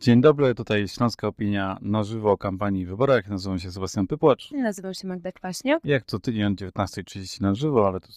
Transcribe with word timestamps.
Dzień 0.00 0.20
dobry, 0.20 0.54
tutaj 0.54 0.88
Śląska 0.88 1.28
Opinia 1.28 1.78
na 1.80 2.04
żywo 2.04 2.32
o 2.32 2.38
kampanii 2.38 2.86
w 2.86 2.88
wyborach. 2.88 3.28
Nazywam 3.28 3.58
się 3.58 3.70
Sebastian 3.70 4.06
Pypłacz. 4.06 4.52
Nazywam 4.52 4.94
się 4.94 5.08
Magda 5.08 5.32
Kwaśniak. 5.32 5.84
Jak 5.84 6.04
co 6.04 6.18
tydzień 6.18 6.44
o 6.44 6.50
19.30 6.50 7.40
na 7.40 7.54
żywo, 7.54 7.88
ale 7.88 8.00
to 8.00 8.08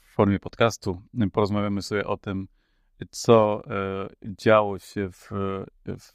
w 0.00 0.14
formie 0.14 0.38
podcastu. 0.38 1.02
Porozmawiamy 1.32 1.82
sobie 1.82 2.06
o 2.06 2.16
tym, 2.16 2.48
co 3.10 3.62
e, 3.66 4.08
działo 4.38 4.78
się 4.78 5.10
w, 5.12 5.30
w 5.98 6.12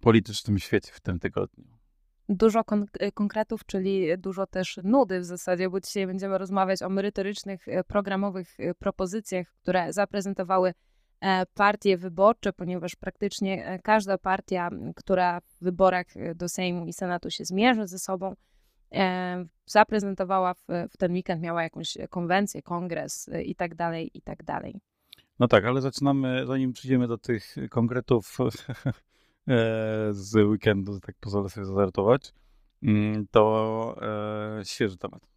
politycznym 0.00 0.58
świecie 0.58 0.92
w 0.94 1.00
tym 1.00 1.18
tygodniu. 1.18 1.64
Dużo 2.28 2.64
kon 2.64 2.86
konkretów, 3.14 3.66
czyli 3.66 4.18
dużo 4.18 4.46
też 4.46 4.80
nudy 4.84 5.20
w 5.20 5.24
zasadzie, 5.24 5.70
bo 5.70 5.80
dzisiaj 5.80 6.06
będziemy 6.06 6.38
rozmawiać 6.38 6.82
o 6.82 6.88
merytorycznych, 6.88 7.68
e, 7.68 7.84
programowych 7.84 8.60
e, 8.60 8.74
propozycjach, 8.74 9.46
które 9.62 9.92
zaprezentowały 9.92 10.68
E, 10.68 10.89
partie 11.54 11.96
wyborcze, 11.96 12.52
ponieważ 12.52 12.96
praktycznie 12.96 13.66
e, 13.66 13.78
każda 13.78 14.18
partia, 14.18 14.70
która 14.96 15.40
w 15.40 15.58
wyborach 15.60 16.16
e, 16.16 16.34
do 16.34 16.48
Sejmu 16.48 16.86
i 16.86 16.92
Senatu 16.92 17.30
się 17.30 17.44
zmierzy 17.44 17.86
ze 17.86 17.98
sobą, 17.98 18.34
zaprezentowała 19.66 20.54
w, 20.54 20.66
w 20.90 20.96
ten 20.96 21.12
weekend, 21.12 21.42
miała 21.42 21.62
jakąś 21.62 21.98
konwencję, 22.08 22.62
kongres 22.62 23.30
i 23.44 23.54
tak 23.54 23.74
dalej, 23.74 24.10
i 24.14 24.22
tak 24.22 24.44
dalej. 24.44 24.80
No 25.38 25.48
tak, 25.48 25.64
ale 25.64 25.80
zaczynamy, 25.80 26.46
zanim 26.46 26.72
przyjdziemy 26.72 27.08
do 27.08 27.18
tych 27.18 27.56
konkretów 27.70 28.38
z 30.10 30.34
weekendu, 30.34 31.00
tak 31.00 31.16
pozwolę 31.20 31.48
sobie 31.48 31.66
zażartować, 31.66 32.32
mm, 32.82 33.26
to 33.30 33.96
świeży 34.64 34.96
temat. 34.96 35.29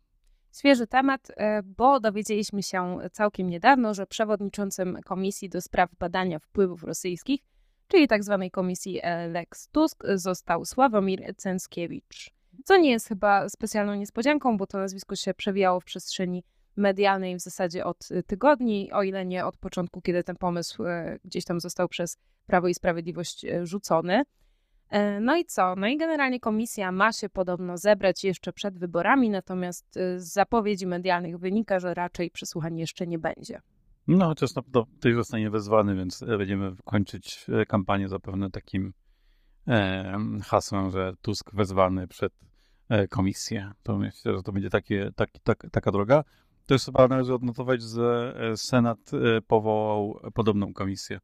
Świeży 0.58 0.88
temat, 0.88 1.32
e, 1.38 1.64
bo 1.64 2.00
dowiedzieliśmy 2.00 2.64
się 2.64 2.98
całkiem 3.12 3.50
niedawno, 3.50 3.94
że 3.94 4.08
przewodniczącym 4.08 4.98
Komisji 5.06 5.50
do 5.50 5.62
Spraw 5.62 5.90
Badania 6.00 6.40
Wpływów 6.40 6.84
Rosyjskich, 6.84 7.42
czyli 7.88 8.08
tzw. 8.08 8.40
Tak 8.42 8.52
Komisji 8.52 9.00
e, 9.04 9.28
Lex 9.28 9.68
Tusk, 9.68 10.04
został 10.16 10.66
Sławomir 10.66 11.36
Cęckiewicz. 11.38 12.32
Co 12.66 12.78
nie 12.78 12.92
jest 12.92 13.08
chyba 13.08 13.50
specjalną 13.50 13.96
niespodzianką, 13.96 14.58
bo 14.58 14.68
to 14.68 14.78
nazwisko 14.78 15.16
się 15.16 15.34
przewijało 15.34 15.80
w 15.80 15.86
przestrzeni 15.86 16.44
medialnej 16.76 17.36
w 17.36 17.42
zasadzie 17.42 17.86
od 17.86 18.10
tygodni, 18.28 18.92
o 18.92 19.04
ile 19.04 19.26
nie 19.26 19.46
od 19.46 19.58
początku, 19.58 20.02
kiedy 20.02 20.24
ten 20.24 20.36
pomysł 20.36 20.86
e, 20.86 21.20
gdzieś 21.26 21.46
tam 21.46 21.60
został 21.60 21.88
przez 21.88 22.18
Prawo 22.48 22.68
i 22.68 22.74
Sprawiedliwość 22.74 23.46
rzucony. 23.64 24.24
E, 24.94 25.20
no 25.20 25.36
i 25.38 25.46
co? 25.46 25.76
No 25.76 25.88
i 25.88 25.98
generalnie 25.98 26.40
komisja 26.40 26.92
ma 26.92 27.12
się 27.12 27.30
podobno 27.30 27.78
zebrać 27.78 28.24
jeszcze 28.24 28.54
przed 28.54 28.80
wyborami, 28.80 29.30
natomiast 29.30 29.98
y, 29.98 30.20
z 30.20 30.34
zapowiedzi 30.34 30.88
medialnych 30.88 31.38
wynika, 31.38 31.80
że 31.80 31.94
raczej 31.94 32.32
przesłuchań 32.32 32.78
jeszcze 32.78 33.08
nie 33.08 33.20
będzie. 33.20 33.62
No, 34.08 34.26
chociaż 34.26 34.56
na 34.56 34.62
pewno 34.62 34.86
ktoś 35.00 35.14
zostanie 35.14 35.50
wezwany, 35.50 35.96
więc 35.96 36.24
e, 36.24 36.38
będziemy 36.38 36.72
kończyć 36.84 37.46
e, 37.50 37.66
kampanię 37.66 38.10
zapewne 38.10 38.50
takim 38.52 38.94
e, 39.68 40.18
hasłem, 40.44 40.92
że 40.92 41.14
Tusk 41.22 41.56
wezwany 41.56 42.08
przed 42.08 42.34
komisję. 43.10 43.72
To 43.84 43.98
myślę, 43.98 44.36
że 44.36 44.44
to 44.44 44.52
będzie 44.52 44.70
takie, 44.70 45.12
taki, 45.16 45.40
tak, 45.44 45.68
taka 45.72 45.92
droga. 45.92 46.24
Też 46.66 46.86
chyba 46.86 47.08
należy 47.08 47.34
odnotować, 47.34 47.82
że 47.82 48.36
Senat 48.56 49.12
powołał 49.48 50.20
podobną 50.34 50.74
komisję 50.74 51.20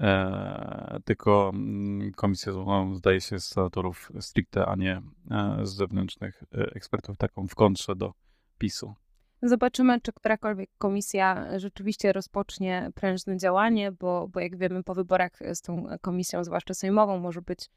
E, 0.00 1.00
tylko 1.04 1.50
mm, 1.54 2.12
komisja 2.12 2.52
złożona 2.52 2.94
zdaje 2.94 3.20
się 3.20 3.40
z 3.40 3.46
senatorów 3.46 4.12
stricte, 4.20 4.66
a 4.66 4.76
nie 4.76 5.02
e, 5.30 5.58
z 5.62 5.74
zewnętrznych 5.74 6.42
e, 6.54 6.74
ekspertów, 6.74 7.16
taką 7.16 7.48
w 7.48 7.54
kontrze 7.54 7.96
do 7.96 8.12
PiSu. 8.58 8.94
Zobaczymy, 9.42 10.00
czy 10.00 10.12
którakolwiek 10.12 10.70
komisja 10.78 11.58
rzeczywiście 11.58 12.12
rozpocznie 12.12 12.90
prężne 12.94 13.36
działanie, 13.36 13.92
bo, 13.92 14.28
bo 14.28 14.40
jak 14.40 14.56
wiemy, 14.56 14.82
po 14.82 14.94
wyborach 14.94 15.32
z 15.54 15.62
tą 15.62 15.86
komisją, 16.00 16.44
zwłaszcza 16.44 16.74
sejmową, 16.74 17.18
może 17.18 17.42
być 17.42 17.70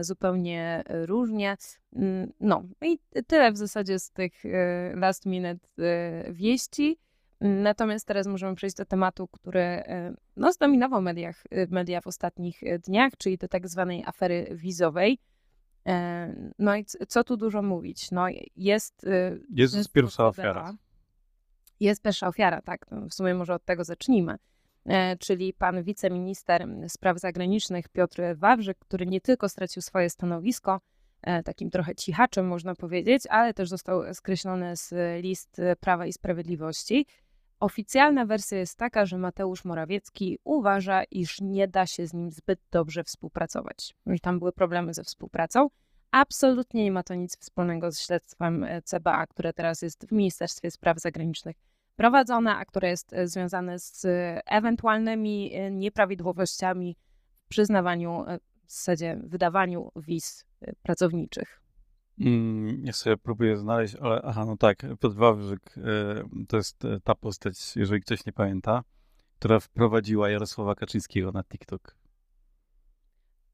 zupełnie 0.00 0.84
różnie. 0.88 1.56
Mm, 1.92 2.32
no 2.40 2.62
i 2.82 2.98
tyle 3.26 3.52
w 3.52 3.56
zasadzie 3.56 3.98
z 3.98 4.10
tych 4.10 4.32
last 4.94 5.26
minute 5.26 5.68
wieści. 6.30 6.98
Natomiast 7.40 8.06
teraz 8.06 8.26
możemy 8.26 8.54
przejść 8.54 8.76
do 8.76 8.84
tematu, 8.84 9.28
który 9.28 9.60
e, 9.60 10.14
no, 10.36 10.52
zdominował 10.52 11.02
mediach, 11.02 11.44
e, 11.50 11.66
media 11.66 12.00
w 12.00 12.06
ostatnich 12.06 12.62
e, 12.62 12.78
dniach, 12.78 13.12
czyli 13.18 13.38
do 13.38 13.48
tak 13.48 13.68
zwanej 13.68 14.04
afery 14.06 14.48
wizowej. 14.52 15.18
No 16.58 16.76
i 16.76 16.84
co 16.84 17.24
tu 17.24 17.36
dużo 17.36 17.62
mówić? 17.62 18.10
No, 18.10 18.26
jest. 18.56 19.06
Jest 19.50 19.92
pierwsza 19.92 20.26
ofiara. 20.26 20.74
Jest 21.80 22.02
pierwsza 22.02 22.28
ofiara, 22.28 22.62
tak. 22.62 22.86
No, 22.90 23.08
w 23.08 23.14
sumie 23.14 23.34
może 23.34 23.54
od 23.54 23.64
tego 23.64 23.84
zacznijmy. 23.84 24.38
Czyli 25.18 25.52
pan 25.52 25.82
wiceminister 25.82 26.66
spraw 26.88 27.18
zagranicznych 27.18 27.88
Piotr 27.88 28.22
Wawrzyk, 28.36 28.78
który 28.78 29.06
nie 29.06 29.20
tylko 29.20 29.48
stracił 29.48 29.82
swoje 29.82 30.10
stanowisko, 30.10 30.80
takim 31.44 31.70
trochę 31.70 31.94
cichaczem 31.94 32.46
można 32.46 32.74
powiedzieć, 32.74 33.26
ale 33.26 33.54
też 33.54 33.68
został 33.68 34.14
skreślony 34.14 34.76
z 34.76 34.94
list 35.22 35.60
Prawa 35.80 36.06
i 36.06 36.12
Sprawiedliwości. 36.12 37.06
Oficjalna 37.60 38.26
wersja 38.26 38.58
jest 38.58 38.78
taka, 38.78 39.06
że 39.06 39.18
Mateusz 39.18 39.64
Morawiecki 39.64 40.38
uważa, 40.44 41.04
iż 41.04 41.40
nie 41.40 41.68
da 41.68 41.86
się 41.86 42.06
z 42.06 42.14
nim 42.14 42.30
zbyt 42.30 42.60
dobrze 42.70 43.04
współpracować, 43.04 43.94
że 44.06 44.18
tam 44.18 44.38
były 44.38 44.52
problemy 44.52 44.94
ze 44.94 45.04
współpracą. 45.04 45.68
Absolutnie 46.10 46.84
nie 46.84 46.92
ma 46.92 47.02
to 47.02 47.14
nic 47.14 47.38
wspólnego 47.38 47.92
z 47.92 48.00
śledztwem 48.00 48.64
e, 48.64 48.82
CBA, 48.82 49.26
które 49.26 49.52
teraz 49.52 49.82
jest 49.82 50.06
w 50.08 50.12
Ministerstwie 50.12 50.70
Spraw 50.70 51.00
Zagranicznych 51.00 51.56
prowadzone, 51.96 52.56
a 52.56 52.64
które 52.64 52.88
jest 52.88 53.12
e, 53.12 53.28
związane 53.28 53.78
z 53.78 54.06
ewentualnymi 54.46 55.54
e, 55.54 55.70
nieprawidłowościami 55.70 56.96
w 57.44 57.48
przyznawaniu, 57.48 58.24
w 58.66 58.72
zasadzie 58.72 59.20
wydawaniu 59.22 59.90
wiz 59.96 60.44
pracowniczych. 60.82 61.60
Mm, 62.20 62.84
ja 62.84 62.92
sobie 62.92 63.16
próbuję 63.16 63.56
znaleźć, 63.56 63.94
ale 63.94 64.22
aha, 64.24 64.44
no 64.44 64.56
tak, 64.56 64.78
Piotr 65.00 65.16
Wawrzyk 65.16 65.74
to 66.48 66.56
jest 66.56 66.84
e, 66.84 67.00
ta 67.00 67.14
postać, 67.14 67.76
jeżeli 67.76 68.00
ktoś 68.00 68.26
nie 68.26 68.32
pamięta, 68.32 68.82
która 69.38 69.60
wprowadziła 69.60 70.30
Jarosława 70.30 70.74
Kaczyńskiego 70.74 71.32
na 71.32 71.44
TikTok. 71.44 71.98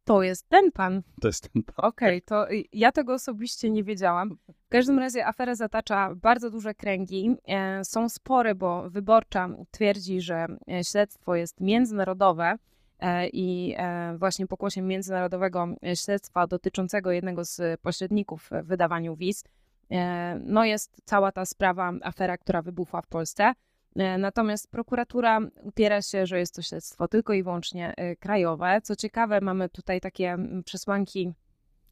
To 0.04 0.22
jest 0.22 0.48
ten 0.48 0.72
pan. 0.72 1.02
To 1.20 1.28
jest 1.28 1.52
ten 1.52 1.62
pan. 1.62 1.74
Okej, 1.76 2.18
okay, 2.18 2.20
to 2.20 2.46
ja 2.72 2.92
tego 2.92 3.14
osobiście 3.14 3.70
nie 3.70 3.84
wiedziałam. 3.84 4.36
W 4.48 4.68
każdym 4.68 4.98
razie 4.98 5.26
afera 5.26 5.54
zatacza 5.54 6.14
bardzo 6.14 6.50
duże 6.50 6.74
kręgi. 6.74 7.36
E, 7.46 7.84
są 7.84 8.08
spory, 8.08 8.54
bo 8.54 8.90
wyborcza 8.90 9.48
twierdzi, 9.70 10.20
że 10.20 10.46
e, 10.70 10.84
śledztwo 10.84 11.34
jest 11.34 11.60
międzynarodowe 11.60 12.58
i 13.32 13.74
e, 13.78 14.16
właśnie 14.18 14.46
pokłosiem 14.46 14.86
międzynarodowego 14.86 15.68
śledztwa 15.94 16.46
dotyczącego 16.46 17.10
jednego 17.12 17.44
z 17.44 17.80
pośredników 17.80 18.50
w 18.62 18.66
wydawaniu 18.66 19.16
wiz, 19.16 19.44
e, 19.90 20.40
no 20.44 20.64
jest 20.64 21.02
cała 21.04 21.32
ta 21.32 21.44
sprawa, 21.44 21.92
afera, 22.02 22.38
która 22.38 22.62
wybuchła 22.62 23.02
w 23.02 23.06
Polsce. 23.06 23.52
Natomiast 24.18 24.70
prokuratura 24.70 25.40
upiera 25.62 26.02
się, 26.02 26.26
że 26.26 26.38
jest 26.38 26.54
to 26.54 26.62
śledztwo 26.62 27.08
tylko 27.08 27.32
i 27.32 27.42
wyłącznie 27.42 27.94
krajowe. 28.20 28.80
Co 28.82 28.96
ciekawe, 28.96 29.40
mamy 29.40 29.68
tutaj 29.68 30.00
takie 30.00 30.36
przesłanki 30.64 31.32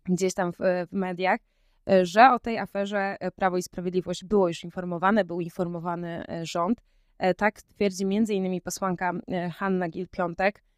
gdzieś 0.05 0.35
tam 0.35 0.53
w, 0.53 0.57
w 0.91 0.93
mediach, 0.93 1.41
że 2.03 2.31
o 2.31 2.39
tej 2.39 2.59
aferze 2.59 3.17
Prawo 3.37 3.57
i 3.57 3.63
Sprawiedliwość 3.63 4.25
było 4.25 4.49
już 4.49 4.65
informowane, 4.65 5.25
był 5.25 5.41
informowany 5.41 6.25
rząd. 6.43 6.81
Tak 7.37 7.63
twierdzi 7.63 8.05
m.in. 8.05 8.61
posłanka 8.61 9.13
Hanna 9.59 9.89
Gil-Piątek, 9.89 10.53
E, 10.53 10.72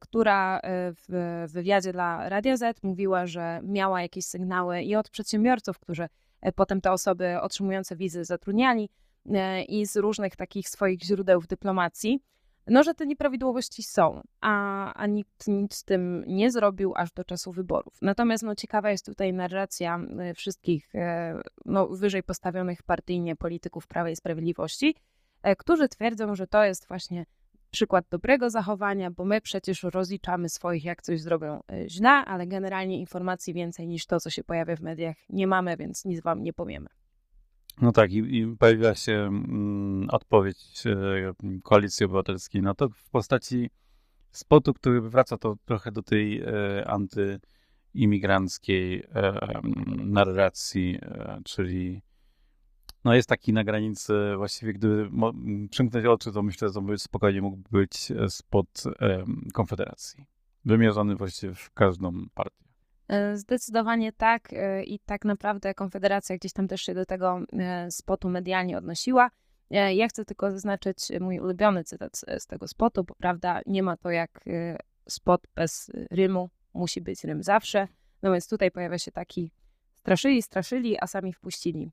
która 0.00 0.58
e, 0.58 0.92
w 1.08 1.44
wywiadzie 1.52 1.92
dla 1.92 2.28
Radia 2.28 2.56
Z 2.56 2.82
mówiła, 2.82 3.26
że 3.26 3.60
miała 3.62 4.02
jakieś 4.02 4.24
sygnały 4.24 4.82
i 4.82 4.96
od 4.96 5.10
przedsiębiorców, 5.10 5.78
którzy 5.78 6.08
e, 6.40 6.52
potem 6.52 6.80
te 6.80 6.92
osoby 6.92 7.40
otrzymujące 7.40 7.96
wizy 7.96 8.24
zatrudniali 8.24 8.90
i 9.68 9.86
z 9.86 9.96
różnych 9.96 10.36
takich 10.36 10.68
swoich 10.68 11.02
źródeł 11.02 11.40
w 11.40 11.46
dyplomacji, 11.46 12.20
no, 12.66 12.82
że 12.82 12.94
te 12.94 13.06
nieprawidłowości 13.06 13.82
są, 13.82 14.22
a, 14.40 14.94
a 14.94 15.06
nikt 15.06 15.48
nic 15.48 15.74
z 15.74 15.84
tym 15.84 16.24
nie 16.26 16.50
zrobił 16.50 16.92
aż 16.96 17.12
do 17.12 17.24
czasu 17.24 17.52
wyborów. 17.52 17.98
Natomiast 18.02 18.42
no, 18.42 18.54
ciekawa 18.54 18.90
jest 18.90 19.06
tutaj 19.06 19.32
narracja 19.32 20.00
wszystkich 20.34 20.92
no, 21.64 21.86
wyżej 21.86 22.22
postawionych 22.22 22.82
partyjnie 22.82 23.36
polityków 23.36 23.86
Prawa 23.86 24.10
i 24.10 24.16
Sprawiedliwości, 24.16 24.94
którzy 25.58 25.88
twierdzą, 25.88 26.34
że 26.34 26.46
to 26.46 26.64
jest 26.64 26.88
właśnie 26.88 27.26
przykład 27.76 28.04
dobrego 28.10 28.50
zachowania, 28.50 29.10
bo 29.10 29.24
my 29.24 29.40
przecież 29.40 29.82
rozliczamy 29.82 30.48
swoich, 30.48 30.84
jak 30.84 31.02
coś 31.02 31.20
zrobią 31.20 31.60
e, 31.72 31.88
źle, 31.88 32.10
ale 32.10 32.46
generalnie 32.46 33.00
informacji 33.00 33.54
więcej 33.54 33.86
niż 33.86 34.06
to, 34.06 34.20
co 34.20 34.30
się 34.30 34.44
pojawia 34.44 34.76
w 34.76 34.80
mediach, 34.80 35.16
nie 35.28 35.46
mamy, 35.46 35.76
więc 35.76 36.04
nic 36.04 36.22
wam 36.22 36.42
nie 36.42 36.52
powiemy. 36.52 36.86
No 37.80 37.92
tak, 37.92 38.12
i, 38.12 38.38
i 38.38 38.56
pojawiła 38.56 38.94
się 38.94 39.12
mm, 39.12 40.08
odpowiedź 40.10 40.84
e, 40.86 41.32
Koalicji 41.62 42.06
Obywatelskiej 42.06 42.62
na 42.62 42.74
to 42.74 42.88
w 42.88 43.10
postaci 43.10 43.70
spotu, 44.30 44.74
który 44.74 45.00
wraca 45.00 45.38
to 45.38 45.56
trochę 45.64 45.92
do 45.92 46.02
tej 46.02 46.40
e, 46.40 46.46
antyimigranckiej 46.86 49.04
narracji, 49.96 50.98
czyli 51.44 52.02
no 53.06 53.14
jest 53.14 53.28
taki 53.28 53.52
na 53.52 53.64
granicy, 53.64 54.14
właściwie 54.36 54.72
gdyby 54.72 55.10
przymknąć 55.70 56.06
oczy, 56.06 56.32
to 56.32 56.42
myślę, 56.42 56.68
że 56.68 56.98
spokojnie 56.98 57.42
mógłby 57.42 57.68
być 57.70 58.10
e, 58.10 58.30
spod 58.30 58.82
Konfederacji. 59.52 60.26
wymierzony 60.64 61.16
właściwie 61.16 61.54
w 61.54 61.70
każdą 61.70 62.12
partię. 62.34 62.64
E, 63.08 63.36
zdecydowanie 63.36 64.12
tak 64.12 64.52
e, 64.52 64.84
i 64.84 64.98
tak 64.98 65.24
naprawdę 65.24 65.74
Konfederacja 65.74 66.36
gdzieś 66.36 66.52
tam 66.52 66.68
też 66.68 66.82
się 66.82 66.94
do 66.94 67.06
tego 67.06 67.40
spotu 67.90 68.28
medialnie 68.28 68.78
odnosiła. 68.78 69.30
Ja 69.70 70.08
chcę 70.08 70.24
tylko 70.24 70.50
zaznaczyć 70.50 70.98
mój 71.20 71.40
ulubiony 71.40 71.84
cytat 71.84 72.24
z 72.38 72.46
tego 72.46 72.68
spotu, 72.68 73.04
bo 73.04 73.14
prawda, 73.14 73.60
nie 73.66 73.82
ma 73.82 73.96
to 73.96 74.10
jak 74.10 74.44
spot 75.08 75.46
bez 75.54 75.90
rymu, 76.10 76.50
musi 76.74 77.00
być 77.00 77.24
rym 77.24 77.42
zawsze. 77.42 77.88
No 78.22 78.32
więc 78.32 78.48
tutaj 78.48 78.70
pojawia 78.70 78.98
się 78.98 79.12
taki 79.12 79.50
straszyli, 79.94 80.42
straszyli, 80.42 80.96
a 81.00 81.06
sami 81.06 81.32
wpuścili. 81.32 81.90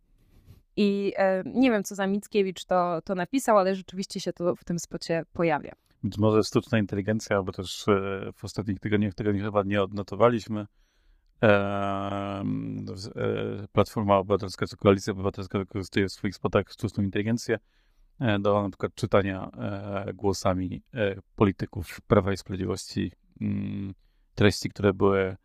I 0.78 1.14
e, 1.18 1.44
nie 1.46 1.72
wiem, 1.72 1.84
co 1.84 1.96
za 1.96 2.08
Mickiewicz 2.08 2.66
to, 2.66 3.02
to 3.02 3.16
napisał, 3.16 3.58
ale 3.58 3.76
rzeczywiście 3.76 4.20
się 4.20 4.34
to 4.34 4.56
w 4.56 4.64
tym 4.64 4.80
spocie 4.80 5.24
pojawia. 5.34 5.76
Być 6.04 6.18
może 6.18 6.44
sztuczna 6.44 6.80
inteligencja, 6.80 7.36
albo 7.36 7.52
też 7.52 7.88
e, 7.88 8.32
w 8.36 8.46
ostatnich 8.46 8.80
tygodniach 8.80 9.14
tego 9.14 9.32
chyba 9.32 9.64
nie 9.64 9.82
odnotowaliśmy. 9.82 10.68
E, 11.44 12.44
e, 13.16 13.68
Platforma 13.72 14.18
Obywatelska 14.18 14.68
czy 14.68 14.78
Koalicja 14.78 15.14
Obywatelska 15.14 15.60
wykorzystuje 15.60 16.08
w 16.08 16.12
swoich 16.12 16.36
spotach 16.36 16.70
sztuczną 16.70 17.04
inteligencję 17.04 17.60
e, 18.20 18.40
do 18.40 18.64
na 18.64 18.70
przykład 18.70 18.96
czytania 18.96 19.50
e, 19.58 20.14
głosami 20.14 20.84
polityków 21.36 22.02
Prawa 22.02 22.34
i 22.34 22.38
Sprawiedliwości 22.38 23.12
mm, 23.42 23.94
treści, 24.36 24.70
które 24.70 24.94
były 24.94 25.36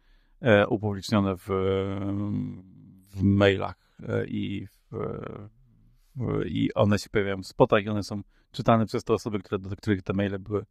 upublicznione 0.69 1.37
w, 1.37 1.47
w 3.11 3.23
mailach 3.23 3.75
i 4.27 4.67
w 4.73 4.78
i 6.46 6.75
one 6.75 6.99
się 6.99 7.11
pojawiają 7.11 7.43
w 7.43 7.46
spotach 7.46 7.85
i 7.85 7.88
one 7.88 8.02
są 8.02 8.23
czytane 8.50 8.87
przez 8.87 9.05
te 9.05 9.12
osoby, 9.12 9.38
które, 9.38 9.58
do 9.58 9.76
których 9.76 10.02
te 10.02 10.12
maile 10.12 10.38
były, 10.38 10.67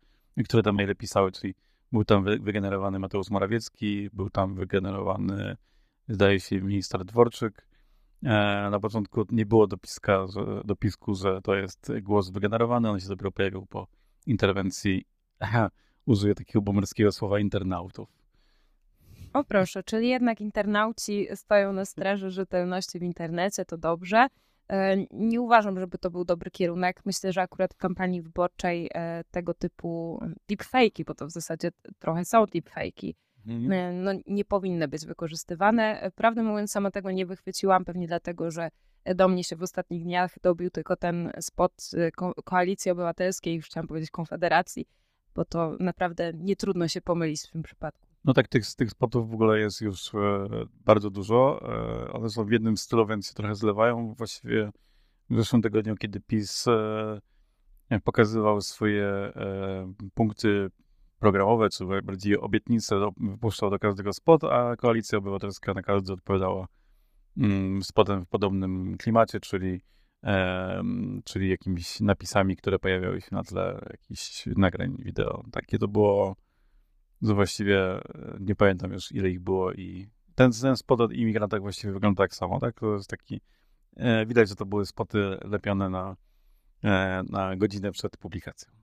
które 0.45 0.63
te 0.63 0.71
maile 0.71 0.95
pisały, 0.95 1.31
czyli 1.31 1.55
był 1.91 2.05
tam 2.05 2.23
wygenerowany 2.23 2.99
Mateusz 2.99 3.29
Morawiecki, 3.29 4.09
był 4.13 4.29
tam 4.29 4.55
wygenerowany, 4.55 5.57
zdaje 6.07 6.39
się, 6.39 6.61
minister 6.61 7.05
Dworczyk. 7.05 7.67
E, 8.23 8.29
na 8.71 8.79
początku 8.79 9.25
nie 9.31 9.45
było 9.45 9.67
dopiska, 9.67 10.27
że, 10.27 10.61
dopisku, 10.65 11.15
że 11.15 11.41
to 11.41 11.55
jest 11.55 11.91
głos 12.01 12.29
wygenerowany, 12.29 12.89
on 12.89 12.99
się 12.99 13.07
dopiero 13.07 13.31
pojawił 13.31 13.65
po 13.65 13.87
interwencji, 14.25 15.05
użyję 16.05 16.35
takiego 16.35 16.61
bomerskiego 16.61 17.11
słowa, 17.11 17.39
internautów. 17.39 18.09
O 19.37 19.43
proszę, 19.43 19.83
czyli 19.83 20.09
jednak 20.09 20.41
internauci 20.41 21.27
stoją 21.35 21.73
na 21.73 21.85
straży 21.85 22.29
rzetelności 22.29 22.99
w 22.99 23.03
internecie, 23.03 23.65
to 23.65 23.77
dobrze. 23.77 24.27
E, 24.69 24.97
nie 25.11 25.41
uważam, 25.41 25.79
żeby 25.79 25.97
to 25.97 26.11
był 26.11 26.25
dobry 26.25 26.51
kierunek. 26.51 27.01
Myślę, 27.05 27.33
że 27.33 27.41
akurat 27.41 27.73
w 27.73 27.77
kampanii 27.77 28.21
wyborczej 28.21 28.89
e, 28.93 29.23
tego 29.31 29.53
typu 29.53 30.19
deepfake'i, 30.49 31.05
bo 31.05 31.13
to 31.13 31.27
w 31.27 31.31
zasadzie 31.31 31.71
trochę 31.99 32.25
są 32.25 32.45
deepfake'i, 32.45 33.13
mhm. 33.47 33.71
E, 33.71 33.93
no, 33.93 34.11
nie 34.27 34.45
powinny 34.45 34.87
być 34.87 35.05
wykorzystywane. 35.05 36.11
Prawdę 36.15 36.43
mówiąc, 36.43 36.71
sama 36.71 36.91
tego 36.91 37.11
nie 37.11 37.25
wychwyciłam, 37.25 37.85
pewnie 37.85 38.07
dlatego, 38.07 38.51
że 38.51 38.69
do 39.15 39.27
mnie 39.27 39.43
się 39.43 39.55
w 39.55 39.63
ostatnich 39.63 40.03
dniach 40.03 40.39
dobił 40.41 40.69
tylko 40.69 40.95
ten 40.95 41.31
spot 41.39 41.73
ko 42.15 42.33
Koalicji 42.43 42.91
Obywatelskiej, 42.91 43.55
już 43.55 43.65
chciałam 43.65 43.87
powiedzieć 43.87 44.11
Konfederacji, 44.11 44.87
bo 45.35 45.45
to 45.45 45.77
naprawdę 45.79 46.31
nie 46.33 46.55
trudno 46.55 46.87
się 46.87 47.01
pomylić 47.01 47.41
w 47.41 47.51
tym 47.51 47.63
przypadku. 47.63 48.06
No 48.27 48.33
tak, 48.33 48.47
tych, 48.47 48.75
tych 48.75 48.91
spotów 48.91 49.29
w 49.29 49.33
ogóle 49.33 49.59
jest 49.59 49.81
już 49.81 50.15
e, 50.15 50.47
bardzo 50.85 51.09
dużo. 51.09 51.59
E, 51.61 52.11
one 52.13 52.29
są 52.29 52.45
w 52.45 52.51
jednym 52.51 52.77
stylu, 52.77 53.07
więc 53.07 53.27
się 53.27 53.33
trochę 53.33 53.55
zlewają. 53.55 54.13
Właściwie 54.17 54.71
w 55.29 55.35
zeszłym 55.35 55.61
tygodniu, 55.61 55.95
kiedy 55.95 56.19
PiS 56.19 56.67
e, 57.89 57.99
pokazywał 58.03 58.61
swoje 58.61 59.33
punkty 60.13 60.69
programowe, 61.19 61.69
czy 61.69 61.85
bardziej 62.03 62.37
obietnice, 62.37 63.09
wypuszczał 63.17 63.69
do 63.69 63.79
każdego 63.79 64.13
spot, 64.13 64.43
a 64.43 64.75
Koalicja 64.75 65.17
Obywatelska 65.17 65.73
na 65.73 65.81
każdy 65.81 66.13
odpowiadała 66.13 66.67
mm, 67.37 67.83
spotem 67.83 68.25
w 68.25 68.27
podobnym 68.27 68.97
klimacie, 68.97 69.39
czyli, 69.39 69.81
czyli 71.23 71.49
jakimiś 71.49 71.99
napisami, 71.99 72.55
które 72.55 72.79
pojawiały 72.79 73.21
się 73.21 73.29
na 73.31 73.43
tle 73.43 73.87
jakichś 73.91 74.45
nagrań 74.45 74.95
wideo. 74.99 75.43
Takie 75.51 75.77
to 75.77 75.87
było 75.87 76.35
właściwie 77.21 77.79
e, 77.79 78.01
nie 78.39 78.55
pamiętam 78.55 78.91
już 78.91 79.11
ile 79.11 79.29
ich 79.29 79.39
było 79.39 79.73
i 79.73 80.09
ten, 80.35 80.51
ten 80.51 80.77
spot 80.77 81.01
o 81.01 81.07
imigrantach 81.07 81.61
właściwie 81.61 81.93
wygląda 81.93 82.23
tak 82.23 82.35
samo, 82.35 82.59
tak? 82.59 82.79
To 82.79 82.93
jest 82.93 83.09
taki, 83.09 83.41
e, 83.95 84.25
widać, 84.25 84.49
że 84.49 84.55
to 84.55 84.65
były 84.65 84.85
spoty 84.85 85.37
lepione 85.41 85.89
na, 85.89 86.15
e, 86.83 87.23
na 87.29 87.55
godzinę 87.55 87.91
przed 87.91 88.17
publikacją. 88.17 88.77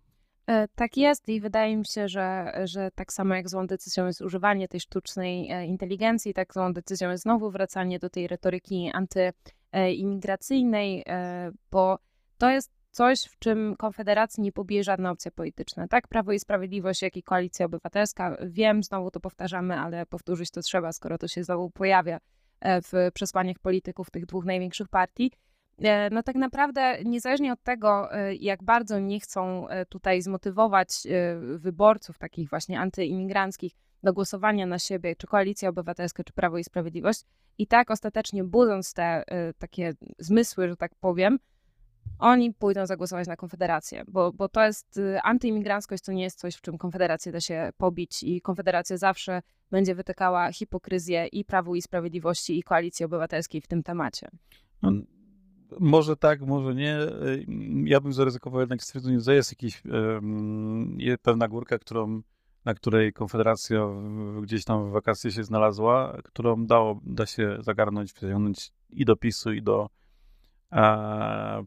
E, 0.46 0.68
tak 0.74 0.96
jest 0.96 1.28
i 1.28 1.40
wydaje 1.40 1.76
mi 1.76 1.86
się, 1.86 2.08
że, 2.08 2.52
że 2.64 2.90
tak 2.94 3.12
samo 3.12 3.34
jak 3.34 3.48
złą 3.48 3.66
decyzją 3.66 4.06
jest 4.06 4.22
używanie 4.22 4.68
tej 4.68 4.80
sztucznej 4.80 5.50
e, 5.50 5.66
inteligencji, 5.66 6.34
tak 6.34 6.54
złą 6.54 6.72
decyzją 6.72 7.10
jest 7.10 7.22
znowu 7.22 7.50
wracanie 7.50 7.98
do 7.98 8.10
tej 8.10 8.28
retoryki 8.28 8.90
antyimigracyjnej, 8.92 11.02
e, 11.06 11.50
bo 11.70 11.98
to 12.38 12.50
jest 12.50 12.70
coś, 12.94 13.24
w 13.24 13.38
czym 13.38 13.76
Konfederacji 13.76 14.42
nie 14.42 14.52
pobije 14.52 14.84
żadna 14.84 15.10
opcja 15.10 15.30
polityczna. 15.30 15.88
Tak, 15.88 16.08
Prawo 16.08 16.32
i 16.32 16.38
Sprawiedliwość, 16.38 17.02
jak 17.02 17.16
i 17.16 17.22
Koalicja 17.22 17.66
Obywatelska. 17.66 18.36
Wiem, 18.46 18.82
znowu 18.82 19.10
to 19.10 19.20
powtarzamy, 19.20 19.78
ale 19.78 20.06
powtórzyć 20.06 20.50
to 20.50 20.62
trzeba, 20.62 20.92
skoro 20.92 21.18
to 21.18 21.28
się 21.28 21.44
znowu 21.44 21.70
pojawia 21.70 22.20
e, 22.60 22.82
w 22.82 22.92
przesłaniach 23.14 23.58
polityków 23.58 24.10
tych 24.10 24.26
dwóch 24.26 24.44
największych 24.44 24.88
partii. 24.88 25.32
E, 25.78 26.10
no 26.10 26.22
tak 26.22 26.36
naprawdę, 26.36 26.98
niezależnie 27.04 27.52
od 27.52 27.62
tego, 27.62 28.14
e, 28.14 28.34
jak 28.34 28.62
bardzo 28.62 28.98
nie 28.98 29.20
chcą 29.20 29.66
tutaj 29.88 30.22
zmotywować 30.22 30.88
wyborców 31.56 32.18
takich 32.18 32.50
właśnie 32.50 32.80
antyimigranckich 32.80 33.72
do 34.02 34.12
głosowania 34.12 34.66
na 34.66 34.78
siebie, 34.78 35.16
czy 35.16 35.26
Koalicja 35.26 35.68
Obywatelska, 35.68 36.24
czy 36.24 36.32
Prawo 36.32 36.58
i 36.58 36.64
Sprawiedliwość, 36.64 37.24
i 37.58 37.66
tak 37.66 37.90
ostatecznie 37.90 38.44
budząc 38.44 38.94
te 38.94 39.24
takie 39.58 39.92
zmysły, 40.18 40.68
że 40.68 40.76
tak 40.76 40.94
powiem, 41.00 41.38
oni 42.18 42.54
pójdą 42.54 42.86
zagłosować 42.86 43.28
na 43.28 43.36
Konfederację, 43.36 44.04
bo, 44.08 44.32
bo 44.32 44.48
to 44.48 44.64
jest 44.64 44.96
y, 44.96 45.20
antyimigranckość, 45.22 46.04
to 46.04 46.12
nie 46.12 46.22
jest 46.22 46.38
coś, 46.38 46.54
w 46.54 46.60
czym 46.60 46.78
Konfederacja 46.78 47.32
da 47.32 47.40
się 47.40 47.70
pobić 47.76 48.22
i 48.22 48.40
Konfederacja 48.40 48.96
zawsze 48.96 49.42
będzie 49.70 49.94
wytykała 49.94 50.52
hipokryzję 50.52 51.26
i 51.26 51.44
Prawu 51.44 51.74
i 51.74 51.82
Sprawiedliwości 51.82 52.58
i 52.58 52.62
Koalicji 52.62 53.04
Obywatelskiej 53.04 53.60
w 53.60 53.66
tym 53.66 53.82
temacie. 53.82 54.28
No, 54.82 54.92
może 55.80 56.16
tak, 56.16 56.40
może 56.40 56.74
nie. 56.74 56.98
Y, 56.98 57.46
ja 57.84 58.00
bym 58.00 58.12
zaryzykował 58.12 58.60
jednak 58.60 58.82
stwierdzenie, 58.82 59.20
że 59.20 59.34
jest 59.34 59.62
jakaś 59.62 59.82
pewna 61.22 61.48
górka, 61.48 61.78
którą, 61.78 62.22
na 62.64 62.74
której 62.74 63.12
Konfederacja 63.12 63.86
gdzieś 64.42 64.64
tam 64.64 64.90
w 64.90 64.92
wakacje 64.92 65.32
się 65.32 65.44
znalazła, 65.44 66.18
którą 66.24 66.66
dało, 66.66 67.00
da 67.02 67.26
się 67.26 67.56
zagarnąć, 67.60 68.12
przeciągnąć 68.12 68.72
i 68.90 69.04
do 69.04 69.16
PiSu, 69.16 69.52
i 69.52 69.62
do 69.62 69.88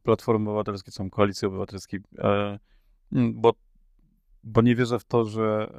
Platformy 0.04 0.50
Obywatelskiej, 0.50 0.94
są 0.94 1.10
Koalicji 1.10 1.48
Obywatelskiej, 1.48 2.00
bo, 3.12 3.54
bo 4.44 4.62
nie 4.62 4.75
wierzę 4.75 5.00
w 5.00 5.06
to, 5.06 5.25
że 5.25 5.74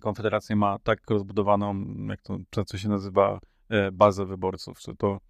Konfederacja 0.00 0.56
ma 0.56 0.78
tak 0.78 1.10
rozbudowaną, 1.10 1.84
jak 2.08 2.22
to 2.22 2.38
często 2.50 2.78
się 2.78 2.88
nazywa, 2.88 3.40
e, 3.68 3.92
bazę 3.92 4.26
wyborców, 4.26 4.80
że 4.80 4.94
to, 4.94 5.20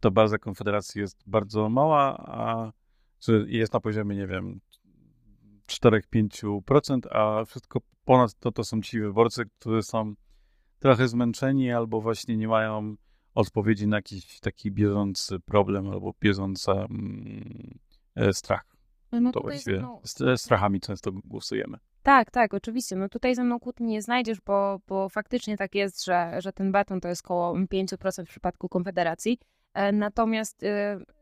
to 0.00 0.10
baza 0.10 0.38
Konfederacji 0.38 1.00
jest 1.00 1.22
bardzo 1.26 1.68
mała, 1.68 2.16
a 2.16 2.72
czy 3.18 3.46
jest 3.48 3.72
na 3.72 3.80
poziomie, 3.80 4.16
nie 4.16 4.26
wiem, 4.26 4.60
4-5%, 5.66 6.98
a 7.10 7.44
wszystko 7.44 7.80
ponad 8.04 8.34
to 8.34 8.52
to 8.52 8.64
są 8.64 8.80
ci 8.80 9.00
wyborcy, 9.00 9.44
którzy 9.58 9.82
są 9.82 10.14
trochę 10.78 11.08
zmęczeni 11.08 11.72
albo 11.72 12.00
właśnie 12.00 12.36
nie 12.36 12.48
mają 12.48 12.96
odpowiedzi 13.34 13.86
na 13.86 13.96
jakiś 13.96 14.40
taki 14.40 14.70
bieżący 14.70 15.40
problem 15.40 15.90
albo 15.90 16.14
bieżący 16.20 16.70
mm, 16.70 17.78
e, 18.16 18.32
strach. 18.32 18.64
No 19.12 19.32
to 19.32 19.40
właściwie 19.40 19.78
mną... 19.78 20.00
z 20.04 20.40
strachami 20.40 20.80
często 20.80 21.12
głosujemy. 21.12 21.78
Tak, 22.02 22.30
tak, 22.30 22.54
oczywiście. 22.54 22.96
No 22.96 23.08
tutaj 23.08 23.34
ze 23.34 23.44
mną 23.44 23.60
kłótni 23.60 23.86
nie 23.86 24.02
znajdziesz, 24.02 24.40
bo, 24.40 24.80
bo 24.88 25.08
faktycznie 25.08 25.56
tak 25.56 25.74
jest, 25.74 26.04
że, 26.04 26.34
że 26.38 26.52
ten 26.52 26.72
beton 26.72 27.00
to 27.00 27.08
jest 27.08 27.24
około 27.24 27.54
5% 27.54 28.24
w 28.24 28.28
przypadku 28.28 28.68
Konfederacji. 28.68 29.38
E, 29.74 29.92
natomiast 29.92 30.62
y, 30.62 30.68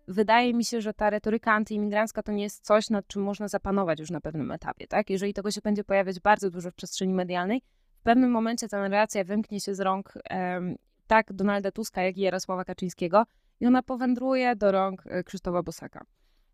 wydaje 0.08 0.54
mi 0.54 0.64
się, 0.64 0.80
że 0.80 0.94
ta 0.94 1.10
retoryka 1.10 1.52
antyimigrancka 1.52 2.22
to 2.22 2.32
nie 2.32 2.42
jest 2.42 2.64
coś, 2.64 2.90
nad 2.90 3.06
czym 3.06 3.22
można 3.22 3.48
zapanować 3.48 4.00
już 4.00 4.10
na 4.10 4.20
pewnym 4.20 4.50
etapie. 4.50 4.86
Tak? 4.86 5.10
Jeżeli 5.10 5.34
tego 5.34 5.50
się 5.50 5.60
będzie 5.60 5.84
pojawiać 5.84 6.20
bardzo 6.20 6.50
dużo 6.50 6.70
w 6.70 6.74
przestrzeni 6.74 7.14
medialnej, 7.14 7.62
w 8.00 8.02
pewnym 8.02 8.30
momencie 8.30 8.68
ta 8.68 8.78
narracja 8.78 9.24
wymknie 9.24 9.60
się 9.60 9.74
z 9.74 9.80
rąk 9.80 10.12
tak 11.06 11.32
Donalda 11.32 11.70
Tuska, 11.70 12.02
jak 12.02 12.16
i 12.16 12.20
Jarosława 12.20 12.64
Kaczyńskiego 12.64 13.24
i 13.60 13.66
ona 13.66 13.82
powędruje 13.82 14.56
do 14.56 14.72
rąk 14.72 15.02
e, 15.06 15.24
Krzysztofa 15.24 15.62
Bosaka. 15.62 16.04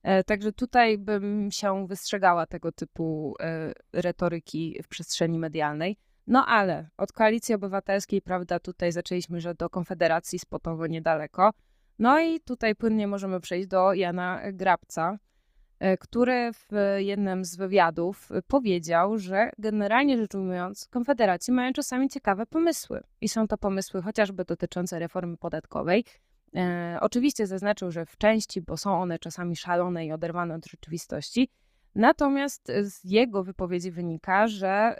E, 0.03 0.25
także 0.25 0.53
tutaj 0.53 0.99
bym 0.99 1.51
się 1.51 1.87
wystrzegała 1.87 2.47
tego 2.47 2.73
typu 2.73 3.35
e, 3.41 3.73
retoryki 3.93 4.81
w 4.83 4.89
przestrzeni 4.89 5.39
medialnej. 5.39 5.97
No 6.27 6.47
ale 6.47 6.89
od 6.97 7.13
koalicji 7.13 7.55
obywatelskiej, 7.55 8.23
prawda, 8.23 8.61
tutaj 8.61 8.93
zaczęliśmy, 8.93 9.41
że 9.41 9.55
do 9.55 9.71
Konfederacji 9.71 10.39
spotowo 10.39 10.87
niedaleko. 10.87 11.51
No 11.99 12.21
i 12.21 12.41
tutaj 12.41 12.75
płynnie 12.75 13.07
możemy 13.07 13.41
przejść 13.41 13.69
do 13.69 13.93
Jana 13.93 14.41
Grabca. 14.53 15.19
E, 15.81 15.97
który 15.97 16.53
w 16.53 16.97
jednym 16.97 17.45
z 17.45 17.57
wywiadów 17.57 18.29
powiedział, 18.49 19.19
że 19.19 19.51
generalnie 19.59 20.19
rzecz 20.19 20.35
ujmując, 20.35 20.89
konfederaci 20.89 21.53
mają 21.53 21.73
czasami 21.73 22.09
ciekawe 22.09 22.47
pomysły. 22.47 23.03
I 23.21 23.29
są 23.29 23.49
to 23.49 23.59
pomysły 23.59 24.03
chociażby 24.03 24.45
dotyczące 24.45 24.99
reformy 24.99 25.37
podatkowej. 25.37 26.05
E, 26.57 26.99
oczywiście 27.01 27.47
zaznaczył, 27.47 27.91
że 27.91 28.07
w 28.07 28.17
części, 28.17 28.63
bo 28.63 28.77
są 28.77 29.01
one 29.01 29.19
czasami 29.19 29.57
szalone 29.57 30.07
i 30.07 30.13
oderwane 30.13 30.55
od 30.55 30.67
rzeczywistości. 30.67 31.49
Natomiast 31.95 32.73
z 32.83 33.05
jego 33.05 33.45
wypowiedzi 33.45 33.91
wynika, 33.91 34.49
że 34.49 34.97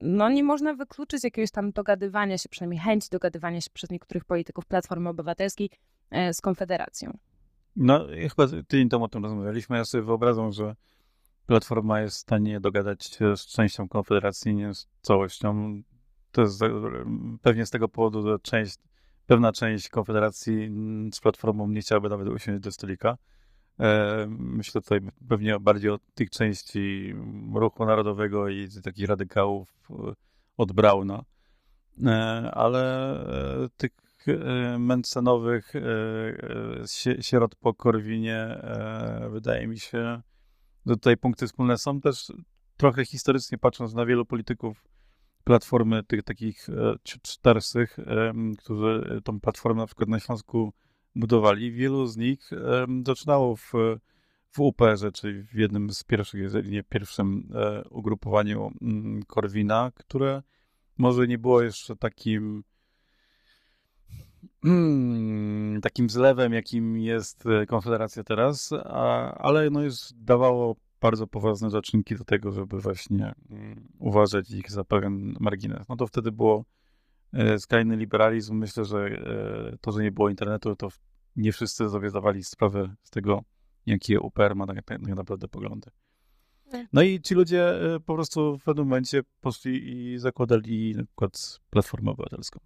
no 0.00 0.30
nie 0.30 0.44
można 0.44 0.74
wykluczyć 0.74 1.24
jakiegoś 1.24 1.50
tam 1.50 1.72
dogadywania 1.72 2.38
się, 2.38 2.48
przynajmniej 2.48 2.80
chęci 2.80 3.08
dogadywania 3.10 3.60
się 3.60 3.70
przez 3.72 3.90
niektórych 3.90 4.24
polityków 4.24 4.66
Platformy 4.66 5.08
Obywatelskiej 5.08 5.70
e, 6.10 6.34
z 6.34 6.40
Konfederacją. 6.40 7.18
No, 7.76 8.06
chyba 8.28 8.48
tydzień 8.68 8.88
temu 8.88 9.04
o 9.04 9.08
tym 9.08 9.24
rozmawialiśmy. 9.24 9.76
Ja 9.76 9.84
sobie 9.84 10.02
wyobrażam, 10.02 10.52
że 10.52 10.76
Platforma 11.46 12.00
jest 12.00 12.16
w 12.16 12.20
stanie 12.20 12.60
dogadać 12.60 13.04
się 13.04 13.36
z 13.36 13.46
częścią 13.46 13.88
Konfederacji, 13.88 14.54
nie 14.54 14.74
z 14.74 14.88
całością. 15.02 15.82
To 16.32 16.42
jest 16.42 16.60
pewnie 17.42 17.66
z 17.66 17.70
tego 17.70 17.88
powodu, 17.88 18.22
że 18.22 18.38
część, 18.38 18.78
pewna 19.26 19.52
część 19.52 19.88
Konfederacji 19.88 20.70
z 21.14 21.20
Platformą 21.20 21.68
nie 21.68 21.80
chciałaby 21.80 22.08
nawet 22.08 22.28
usiąść 22.28 22.60
do 22.60 22.72
stolika. 22.72 23.16
E, 23.80 24.26
myślę 24.28 24.80
tutaj 24.80 25.00
pewnie 25.28 25.60
bardziej 25.60 25.90
o 25.90 25.98
tych 26.14 26.30
części 26.30 27.14
ruchu 27.54 27.86
narodowego 27.86 28.48
i 28.48 28.68
takich 28.82 29.08
radykałów 29.08 29.90
e, 29.90 29.94
od 30.56 30.72
Brauna, 30.72 31.24
e, 32.06 32.50
ale 32.54 33.16
tych 33.76 33.90
mencenowych 34.78 35.72
sierot 37.20 37.54
po 37.54 37.74
Korwinie 37.74 38.60
wydaje 39.30 39.66
mi 39.66 39.78
się, 39.78 40.22
że 40.86 40.94
tutaj 40.94 41.16
punkty 41.16 41.46
wspólne 41.46 41.78
są 41.78 42.00
też 42.00 42.32
trochę 42.76 43.04
historycznie 43.04 43.58
patrząc 43.58 43.94
na 43.94 44.06
wielu 44.06 44.26
polityków 44.26 44.84
Platformy, 45.44 46.02
tych 46.02 46.22
takich 46.22 46.66
czterstych, 47.02 47.96
którzy 48.58 49.20
tą 49.24 49.40
Platformę 49.40 49.80
na 49.80 49.86
przykład 49.86 50.08
na 50.08 50.20
Śląsku 50.20 50.72
budowali. 51.14 51.72
Wielu 51.72 52.06
z 52.06 52.16
nich 52.16 52.50
zaczynało 53.06 53.56
w, 53.56 53.72
w 54.50 54.60
UPR-ze, 54.60 55.12
czyli 55.12 55.42
w 55.42 55.54
jednym 55.54 55.90
z 55.90 56.04
pierwszych, 56.04 56.40
jeżeli 56.40 56.70
nie 56.70 56.82
pierwszym 56.82 57.48
e, 57.54 57.88
ugrupowaniu 57.88 58.70
mm, 58.82 59.22
Korwina, 59.22 59.92
które 59.94 60.42
może 60.98 61.26
nie 61.26 61.38
było 61.38 61.62
jeszcze 61.62 61.96
takim 61.96 62.64
takim 65.82 66.10
zlewem, 66.10 66.52
jakim 66.52 66.98
jest 66.98 67.46
e, 67.46 67.66
Konfederacja 67.66 68.24
teraz, 68.24 68.70
a, 68.84 69.34
ale 69.34 69.70
no 69.70 69.82
już 69.82 69.94
dawało 70.14 70.76
bardzo 71.00 71.26
poważne 71.26 71.70
zaczynki 71.70 72.16
do 72.16 72.24
tego, 72.24 72.52
żeby 72.52 72.80
właśnie 72.80 73.32
mm, 73.50 73.88
uważać 73.98 74.50
ich 74.50 74.70
za 74.70 74.84
pewien 74.84 75.34
margines. 75.40 75.88
No 75.88 75.96
to 75.96 76.06
wtedy 76.06 76.32
było 76.32 76.64
E, 77.32 77.58
skrajny 77.58 77.96
liberalizm. 77.96 78.56
Myślę, 78.56 78.84
że 78.84 78.98
e, 78.98 79.76
to, 79.80 79.92
że 79.92 80.02
nie 80.02 80.12
było 80.12 80.28
internetu, 80.28 80.76
to 80.76 80.88
nie 81.36 81.52
wszyscy 81.52 81.90
sobie 81.90 82.10
zdawali 82.10 82.44
sprawę 82.44 82.94
z 83.02 83.10
tego, 83.10 83.42
jakie 83.86 84.20
UPR 84.20 84.56
ma 84.56 84.66
tak, 84.66 84.82
tak 84.84 85.00
naprawdę 85.00 85.48
poglądy. 85.48 85.90
Tak. 86.70 86.86
No 86.92 87.02
i 87.02 87.20
ci 87.20 87.34
ludzie 87.34 87.74
po 88.06 88.14
prostu 88.14 88.58
w 88.58 88.64
pewnym 88.64 88.86
momencie 88.86 89.22
poszli 89.40 89.90
i 89.92 90.18
zakładali 90.18 90.94
na 90.96 91.04
przykład 91.04 91.60
Platformę 91.70 92.10
Obywatelską. 92.10 92.60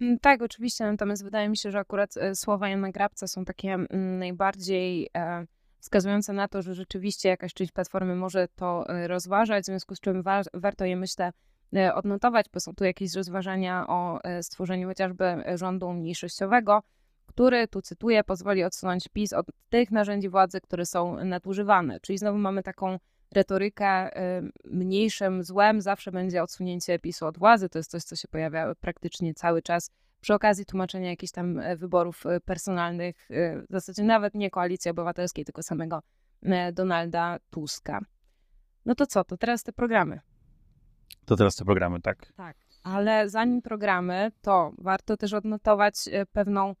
Mm, 0.00 0.18
tak, 0.18 0.42
oczywiście, 0.42 0.84
natomiast 0.84 1.24
wydaje 1.24 1.48
mi 1.48 1.56
się, 1.56 1.70
że 1.70 1.78
akurat 1.78 2.14
słowa 2.34 2.68
Jana 2.68 2.90
Grabca 2.90 3.26
są 3.26 3.44
takie 3.44 3.72
mm, 3.72 4.18
najbardziej 4.18 5.10
wskazujące 5.78 6.32
na 6.32 6.48
to, 6.48 6.62
że 6.62 6.74
rzeczywiście 6.74 7.28
jakaś 7.28 7.54
część 7.54 7.72
Platformy 7.72 8.16
może 8.16 8.48
to 8.56 8.84
rozważać, 9.06 9.62
w 9.62 9.66
związku 9.66 9.94
z 9.94 10.00
czym 10.00 10.22
wa 10.22 10.42
warto 10.54 10.84
je, 10.84 10.96
myślę, 10.96 11.32
E, 11.76 11.94
odnotować, 11.94 12.46
bo 12.52 12.60
są 12.60 12.74
tu 12.74 12.84
jakieś 12.84 13.14
rozważania 13.14 13.86
o 13.88 14.24
e, 14.24 14.42
stworzeniu 14.42 14.88
chociażby 14.88 15.24
rządu 15.54 15.92
mniejszościowego, 15.92 16.82
który, 17.26 17.68
tu 17.68 17.82
cytuję, 17.82 18.24
pozwoli 18.24 18.64
odsunąć 18.64 19.08
PiS 19.08 19.32
od 19.32 19.46
tych 19.70 19.90
narzędzi 19.90 20.28
władzy, 20.28 20.60
które 20.60 20.86
są 20.86 21.24
nadużywane. 21.24 22.00
Czyli 22.00 22.18
znowu 22.18 22.38
mamy 22.38 22.62
taką 22.62 22.98
retorykę 23.32 23.86
e, 23.86 24.42
mniejszym 24.64 25.44
złem 25.44 25.80
zawsze 25.80 26.12
będzie 26.12 26.42
odsunięcie 26.42 26.98
PiSu 26.98 27.26
od 27.26 27.38
władzy. 27.38 27.68
To 27.68 27.78
jest 27.78 27.90
coś, 27.90 28.02
co 28.02 28.16
się 28.16 28.28
pojawia 28.28 28.74
praktycznie 28.80 29.34
cały 29.34 29.62
czas 29.62 29.90
przy 30.20 30.34
okazji 30.34 30.64
tłumaczenia 30.64 31.10
jakichś 31.10 31.32
tam 31.32 31.60
wyborów 31.76 32.24
personalnych, 32.44 33.26
w 33.30 33.64
zasadzie 33.70 34.02
nawet 34.02 34.34
nie 34.34 34.50
koalicji 34.50 34.90
obywatelskiej, 34.90 35.44
tylko 35.44 35.62
samego 35.62 36.00
Donalda 36.72 37.38
Tuska. 37.50 38.00
No 38.84 38.94
to 38.94 39.06
co, 39.06 39.24
to 39.24 39.36
teraz 39.36 39.62
te 39.62 39.72
programy. 39.72 40.20
To 41.24 41.36
teraz 41.36 41.56
te 41.56 41.64
programy, 41.64 42.00
tak? 42.00 42.32
Tak, 42.36 42.56
ale 42.82 43.28
zanim 43.28 43.62
programy, 43.62 44.32
to 44.42 44.72
warto 44.78 45.16
też 45.16 45.32
odnotować 45.32 45.94
e, 46.12 46.26
pewną, 46.26 46.74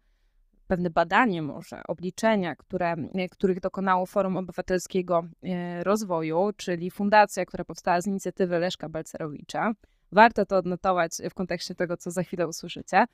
pewne 0.66 0.90
badanie 0.90 1.42
może, 1.42 1.82
obliczenia, 1.88 2.56
które, 2.56 2.92
e, 2.92 3.28
których 3.28 3.60
dokonało 3.60 4.06
Forum 4.06 4.36
Obywatelskiego 4.36 5.24
e, 5.42 5.84
Rozwoju, 5.84 6.50
czyli 6.56 6.90
fundacja, 6.90 7.44
która 7.44 7.64
powstała 7.64 8.00
z 8.00 8.06
inicjatywy 8.06 8.58
Leszka 8.58 8.88
Balcerowicza. 8.88 9.72
Warto 10.12 10.46
to 10.46 10.56
odnotować 10.56 11.12
w 11.30 11.34
kontekście 11.34 11.74
tego, 11.74 11.96
co 11.96 12.10
za 12.10 12.22
chwilę 12.22 12.48
usłyszycie. 12.48 13.04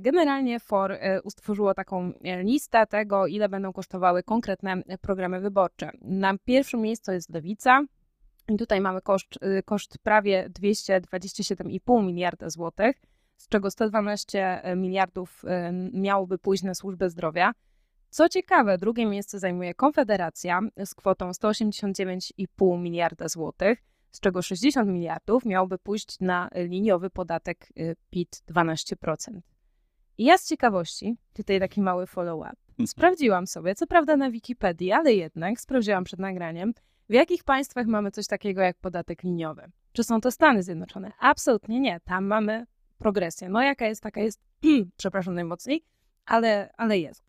Generalnie 0.00 0.60
FOR 0.60 0.98
utworzyło 1.24 1.74
taką 1.74 2.12
listę 2.42 2.86
tego, 2.86 3.26
ile 3.26 3.48
będą 3.48 3.72
kosztowały 3.72 4.22
konkretne 4.22 4.82
programy 5.00 5.40
wyborcze. 5.40 5.90
Na 6.02 6.34
pierwszym 6.44 6.80
miejscu 6.80 7.12
jest 7.12 7.30
Lewica, 7.30 7.82
i 8.48 8.56
tutaj 8.56 8.80
mamy 8.80 9.00
koszt, 9.00 9.38
koszt 9.64 9.98
prawie 9.98 10.50
227,5 10.60 12.04
miliarda 12.04 12.50
złotych, 12.50 12.96
z 13.40 13.48
czego 13.48 13.70
112 13.70 14.64
e, 14.64 14.76
miliardów 14.76 15.42
e, 15.44 15.72
miałoby 15.92 16.38
pójść 16.38 16.62
na 16.62 16.74
służbę 16.74 17.10
zdrowia. 17.10 17.52
Co 18.10 18.28
ciekawe, 18.28 18.78
drugie 18.78 19.06
miejsce 19.06 19.38
zajmuje 19.38 19.74
Konfederacja 19.74 20.60
z 20.84 20.94
kwotą 20.94 21.30
189,5 21.30 22.78
miliarda 22.78 23.28
złotych, 23.28 23.82
z 24.10 24.20
czego 24.20 24.42
60 24.42 24.88
miliardów 24.88 25.44
miałoby 25.44 25.78
pójść 25.78 26.20
na 26.20 26.48
liniowy 26.54 27.10
podatek 27.10 27.68
y, 27.78 27.96
PIT 28.10 28.42
12%. 28.50 29.40
I 30.18 30.24
ja 30.24 30.38
z 30.38 30.48
ciekawości, 30.48 31.16
tutaj 31.34 31.60
taki 31.60 31.80
mały 31.80 32.06
follow-up, 32.06 32.56
mhm. 32.68 32.86
sprawdziłam 32.86 33.46
sobie, 33.46 33.74
co 33.74 33.86
prawda 33.86 34.16
na 34.16 34.30
Wikipedii, 34.30 34.92
ale 34.92 35.12
jednak 35.12 35.60
sprawdziłam 35.60 36.04
przed 36.04 36.20
nagraniem, 36.20 36.72
w 37.08 37.12
jakich 37.12 37.44
państwach 37.44 37.86
mamy 37.86 38.10
coś 38.10 38.26
takiego 38.26 38.62
jak 38.62 38.78
podatek 38.78 39.22
liniowy? 39.22 39.70
Czy 39.92 40.04
są 40.04 40.20
to 40.20 40.30
Stany 40.30 40.62
Zjednoczone? 40.62 41.12
Absolutnie 41.20 41.80
nie. 41.80 42.00
Tam 42.00 42.24
mamy 42.24 42.66
progresję. 43.00 43.48
No 43.48 43.62
jaka 43.62 43.86
jest, 43.86 44.02
taka 44.02 44.20
jest, 44.20 44.40
przepraszam 45.00 45.34
najmocniej, 45.34 45.84
ale, 46.26 46.70
ale 46.76 46.98
jest. 46.98 47.22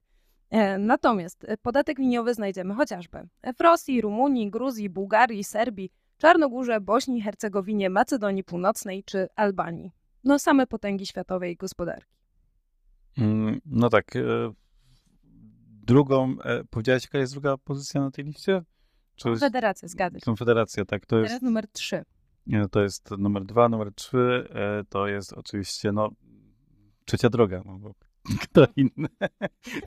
E, 0.50 0.78
natomiast 0.78 1.46
e, 1.48 1.58
podatek 1.58 2.00
liniowy 2.00 2.34
znajdziemy 2.34 2.74
chociażby 2.74 3.28
w 3.58 3.62
Rosji, 3.62 4.02
Rumunii, 4.02 4.52
Gruzji, 4.52 4.90
Bułgarii, 4.90 5.44
Serbii, 5.44 5.92
Czarnogórze, 6.18 6.82
Bośni, 6.82 7.22
Hercegowinie, 7.22 7.90
Macedonii 7.90 8.44
Północnej 8.44 9.04
czy 9.04 9.28
Albanii. 9.36 9.92
No 10.24 10.40
same 10.40 10.68
potęgi 10.68 11.06
światowej 11.06 11.56
gospodarki. 11.56 12.16
Mm, 13.18 13.62
no 13.66 13.90
tak. 13.90 14.16
E, 14.16 14.22
drugą, 15.84 16.36
powiedziałeś, 16.70 17.04
jaka 17.04 17.18
jest 17.18 17.34
druga 17.34 17.58
pozycja 17.58 18.02
na 18.02 18.12
tej 18.12 18.26
liście? 18.26 18.62
Konfederacja, 19.24 19.88
zgadza 19.88 20.20
się. 20.20 20.26
Konfederacja, 20.26 20.86
tak. 20.86 21.06
To 21.06 21.18
jest, 21.20 21.30
Teraz 21.30 21.42
numer 21.42 21.68
trzy. 21.68 22.04
To 22.72 22.82
jest 22.82 23.12
numer 23.12 23.46
dwa, 23.46 23.70
numer 23.70 23.94
trzy. 23.94 24.48
E, 24.54 24.84
to 24.90 25.08
jest 25.08 25.34
oczywiście, 25.34 25.92
no, 25.92 26.10
trzecia 27.06 27.30
droga. 27.30 27.62
No, 27.66 27.80
bo 27.80 27.94
kto 28.44 28.68
inny. 28.76 29.08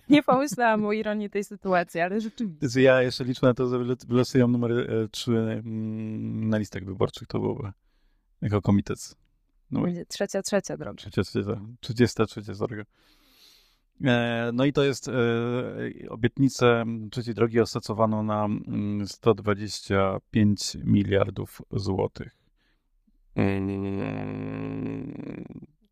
Nie 0.09 0.23
pomyślałam 0.23 0.87
o 0.87 0.93
ironii 0.93 1.31
tej 1.31 1.45
sytuacji, 1.45 2.01
ale 2.01 2.21
rzeczywiście. 2.21 2.83
Ja 2.83 3.03
jeszcze 3.03 3.25
liczę 3.25 3.47
na 3.47 3.55
to, 3.55 3.69
że 3.69 3.97
wylosują 4.09 4.49
numer 4.49 4.73
e, 4.73 5.09
trzy 5.09 5.33
mm, 5.33 6.49
na 6.49 6.59
listach 6.59 6.85
wyborczych. 6.85 7.29
To 7.29 7.39
byłoby 7.41 7.73
jako 8.43 8.63
komitet. 8.63 9.17
No, 9.71 9.81
Będzie 9.81 10.07
trzecia, 10.07 10.43
trzecia 10.43 10.77
droga. 10.77 10.97
Trzecia, 10.97 11.23
trzecia, 11.23 11.61
trzydziesta, 11.81 12.27
trzecia 12.27 12.55
droga. 12.55 12.83
E, 14.05 14.51
no 14.55 14.65
i 14.65 14.73
to 14.73 14.85
jest 14.85 15.09
e, 15.09 15.13
obietnicę 16.09 16.85
trzeciej 17.11 17.35
drogi 17.35 17.61
oszacowano 17.61 18.23
na 18.23 18.49
125 19.07 20.77
mm, 20.77 20.93
miliardów 20.93 21.63
złotych. 21.71 22.44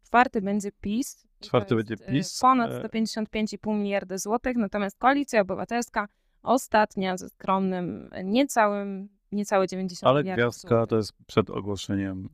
Czwarty 0.05 0.43
będzie 0.43 0.73
PiS. 0.73 1.27
Czwarty 1.41 1.75
będzie 1.77 1.95
e, 1.95 2.13
PiS. 2.13 2.39
Ponad 2.41 2.71
155,5 2.71 3.79
miliardy 3.79 4.19
złotych, 4.19 4.57
natomiast 4.57 4.99
Koalicja 4.99 5.41
Obywatelska 5.41 6.09
ostatnia 6.43 7.17
ze 7.17 7.29
skromnym 7.29 8.11
niecałym, 8.25 9.09
niecałe 9.33 9.69
90 9.69 10.09
Ale 10.11 10.23
miliardów 10.23 10.43
gwiazdka 10.43 10.69
złotych. 10.69 10.91
to 10.91 10.97
jest 10.97 11.13
przed 11.27 11.51
ogłoszeniem 11.51 12.29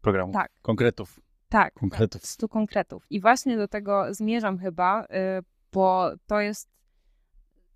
programu. 0.00 0.32
Tak. 0.32 0.52
Konkretów. 0.62 1.20
Tak, 1.48 1.74
konkretów. 1.74 2.22
Tak, 2.22 2.30
100 2.30 2.48
konkretów. 2.48 3.06
I 3.10 3.20
właśnie 3.20 3.56
do 3.56 3.68
tego 3.68 4.14
zmierzam 4.14 4.58
chyba, 4.58 5.04
y, 5.04 5.06
bo 5.72 6.10
to 6.26 6.40
jest 6.40 6.68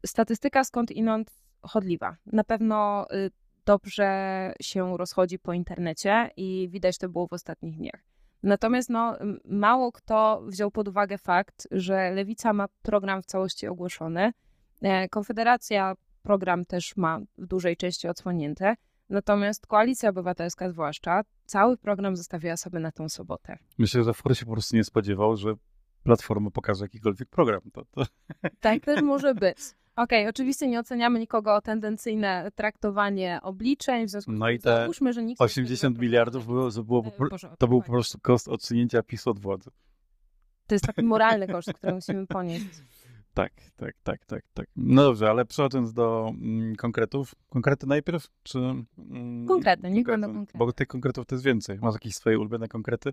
statystyka 0.06 0.64
skąd 0.64 0.90
inąd 0.90 1.30
chodliwa. 1.62 2.16
Na 2.26 2.44
pewno 2.44 3.06
y, 3.12 3.30
dobrze 3.66 4.52
się 4.60 4.96
rozchodzi 4.96 5.38
po 5.38 5.52
internecie 5.52 6.30
i 6.36 6.68
widać 6.70 6.98
to 6.98 7.08
było 7.08 7.26
w 7.26 7.32
ostatnich 7.32 7.76
dniach. 7.76 8.04
Natomiast 8.42 8.90
no, 8.90 9.16
mało 9.44 9.92
kto 9.92 10.42
wziął 10.46 10.70
pod 10.70 10.88
uwagę 10.88 11.18
fakt, 11.18 11.68
że 11.70 12.10
Lewica 12.10 12.52
ma 12.52 12.68
program 12.82 13.22
w 13.22 13.26
całości 13.26 13.66
ogłoszony. 13.66 14.32
E, 14.82 15.08
Konfederacja 15.08 15.94
program 16.22 16.64
też 16.64 16.96
ma 16.96 17.20
w 17.38 17.46
dużej 17.46 17.76
części 17.76 18.08
odsłonięty. 18.08 18.74
Natomiast 19.08 19.66
Koalicja 19.66 20.10
Obywatelska 20.10 20.70
zwłaszcza 20.70 21.22
cały 21.46 21.76
program 21.76 22.16
zostawiła 22.16 22.56
sobie 22.56 22.80
na 22.80 22.92
tą 22.92 23.08
sobotę. 23.08 23.58
Myślę, 23.78 24.04
że 24.04 24.14
Ford 24.14 24.38
się 24.38 24.46
po 24.46 24.52
prostu 24.52 24.76
nie 24.76 24.84
spodziewał, 24.84 25.36
że 25.36 25.54
Platforma 26.02 26.50
pokaże 26.50 26.84
jakikolwiek 26.84 27.28
program. 27.28 27.60
To, 27.72 27.84
to... 27.84 28.04
Tak 28.60 28.84
też 28.84 29.02
może 29.02 29.34
być. 29.34 29.58
Okej, 29.96 30.22
okay, 30.22 30.30
oczywiście 30.30 30.68
nie 30.68 30.80
oceniamy 30.80 31.18
nikogo 31.18 31.54
o 31.54 31.60
tendencyjne 31.60 32.50
traktowanie 32.54 33.38
obliczeń, 33.42 34.06
w 34.06 34.10
związku 34.10 34.32
z 34.32 34.38
no 34.38 34.50
i 34.50 34.58
te 34.58 34.76
załóżmy, 34.76 35.12
że 35.12 35.22
nikt 35.22 35.40
80 35.40 35.98
miliardów 35.98 36.46
było, 36.46 36.70
to, 36.70 36.84
było, 36.84 37.04
e, 37.04 37.56
to 37.58 37.68
był 37.68 37.82
po 37.82 37.92
prostu 37.92 38.18
koszt 38.22 38.48
odsunięcia 38.48 39.02
PiSu 39.02 39.30
od 39.30 39.38
władzy. 39.38 39.70
To 40.66 40.74
jest 40.74 40.84
taki 40.84 41.02
moralny 41.02 41.48
koszt, 41.48 41.72
który 41.72 41.92
musimy 41.94 42.26
ponieść. 42.26 42.66
Tak, 43.34 43.52
tak, 43.76 43.94
tak, 44.02 44.26
tak, 44.26 44.44
tak. 44.54 44.66
No 44.76 45.02
dobrze, 45.02 45.30
ale 45.30 45.44
przechodząc 45.44 45.92
do 45.92 46.28
mm, 46.28 46.76
konkretów. 46.76 47.34
Konkrety 47.48 47.86
najpierw, 47.86 48.28
czy... 48.42 48.58
Mm, 48.58 49.46
konkrety, 49.46 49.90
niech 49.90 50.06
będą 50.06 50.34
konkrety. 50.34 50.58
Bo 50.58 50.72
tych 50.72 50.88
konkretów 50.88 51.26
to 51.26 51.34
jest 51.34 51.44
więcej. 51.44 51.78
Masz 51.82 51.94
jakieś 51.94 52.14
swoje 52.14 52.38
ulubione 52.38 52.68
konkrety? 52.68 53.12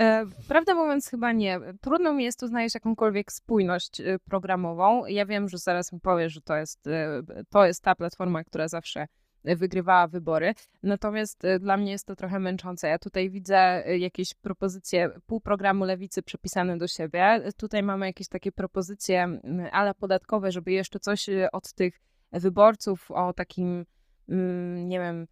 E, 0.00 0.26
prawdę 0.48 0.74
mówiąc, 0.74 1.08
chyba 1.08 1.32
nie. 1.32 1.60
Trudno 1.80 2.12
mi 2.12 2.24
jest 2.24 2.40
tu 2.40 2.46
znaleźć 2.46 2.74
jakąkolwiek 2.74 3.32
spójność 3.32 4.00
y, 4.00 4.18
programową. 4.24 5.06
Ja 5.06 5.26
wiem, 5.26 5.48
że 5.48 5.58
zaraz 5.58 5.92
mi 5.92 6.00
powiesz, 6.00 6.32
że 6.32 6.40
to 6.40 6.56
jest, 6.56 6.86
y, 6.86 7.44
to 7.50 7.66
jest 7.66 7.82
ta 7.82 7.94
platforma, 7.94 8.44
która 8.44 8.68
zawsze 8.68 9.06
wygrywała 9.44 10.08
wybory. 10.08 10.54
Natomiast 10.82 11.44
y, 11.44 11.58
dla 11.58 11.76
mnie 11.76 11.92
jest 11.92 12.06
to 12.06 12.16
trochę 12.16 12.38
męczące. 12.38 12.88
Ja 12.88 12.98
tutaj 12.98 13.30
widzę 13.30 13.84
jakieś 13.98 14.34
propozycje 14.34 15.10
pół 15.26 15.40
programu 15.40 15.84
lewicy 15.84 16.22
przepisane 16.22 16.78
do 16.78 16.88
siebie. 16.88 17.40
Tutaj 17.56 17.82
mamy 17.82 18.06
jakieś 18.06 18.28
takie 18.28 18.52
propozycje 18.52 19.40
ale 19.72 19.94
podatkowe, 19.94 20.52
żeby 20.52 20.72
jeszcze 20.72 21.00
coś 21.00 21.26
od 21.52 21.72
tych 21.72 22.00
wyborców 22.32 23.10
o 23.10 23.32
takim, 23.32 23.86
mm, 24.28 24.88
nie 24.88 25.00
wiem, 25.00 25.26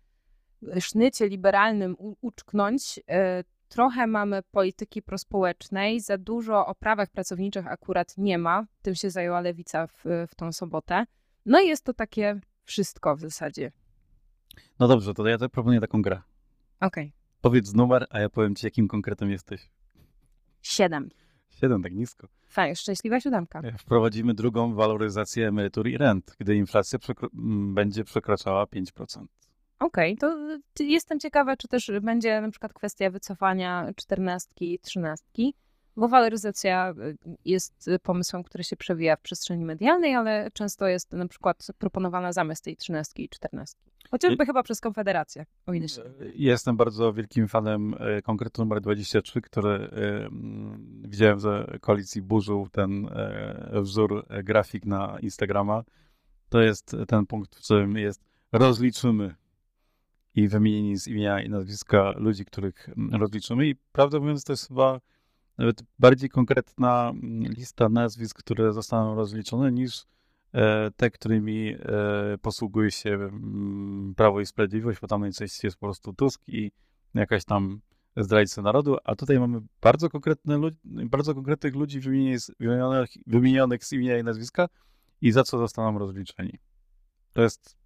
sznycie 0.80 1.28
liberalnym 1.28 1.96
uczknąć 2.20 3.00
trochę 3.68 4.06
mamy 4.06 4.42
polityki 4.42 5.02
prospołecznej, 5.02 6.00
za 6.00 6.18
dużo 6.18 6.66
o 6.66 6.74
prawach 6.74 7.10
pracowniczych 7.10 7.66
akurat 7.66 8.14
nie 8.18 8.38
ma. 8.38 8.66
Tym 8.82 8.94
się 8.94 9.10
zajęła 9.10 9.40
lewica 9.40 9.86
w, 9.86 10.04
w 10.28 10.34
tą 10.34 10.52
sobotę. 10.52 11.06
No 11.46 11.60
i 11.60 11.68
jest 11.68 11.84
to 11.84 11.94
takie 11.94 12.40
wszystko 12.64 13.16
w 13.16 13.20
zasadzie. 13.20 13.72
No 14.78 14.88
dobrze, 14.88 15.14
to 15.14 15.26
ja 15.26 15.38
proponuję 15.38 15.80
taką 15.80 16.02
grę. 16.02 16.22
Okej. 16.80 17.04
Okay. 17.04 17.12
Powiedz 17.40 17.74
numer, 17.74 18.06
a 18.10 18.20
ja 18.20 18.28
powiem 18.28 18.54
ci, 18.54 18.66
jakim 18.66 18.88
konkretem 18.88 19.30
jesteś. 19.30 19.70
Siedem. 20.62 21.08
Siedem, 21.50 21.82
tak 21.82 21.92
nisko. 21.92 22.28
Fajnie, 22.48 22.76
szczęśliwa 22.76 23.20
siódemka. 23.20 23.60
E, 23.60 23.78
wprowadzimy 23.78 24.34
drugą 24.34 24.74
waloryzację 24.74 25.48
emerytur 25.48 25.88
i 25.88 25.98
rent, 25.98 26.36
gdy 26.38 26.56
inflacja 26.56 26.98
przekro 26.98 27.28
będzie 27.74 28.04
przekraczała 28.04 28.64
5%. 28.64 29.26
Okej, 29.80 30.14
okay, 30.14 30.58
to 30.74 30.84
jestem 30.84 31.20
ciekawa, 31.20 31.56
czy 31.56 31.68
też 31.68 31.90
będzie 32.02 32.40
na 32.40 32.50
przykład 32.50 32.72
kwestia 32.72 33.10
wycofania 33.10 33.90
czternastki, 33.96 34.78
trzynastki, 34.78 35.54
bo 35.96 36.08
waloryzacja 36.08 36.90
y, 36.90 37.16
jest 37.44 37.90
pomysłem, 38.02 38.42
który 38.42 38.64
się 38.64 38.76
przewija 38.76 39.16
w 39.16 39.20
przestrzeni 39.20 39.64
medialnej, 39.64 40.14
ale 40.14 40.50
często 40.52 40.86
jest 40.86 41.12
na 41.12 41.28
przykład 41.28 41.66
proponowana 41.78 42.32
zamiast 42.32 42.64
tej 42.64 42.76
trzynastki 42.76 43.24
i 43.24 43.28
czternastki. 43.28 43.90
Chociażby 44.10 44.44
I... 44.44 44.46
chyba 44.46 44.62
przez 44.62 44.80
Konfederację, 44.80 45.46
o 45.66 45.74
ile 45.74 45.88
się 45.88 46.02
Jestem 46.34 46.76
bardzo 46.76 47.12
wielkim 47.12 47.48
fanem 47.48 47.94
konkretu 48.24 48.62
numer 48.62 48.80
23, 48.80 49.40
który 49.40 49.70
e, 49.70 49.88
widziałem, 51.02 51.40
że 51.40 51.78
koalicji 51.80 52.22
burzył 52.22 52.68
ten 52.72 53.08
wzór 53.72 54.26
grafik 54.44 54.84
na 54.84 55.18
Instagrama. 55.20 55.84
To 56.48 56.60
jest 56.60 56.96
ten 57.08 57.26
punkt, 57.26 57.56
w 57.56 57.64
którym 57.64 57.96
jest 57.96 58.24
rozliczymy 58.52 59.34
i 60.36 60.48
wymienieni 60.48 60.96
z 60.96 61.06
imienia 61.06 61.42
i 61.42 61.48
nazwiska 61.48 62.14
ludzi, 62.16 62.44
których 62.44 62.88
mm, 62.88 63.20
rozliczymy. 63.20 63.68
I 63.68 63.74
prawdę 63.92 64.20
mówiąc, 64.20 64.44
to 64.44 64.52
jest 64.52 64.68
chyba 64.68 65.00
nawet 65.58 65.82
bardziej 65.98 66.30
konkretna 66.30 67.10
mm, 67.10 67.52
lista 67.52 67.88
nazwisk, 67.88 68.38
które 68.38 68.72
zostaną 68.72 69.14
rozliczone, 69.14 69.72
niż 69.72 70.04
e, 70.52 70.90
te, 70.96 71.10
którymi 71.10 71.74
e, 71.78 72.38
posługuje 72.42 72.90
się 72.90 73.10
mm, 73.10 74.14
Prawo 74.16 74.40
i 74.40 74.46
Sprawiedliwość, 74.46 75.00
bo 75.00 75.06
tam 75.06 75.20
najczęściej 75.20 75.68
jest 75.68 75.76
po 75.76 75.86
prostu 75.86 76.12
Tusk 76.12 76.42
i 76.46 76.72
jakaś 77.14 77.44
tam 77.44 77.80
zdrajcy 78.16 78.62
narodu, 78.62 78.96
a 79.04 79.14
tutaj 79.14 79.38
mamy 79.38 79.60
bardzo, 79.80 80.10
konkretne 80.10 80.60
bardzo 80.84 81.34
konkretnych 81.34 81.74
ludzi 81.74 82.00
wymienionych, 82.00 83.10
wymienionych 83.26 83.84
z 83.84 83.92
imienia 83.92 84.18
i 84.18 84.24
nazwiska 84.24 84.68
i 85.20 85.32
za 85.32 85.44
co 85.44 85.58
zostaną 85.58 85.98
rozliczeni. 85.98 86.58
To 87.32 87.42
jest 87.42 87.76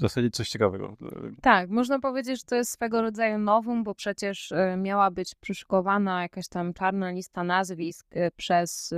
w 0.00 0.02
zasadzie 0.02 0.30
coś 0.30 0.48
ciekawego. 0.48 0.96
Tak, 1.42 1.70
można 1.70 1.98
powiedzieć, 1.98 2.40
że 2.40 2.44
to 2.46 2.56
jest 2.56 2.72
swego 2.72 3.02
rodzaju 3.02 3.38
nowum, 3.38 3.84
bo 3.84 3.94
przecież 3.94 4.52
e, 4.52 4.76
miała 4.76 5.10
być 5.10 5.34
przyszykowana 5.34 6.22
jakaś 6.22 6.48
tam 6.48 6.74
czarna 6.74 7.10
lista 7.10 7.44
nazwisk 7.44 8.06
e, 8.10 8.30
przez 8.30 8.92
e, 8.92 8.96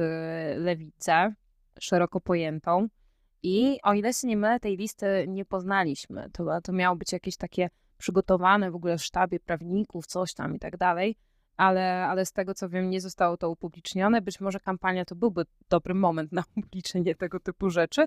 lewicę, 0.59 1.35
szeroko 1.81 2.21
pojętą. 2.21 2.89
I 3.43 3.79
o 3.83 3.95
ile 3.95 4.13
się 4.13 4.29
nie 4.29 4.37
mylę, 4.37 4.61
tej 4.61 4.77
listy 4.77 5.25
nie 5.29 5.45
poznaliśmy. 5.45 6.31
To, 6.33 6.61
to 6.61 6.73
miało 6.73 6.97
być 6.97 7.13
jakieś 7.13 7.37
takie 7.37 7.71
przygotowane 7.99 8.71
w 8.71 8.75
ogóle 8.75 8.99
w 8.99 9.05
sztabie 9.05 9.41
prawników, 9.41 10.07
coś 10.07 10.35
tam 10.35 10.57
i 10.57 10.59
tak 10.59 10.77
dalej. 10.77 11.17
Ale, 11.57 12.07
ale 12.07 12.27
z 12.27 12.33
tego 12.33 12.55
co 12.55 12.69
wiem, 12.69 12.91
nie 12.91 13.01
zostało 13.01 13.37
to 13.37 13.51
upublicznione. 13.51 14.23
Być 14.23 14.41
może 14.41 14.61
kampania 14.61 15.05
to 15.05 15.15
byłby 15.15 15.45
dobry 15.69 15.95
moment 15.95 16.33
na 16.33 16.45
upublicznienie 16.57 17.15
tego 17.15 17.41
typu 17.41 17.71
rzeczy, 17.71 18.05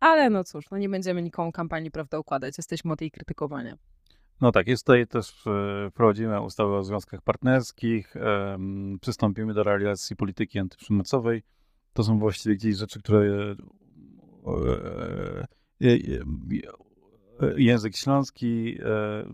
ale 0.00 0.30
no 0.30 0.44
cóż, 0.44 0.64
no 0.70 0.78
nie 0.78 0.88
będziemy 0.88 1.22
nikomu 1.22 1.52
kampanii, 1.52 1.90
prawda, 1.90 2.18
układać. 2.18 2.58
Jesteśmy 2.58 2.92
od 2.92 3.00
jej 3.00 3.10
krytykowania. 3.10 3.76
No 4.40 4.52
tak, 4.52 4.66
jest 4.66 4.86
tutaj 4.86 5.06
też, 5.06 5.46
e, 5.46 5.90
wprowadzimy 5.90 6.40
ustawę 6.40 6.76
o 6.76 6.84
związkach 6.84 7.22
partnerskich, 7.22 8.14
przystąpimy 9.00 9.54
do 9.54 9.62
realizacji 9.62 10.16
polityki 10.16 10.58
antyprzemocowej. 10.58 11.42
To 11.92 12.04
są 12.04 12.18
właściwie 12.18 12.54
gdzieś 12.54 12.76
rzeczy, 12.76 13.00
które 13.00 13.54
e, 14.46 14.76
e, 15.80 16.00
język 17.56 17.96
śląski, 17.96 18.78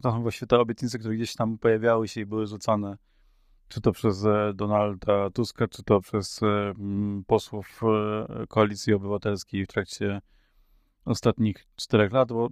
to 0.03 0.11
są 0.11 0.22
właściwie 0.22 0.46
te 0.46 0.59
obietnice, 0.59 0.98
które 0.98 1.14
gdzieś 1.14 1.35
tam 1.35 1.59
pojawiały 1.59 2.09
się 2.09 2.20
i 2.20 2.27
były 2.27 2.46
rzucane, 2.46 2.96
czy 3.68 3.81
to 3.81 3.92
przez 3.92 4.25
Donalda 4.55 5.31
Tuska, 5.31 5.68
czy 5.68 5.83
to 5.83 6.01
przez 6.01 6.40
posłów 7.27 7.81
Koalicji 8.48 8.94
Obywatelskiej 8.94 9.64
w 9.64 9.68
trakcie 9.68 10.20
ostatnich 11.04 11.66
czterech 11.76 12.12
lat, 12.12 12.28
bo 12.28 12.48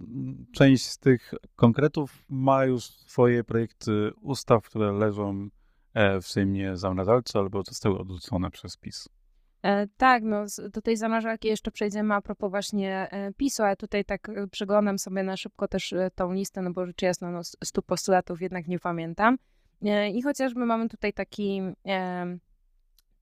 część 0.53 0.85
z 0.85 0.97
tych 0.97 1.33
konkretów 1.55 2.25
ma 2.29 2.65
już 2.65 2.83
swoje 2.83 3.43
projekty 3.43 4.11
ustaw, 4.21 4.63
które 4.63 4.91
leżą 4.91 5.49
e, 5.93 6.21
w 6.21 6.27
Sejmie 6.27 6.77
zamrażalce 6.77 7.39
albo 7.39 7.63
zostały 7.63 7.99
odrzucone 7.99 8.51
przez 8.51 8.77
PiS. 8.77 9.09
E, 9.63 9.87
tak, 9.97 10.23
no 10.23 10.45
do 10.73 10.81
tej 10.81 10.97
zamrażalki 10.97 11.47
jeszcze 11.47 11.71
przejdziemy 11.71 12.13
a 12.13 12.21
propos 12.21 12.49
właśnie 12.49 13.11
e, 13.11 13.33
PiSu, 13.33 13.63
a 13.63 13.75
tutaj 13.75 14.05
tak 14.05 14.31
przeglądam 14.51 14.99
sobie 14.99 15.23
na 15.23 15.37
szybko 15.37 15.67
też 15.67 15.93
tą 16.15 16.33
listę, 16.33 16.61
no 16.61 16.71
bo 16.73 16.85
rzecz 16.85 17.01
jasna, 17.01 17.31
no 17.31 17.43
stu 17.43 17.81
postulatów 17.81 18.41
jednak 18.41 18.67
nie 18.67 18.79
pamiętam. 18.79 19.37
I 20.13 20.21
chociażby 20.21 20.65
mamy 20.65 20.89
tutaj 20.89 21.13
taki 21.13 21.61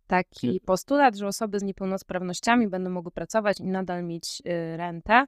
taki 0.09 0.61
postulat, 0.65 1.15
że 1.15 1.27
osoby 1.27 1.59
z 1.59 1.63
niepełnosprawnościami 1.63 2.67
będą 2.67 2.89
mogły 2.89 3.11
pracować 3.11 3.59
i 3.59 3.63
nadal 3.63 4.03
mieć 4.03 4.41
y, 4.45 4.77
rentę. 4.77 5.25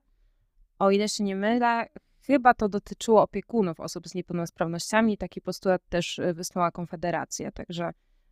O 0.80 0.91
ile 0.91 1.10
się 1.10 1.24
nie 1.24 1.36
mylę, 1.36 1.86
chyba 2.22 2.54
to 2.54 2.70
dotyczyło 2.70 3.22
opiekunów 3.22 3.80
osób 3.80 4.08
z 4.08 4.15
niepełnosprawnościami. 4.15 5.17
Taki 5.17 5.41
postulat 5.41 5.82
też 5.89 6.20
y, 6.20 6.34
wysnuła 6.34 6.72
Konfederacja, 6.72 7.52
także 7.52 7.91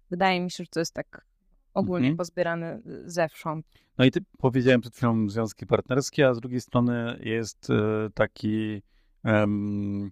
wydaje 0.09 0.41
mi 0.41 0.51
się, 0.51 0.63
że 0.63 0.69
to 0.69 0.79
jest 0.79 0.93
tak 0.93 1.25
ogólnie 1.73 2.07
mhm. 2.07 2.17
pozbierane 2.17 2.81
y, 2.87 3.09
zewsząd. 3.09 3.65
No 3.97 4.05
i 4.05 4.11
ty 4.11 4.19
powiedziałem 4.37 4.81
przed 4.81 4.95
chwilą 4.95 5.29
związki 5.29 5.65
partnerskie, 5.65 6.27
a 6.27 6.33
z 6.33 6.39
drugiej 6.39 6.61
strony 6.61 7.19
jest 7.23 7.67
taki 8.13 8.81
um, 9.23 10.11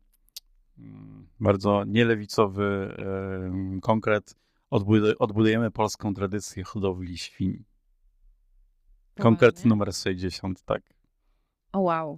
bardzo 1.39 1.84
nielewicowy 1.84 2.95
um, 2.97 3.82
konkret 3.82 4.36
odbudujemy 5.19 5.71
polską 5.71 6.13
tradycję 6.13 6.63
hodowli 6.63 7.17
świń. 7.17 7.63
Konkret 9.19 9.65
numer 9.65 9.93
60, 9.93 10.63
tak. 10.63 10.82
O 11.73 11.80
wow. 11.80 12.17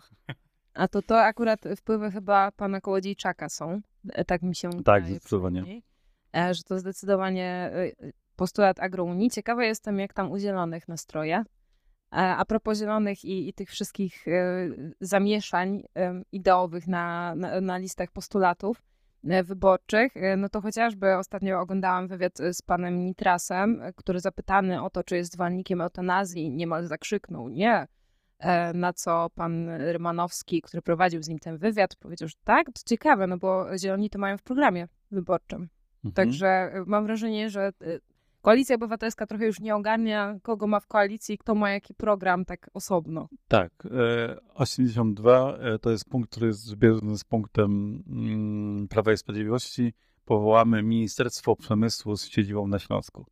A 0.74 0.88
to 0.88 1.02
to 1.02 1.22
akurat 1.22 1.60
wpływy 1.78 2.12
chyba 2.12 2.52
pana 2.52 2.82
Kołodziejczaka 2.82 3.50
są, 3.50 3.82
e, 4.10 4.26
tak 4.26 4.42
mi 4.42 4.56
się 4.56 4.70
Tak, 4.84 5.06
zdecydowanie. 5.06 5.82
E, 6.36 6.54
że 6.54 6.64
to 6.64 6.80
zdecydowanie 6.80 7.72
e, 7.74 8.12
postulat 8.36 8.80
agrounii. 8.80 9.30
Ciekawa 9.30 9.66
jestem, 9.66 10.00
jak 10.00 10.14
tam 10.14 10.32
u 10.32 10.38
zielonych 10.38 10.88
nastroje. 10.88 11.44
A 12.12 12.46
propos 12.46 12.80
zielonych 12.80 13.26
i, 13.26 13.50
i 13.50 13.54
tych 13.54 13.70
wszystkich 13.70 14.26
zamieszań 15.02 15.84
ideowych 16.32 16.88
na, 16.88 17.36
na, 17.36 17.62
na 17.62 17.78
listach 17.78 18.12
postulatów, 18.12 18.82
wyborczych, 19.24 20.18
e, 20.18 20.38
no 20.38 20.50
to 20.50 20.62
chociażby 20.62 21.18
ostatnio 21.18 21.60
oglądałam 21.60 22.08
wywiad 22.08 22.40
e, 22.40 22.54
z 22.54 22.62
panem 22.62 23.06
Nitrasem, 23.06 23.82
który 23.96 24.20
zapytany 24.20 24.84
o 24.84 24.90
to, 24.90 25.04
czy 25.04 25.16
jest 25.16 25.34
zwolennikiem 25.34 25.82
eutanazji, 25.82 26.52
niemal 26.52 26.86
zakrzyknął 26.86 27.50
nie. 27.50 27.88
Na 28.74 28.94
co 28.94 29.30
pan 29.36 29.70
Rymanowski, 29.70 30.62
który 30.62 30.82
prowadził 30.82 31.24
z 31.24 31.28
nim 31.28 31.40
ten 31.40 31.58
wywiad, 31.58 31.96
powiedział, 31.96 32.28
że 32.28 32.36
tak, 32.44 32.66
to 32.66 32.82
ciekawe, 32.86 33.28
no 33.28 33.38
bo 33.38 33.78
zieloni 33.78 34.10
to 34.10 34.20
mają 34.20 34.38
w 34.38 34.44
programie 34.44 34.88
wyborczym. 35.12 35.70
Mhm. 36.06 36.14
Także 36.14 36.74
mam 36.86 37.06
wrażenie, 37.06 37.50
że 37.50 37.72
Koalicja 38.42 38.76
Obywatelska 38.76 39.26
trochę 39.26 39.46
już 39.46 39.60
nie 39.60 39.76
ogarnia, 39.76 40.40
kogo 40.44 40.68
ma 40.68 40.80
w 40.80 40.88
koalicji, 40.88 41.38
kto 41.38 41.56
ma 41.56 41.72
jaki 41.72 41.94
program 41.94 42.46
tak 42.46 42.70
osobno. 42.74 43.30
Tak. 43.48 43.72
82 44.54 45.58
e, 45.58 45.74
e, 45.74 45.80
to 45.80 45.92
jest 45.92 46.10
punkt, 46.10 46.32
który 46.32 46.48
jest 46.48 46.64
zbieżny 46.64 47.18
z 47.18 47.24
punktem 47.24 48.04
mm, 48.08 48.88
Prawa 48.88 49.12
i 49.12 49.18
Sprawiedliwości. 49.18 49.94
Powołamy 50.26 50.84
Ministerstwo 50.84 51.56
Przemysłu 51.56 52.18
z 52.18 52.28
siedzibą 52.28 52.68
na 52.68 52.80
Śląsku. 52.80 53.26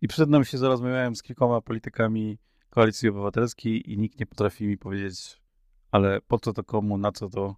I 0.00 0.08
przed 0.08 0.30
nami 0.30 0.44
się 0.44 0.58
zarozmawiałem 0.58 1.16
z 1.16 1.22
kilkoma 1.22 1.60
politykami 1.60 2.38
Koalicji 2.70 3.08
Obywatelskiej 3.08 3.92
i 3.92 3.98
nikt 3.98 4.20
nie 4.20 4.26
potrafi 4.26 4.66
mi 4.66 4.78
powiedzieć, 4.78 5.42
ale 5.90 6.20
po 6.20 6.38
co 6.38 6.52
to 6.52 6.64
komu, 6.64 6.98
na 6.98 7.12
co 7.12 7.28
to 7.28 7.56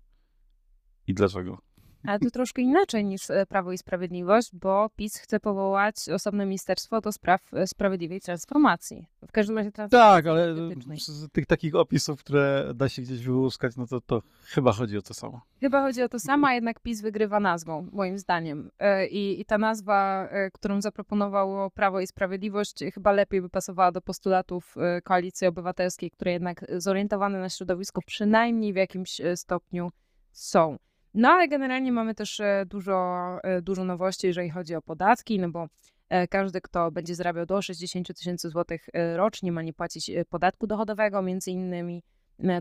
i 1.06 1.14
dlaczego. 1.14 1.58
Ale 2.06 2.18
to 2.18 2.30
troszkę 2.30 2.62
inaczej 2.62 3.04
niż 3.04 3.30
e, 3.30 3.46
Prawo 3.46 3.72
i 3.72 3.78
Sprawiedliwość, 3.78 4.50
bo 4.52 4.90
PiS 4.96 5.16
chce 5.18 5.40
powołać 5.40 5.96
osobne 6.14 6.46
ministerstwo 6.46 7.00
do 7.00 7.12
spraw 7.12 7.54
e, 7.54 7.66
sprawiedliwej 7.66 8.20
transformacji. 8.20 9.06
W 9.28 9.32
każdym 9.32 9.58
razie 9.58 9.72
transformacji 9.72 10.16
Tak, 10.16 10.26
ale 10.26 10.54
z 10.96 11.32
tych 11.32 11.46
takich 11.46 11.74
opisów, 11.74 12.20
które 12.20 12.72
da 12.74 12.88
się 12.88 13.02
gdzieś 13.02 13.24
wyłuskać, 13.24 13.76
no 13.76 13.86
to, 13.86 14.00
to 14.00 14.22
chyba 14.46 14.72
chodzi 14.72 14.98
o 14.98 15.02
to 15.02 15.14
samo. 15.14 15.40
Chyba 15.60 15.82
chodzi 15.82 16.02
o 16.02 16.08
to 16.08 16.18
samo, 16.18 16.46
a 16.46 16.54
jednak 16.54 16.80
PiS 16.80 17.00
wygrywa 17.00 17.40
nazwą, 17.40 17.88
moim 17.92 18.18
zdaniem. 18.18 18.70
E, 18.78 19.06
I, 19.06 19.40
i 19.40 19.44
ta 19.44 19.58
nazwa, 19.58 20.28
którą 20.52 20.80
zaproponowało 20.80 21.70
Prawo 21.70 22.00
i 22.00 22.06
Sprawiedliwość, 22.06 22.84
chyba 22.94 23.12
lepiej 23.12 23.42
by 23.42 23.48
pasowała 23.48 23.92
do 23.92 24.00
postulatów 24.00 24.74
Koalicji 25.04 25.46
Obywatelskiej, 25.46 26.10
które 26.10 26.32
jednak 26.32 26.64
zorientowane 26.76 27.38
na 27.38 27.48
środowisko 27.48 28.00
przynajmniej 28.06 28.72
w 28.72 28.76
jakimś 28.76 29.20
stopniu 29.34 29.90
są. 30.32 30.78
No 31.14 31.28
ale 31.28 31.48
generalnie 31.48 31.92
mamy 31.92 32.14
też 32.14 32.40
e, 32.40 32.64
dużo, 32.66 33.38
e, 33.42 33.62
dużo 33.62 33.84
nowości, 33.84 34.26
jeżeli 34.26 34.50
chodzi 34.50 34.74
o 34.74 34.82
podatki, 34.82 35.38
no 35.38 35.48
bo 35.48 35.66
e, 36.08 36.28
każdy, 36.28 36.60
kto 36.60 36.90
będzie 36.90 37.14
zarabiał 37.14 37.46
do 37.46 37.62
60 37.62 38.14
tysięcy 38.14 38.50
złotych 38.50 38.88
rocznie, 39.16 39.52
ma 39.52 39.62
nie 39.62 39.72
płacić 39.72 40.10
podatku 40.28 40.66
dochodowego, 40.66 41.22
między 41.22 41.50
innymi. 41.50 42.02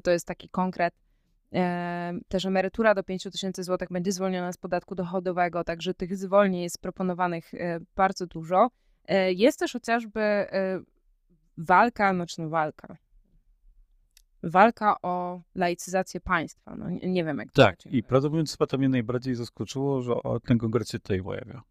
To 0.03 0.11
jest 0.11 0.27
taki 0.27 0.49
konkret. 0.49 0.93
Też 2.27 2.45
emerytura 2.45 2.95
do 2.95 3.03
5 3.03 3.23
tysięcy 3.23 3.63
złotych 3.63 3.89
będzie 3.91 4.11
zwolniona 4.11 4.51
z 4.51 4.57
podatku 4.57 4.95
dochodowego, 4.95 5.63
także 5.63 5.93
tych 5.93 6.17
zwolnień 6.17 6.61
jest 6.61 6.81
proponowanych 6.81 7.51
bardzo 7.95 8.27
dużo. 8.27 8.69
Jest 9.27 9.59
też 9.59 9.73
chociażby 9.73 10.45
walka, 11.57 12.13
znaczy 12.13 12.41
no 12.41 12.49
walka, 12.49 12.97
walka 14.43 14.95
o 15.01 15.41
laicyzację 15.56 16.19
państwa. 16.19 16.75
No, 16.75 16.89
nie, 16.89 17.12
nie 17.12 17.23
wiem, 17.23 17.38
jak 17.38 17.51
to 17.51 17.62
Tak, 17.62 17.86
i 17.86 18.03
prawdę 18.03 18.29
mówiąc, 18.29 18.51
chyba 18.51 18.67
to 18.67 18.77
mnie 18.77 18.89
najbardziej 18.89 19.36
zaskoczyło, 19.36 20.01
że 20.01 20.13
ten 20.45 20.58
kongres 20.58 20.89
się 20.89 20.99
tutaj 20.99 21.23
pojawia. 21.23 21.62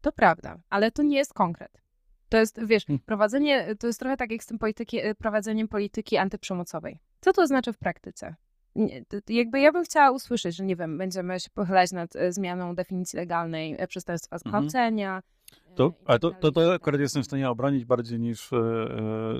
To 0.00 0.12
prawda, 0.12 0.58
ale 0.70 0.90
to 0.90 1.02
nie 1.02 1.16
jest 1.16 1.34
konkret. 1.34 1.82
To 2.28 2.36
jest, 2.36 2.66
wiesz, 2.66 2.86
hmm. 2.86 3.00
prowadzenie, 3.06 3.76
to 3.76 3.86
jest 3.86 3.98
trochę 3.98 4.16
tak 4.16 4.32
jak 4.32 4.42
z 4.42 4.46
tym 4.46 4.58
polityki, 4.58 4.98
e, 4.98 5.14
prowadzeniem 5.14 5.68
polityki 5.68 6.16
antyprzemocowej. 6.16 6.98
Co 7.20 7.32
to 7.32 7.46
znaczy 7.46 7.72
w 7.72 7.78
praktyce? 7.78 8.34
Nie, 8.76 9.04
jakby 9.28 9.60
ja 9.60 9.72
bym 9.72 9.84
chciała 9.84 10.10
usłyszeć, 10.10 10.56
że 10.56 10.64
nie 10.64 10.76
wiem, 10.76 10.98
będziemy 10.98 11.40
się 11.40 11.50
pochylać 11.54 11.92
nad 11.92 12.16
e, 12.16 12.32
zmianą 12.32 12.74
definicji 12.74 13.16
legalnej 13.16 13.76
e, 13.78 13.86
przestępstwa 13.86 14.36
mhm. 14.36 14.40
zgwałcenia. 14.40 15.22
To, 15.74 15.92
ale 16.04 16.18
to, 16.18 16.30
to, 16.30 16.52
to 16.52 16.74
akurat 16.74 17.00
jestem 17.00 17.22
w 17.22 17.26
stanie 17.26 17.50
obronić 17.50 17.84
bardziej 17.84 18.20
niż, 18.20 18.50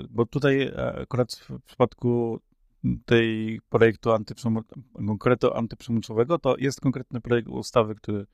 bo 0.09 0.25
tutaj 0.25 0.73
akurat 1.01 1.31
w 1.33 1.63
przypadku 1.63 2.39
tej 3.05 3.61
projektu 3.69 4.09
konkretu 5.07 5.53
antyprzemocowego, 5.53 6.39
to 6.39 6.55
jest 6.57 6.81
konkretny 6.81 7.21
projekt 7.21 7.47
ustawy, 7.47 7.95
który, 7.95 8.25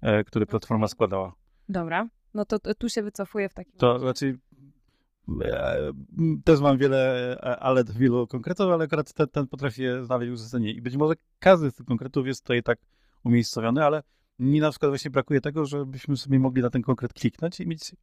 e, 0.00 0.24
który 0.24 0.46
Platforma 0.46 0.88
składała. 0.88 1.34
Dobra, 1.68 2.08
no 2.34 2.44
to, 2.44 2.58
tu 2.58 2.88
się 2.88 3.02
wycofuję 3.02 3.48
w 3.48 3.54
takim 3.54 3.72
To 3.76 3.98
znaczy 3.98 4.38
e, 5.42 5.92
też 6.44 6.60
mam 6.60 6.78
wiele 6.78 7.32
e, 7.32 7.60
ale 7.60 7.84
do 7.84 7.92
wielu 7.92 8.26
konkretów, 8.26 8.66
ale 8.66 8.84
akurat 8.84 9.12
ten, 9.12 9.28
ten 9.28 9.46
potrafi 9.46 9.82
znaleźć 10.02 10.32
uzasadnienie. 10.32 10.74
I 10.74 10.82
być 10.82 10.96
może 10.96 11.14
każdy 11.38 11.70
z 11.70 11.74
tych 11.74 11.86
konkretów 11.86 12.26
jest 12.26 12.42
tutaj 12.42 12.62
tak 12.62 12.78
umiejscowiony, 13.24 13.84
ale 13.84 14.02
mi 14.38 14.60
na 14.60 14.70
przykład 14.70 14.90
właśnie 14.90 15.10
brakuje 15.10 15.40
tego, 15.40 15.66
żebyśmy 15.66 16.16
sobie 16.16 16.38
mogli 16.38 16.62
na 16.62 16.70
ten 16.70 16.82
konkret 16.82 17.12
kliknąć 17.12 17.60
i 17.60 17.66
mieć 17.66 17.94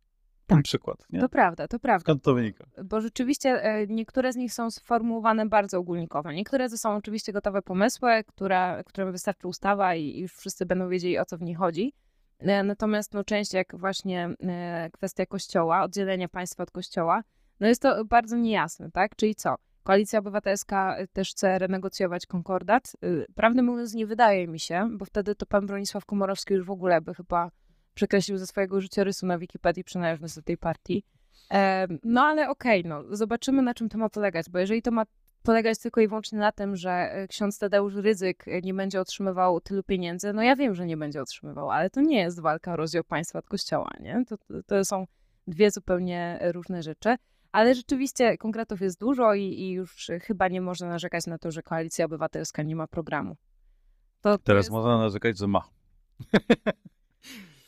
tak. 0.55 0.63
przykład. 0.63 1.05
Nie? 1.09 1.19
To 1.19 1.29
prawda, 1.29 1.67
to 1.67 1.79
prawda. 1.79 2.01
Skąd 2.01 2.23
to 2.23 2.33
wynika? 2.33 2.65
Bo 2.83 3.01
rzeczywiście 3.01 3.63
e, 3.63 3.87
niektóre 3.87 4.33
z 4.33 4.35
nich 4.35 4.53
są 4.53 4.71
sformułowane 4.71 5.45
bardzo 5.45 5.77
ogólnikowo. 5.77 6.31
Niektóre 6.31 6.69
to 6.69 6.77
są 6.77 6.95
oczywiście 6.95 7.33
gotowe 7.33 7.61
pomysły, 7.61 8.23
które, 8.27 8.83
którym 8.85 9.11
wystarczy 9.11 9.47
ustawa 9.47 9.95
i 9.95 10.19
już 10.19 10.33
wszyscy 10.33 10.65
będą 10.65 10.89
wiedzieli, 10.89 11.19
o 11.19 11.25
co 11.25 11.37
w 11.37 11.41
niej 11.41 11.55
chodzi. 11.55 11.93
E, 12.39 12.63
natomiast 12.63 13.13
no, 13.13 13.23
część 13.23 13.53
jak 13.53 13.75
właśnie 13.77 14.29
e, 14.43 14.89
kwestia 14.93 15.25
kościoła, 15.25 15.83
oddzielenia 15.83 16.29
państwa 16.29 16.63
od 16.63 16.71
kościoła, 16.71 17.23
no 17.59 17.67
jest 17.67 17.81
to 17.81 18.05
bardzo 18.05 18.37
niejasne, 18.37 18.91
tak? 18.91 19.15
Czyli 19.15 19.35
co? 19.35 19.55
Koalicja 19.83 20.19
Obywatelska 20.19 20.97
też 21.13 21.31
chce 21.31 21.59
renegocjować 21.59 22.25
konkordat. 22.25 22.93
Prawdę 23.35 23.61
mówiąc, 23.61 23.93
nie 23.93 24.05
wydaje 24.05 24.47
mi 24.47 24.59
się, 24.59 24.89
bo 24.97 25.05
wtedy 25.05 25.35
to 25.35 25.45
pan 25.45 25.65
Bronisław 25.65 26.05
Komorowski 26.05 26.53
już 26.53 26.65
w 26.65 26.71
ogóle 26.71 27.01
by 27.01 27.13
chyba 27.13 27.51
przekreślił 27.93 28.38
ze 28.38 28.47
swojego 28.47 28.82
życiorysu 28.82 29.25
na 29.25 29.38
Wikipedii 29.38 29.84
przynależność 29.84 30.36
do 30.36 30.41
tej 30.41 30.58
partii. 30.58 31.04
No 32.04 32.21
ale 32.21 32.49
okej, 32.49 32.80
okay, 32.82 32.89
no, 32.89 33.15
zobaczymy 33.15 33.62
na 33.62 33.73
czym 33.73 33.89
to 33.89 33.97
ma 33.97 34.10
polegać, 34.10 34.49
bo 34.49 34.60
jeżeli 34.60 34.82
to 34.82 34.91
ma 34.91 35.06
polegać 35.43 35.80
tylko 35.80 36.01
i 36.01 36.08
wyłącznie 36.08 36.39
na 36.39 36.51
tym, 36.51 36.75
że 36.75 36.91
e, 36.91 37.27
ksiądz 37.27 37.60
Tadeusz 37.60 37.95
Ryzyk 37.95 38.47
e, 38.47 38.62
nie 38.62 38.73
będzie 38.73 39.01
otrzymywał 39.01 39.62
tylu 39.62 39.84
pieniędzy, 39.84 40.34
no 40.34 40.43
ja 40.43 40.56
wiem, 40.56 40.75
że 40.75 40.86
nie 40.86 40.97
będzie 40.97 41.21
otrzymywał, 41.21 41.71
ale 41.71 41.89
to 41.89 42.01
nie 42.01 42.19
jest 42.19 42.41
walka 42.41 42.73
o 42.73 42.75
rozdział 42.75 43.04
państwa 43.04 43.39
od 43.39 43.47
kościoła, 43.47 43.89
nie? 43.99 44.23
To, 44.27 44.36
to 44.67 44.86
są 44.86 45.08
dwie 45.47 45.71
zupełnie 45.71 46.39
różne 46.41 46.84
rzeczy. 46.84 47.15
Ale 47.51 47.75
rzeczywiście 47.75 48.38
konkretów 48.38 48.82
jest 48.82 48.99
dużo 48.99 49.34
i, 49.34 49.43
i 49.43 49.71
już 49.71 50.12
chyba 50.21 50.47
nie 50.47 50.62
można 50.62 50.89
narzekać 50.89 51.27
na 51.27 51.38
to, 51.38 51.51
że 51.51 51.63
Koalicja 51.63 52.06
Obywatelska 52.06 52.63
nie 52.63 52.75
ma 52.75 52.88
programu. 52.88 53.36
To 54.21 54.38
Teraz 54.38 54.65
jest... 54.65 54.71
można 54.71 54.97
narzekać, 54.97 55.38
że 55.38 55.47
ma. 55.47 55.62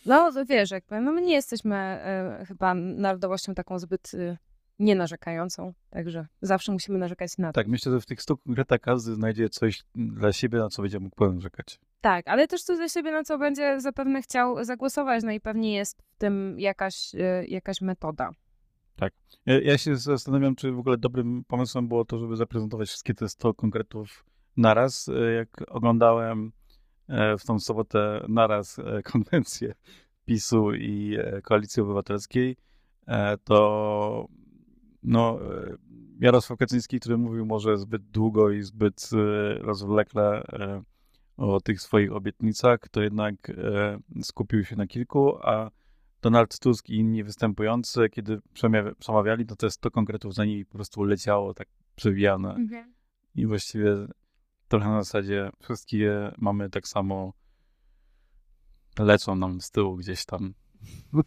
No, 0.05 0.31
wiesz, 0.49 0.71
jak 0.71 0.85
powiem, 0.85 1.03
no 1.03 1.11
my 1.11 1.21
nie 1.21 1.33
jesteśmy 1.33 1.99
y, 2.41 2.45
chyba 2.45 2.73
narodowością 2.73 3.53
taką 3.53 3.79
zbyt 3.79 4.13
y, 4.13 4.37
nienarzekającą, 4.79 5.73
także 5.89 6.27
zawsze 6.41 6.71
musimy 6.71 6.97
narzekać 6.97 7.37
na 7.37 7.47
to. 7.47 7.53
Tak, 7.53 7.67
myślę, 7.67 7.91
że 7.91 8.01
w 8.01 8.05
tych 8.05 8.21
stu 8.21 8.37
konkretach 8.37 8.79
każdy 8.79 9.13
znajdzie 9.13 9.49
coś 9.49 9.83
dla 9.95 10.33
siebie, 10.33 10.59
na 10.59 10.69
co 10.69 10.81
będzie 10.81 10.99
mógł 10.99 11.31
narzekać. 11.33 11.79
Tak, 12.01 12.27
ale 12.27 12.47
też 12.47 12.63
coś 12.63 12.77
dla 12.77 12.89
siebie, 12.89 13.11
na 13.11 13.23
co 13.23 13.37
będzie 13.37 13.81
zapewne 13.81 14.21
chciał 14.21 14.63
zagłosować, 14.63 15.23
no 15.23 15.31
i 15.31 15.39
pewnie 15.39 15.75
jest 15.75 16.01
w 16.01 16.17
tym 16.17 16.59
jakaś, 16.59 17.15
y, 17.15 17.45
jakaś 17.47 17.81
metoda. 17.81 18.29
Tak. 18.95 19.13
Ja, 19.45 19.61
ja, 19.61 19.77
się 19.77 19.95
zastanawiam, 19.95 20.55
czy 20.55 20.71
w 20.71 20.79
ogóle 20.79 20.97
dobrym 20.97 21.43
pomysłem 21.47 21.87
było 21.87 22.05
to, 22.05 22.19
żeby 22.19 22.35
zaprezentować 22.35 22.87
wszystkie 22.87 23.13
te 23.13 23.29
100 23.29 23.53
konkretów 23.53 24.25
naraz. 24.57 25.09
Jak 25.37 25.49
oglądałem 25.67 26.47
E, 26.47 26.62
w 27.39 27.45
tą 27.45 27.59
sobotę 27.59 28.25
naraz 28.29 28.79
e, 28.79 29.03
konwencję 29.11 29.73
PiSu 30.25 30.73
i 30.73 31.17
e, 31.19 31.41
Koalicji 31.41 31.81
Obywatelskiej, 31.81 32.57
to 33.43 34.27
no, 35.03 35.39
Jarosław 36.19 36.59
Kaczyński, 36.59 36.99
który 36.99 37.17
mówił 37.17 37.45
może 37.45 37.77
zbyt 37.77 38.03
długo 38.03 38.51
i 38.51 38.61
zbyt 38.61 39.09
rozwlekle 39.59 40.43
o 41.37 41.61
tych 41.61 41.81
swoich 41.81 42.13
obietnicach, 42.13 42.79
to 42.91 43.01
jednak 43.01 43.51
skupił 44.21 44.63
się 44.63 44.75
na 44.75 44.87
kilku, 44.87 45.37
a 45.41 45.71
Donald 46.23 46.59
Tusk 46.59 46.89
i 46.89 46.95
inni 46.95 47.23
występujący, 47.23 48.09
kiedy 48.09 48.41
przemawiali, 48.99 49.45
to 49.45 49.55
te 49.55 49.71
100 49.71 49.91
konkretów 49.91 50.33
za 50.33 50.45
nimi 50.45 50.65
po 50.65 50.73
prostu 50.73 51.03
leciało 51.03 51.53
tak 51.53 51.67
przewijane. 51.95 52.53
Mhm. 52.53 52.93
I 53.35 53.45
właściwie 53.45 54.07
trochę 54.73 54.89
na 54.89 55.03
zasadzie 55.03 55.49
wszystkie 55.62 56.31
mamy 56.38 56.69
tak 56.69 56.88
samo 56.88 57.33
lecą 58.99 59.36
nam 59.36 59.62
z 59.62 59.71
tyłu 59.71 59.95
gdzieś 59.95 60.25
tam. 60.25 60.53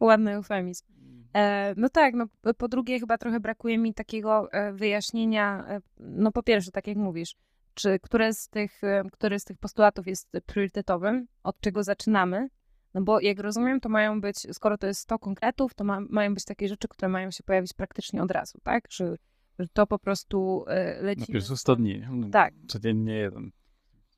Ładny 0.00 0.34
eufemizm. 0.34 0.86
E, 1.34 1.74
no 1.76 1.88
tak, 1.88 2.14
no 2.14 2.26
po 2.54 2.68
drugie 2.68 3.00
chyba 3.00 3.18
trochę 3.18 3.40
brakuje 3.40 3.78
mi 3.78 3.94
takiego 3.94 4.52
e, 4.52 4.72
wyjaśnienia, 4.72 5.64
e, 5.68 5.80
no 5.98 6.32
po 6.32 6.42
pierwsze, 6.42 6.70
tak 6.70 6.86
jak 6.86 6.96
mówisz, 6.96 7.36
czy 7.74 7.98
które 7.98 8.34
z 8.34 8.48
tych, 8.48 8.80
które 9.12 9.40
z 9.40 9.44
tych 9.44 9.58
postulatów 9.58 10.06
jest 10.06 10.28
priorytetowym, 10.46 11.26
od 11.42 11.60
czego 11.60 11.82
zaczynamy, 11.82 12.48
No 12.94 13.02
bo 13.02 13.20
jak 13.20 13.40
rozumiem, 13.40 13.80
to 13.80 13.88
mają 13.88 14.20
być, 14.20 14.36
skoro 14.52 14.78
to 14.78 14.86
jest 14.86 15.00
100 15.00 15.18
konkretów, 15.18 15.74
to 15.74 15.84
ma, 15.84 16.00
mają 16.00 16.34
być 16.34 16.44
takie 16.44 16.68
rzeczy, 16.68 16.88
które 16.88 17.08
mają 17.08 17.30
się 17.30 17.42
pojawić 17.42 17.72
praktycznie 17.72 18.22
od 18.22 18.30
razu, 18.30 18.58
tak? 18.62 18.84
Że, 18.90 19.16
że 19.60 19.68
to 19.72 19.86
po 19.86 19.98
prostu 19.98 20.64
y, 20.98 21.02
leci. 21.02 21.20
Na 21.20 21.26
pierwsze 21.26 21.56
100 21.56 21.76
dni. 21.76 22.02
Tak. 22.32 22.54
Codziennie 22.68 23.14
jeden. 23.14 23.50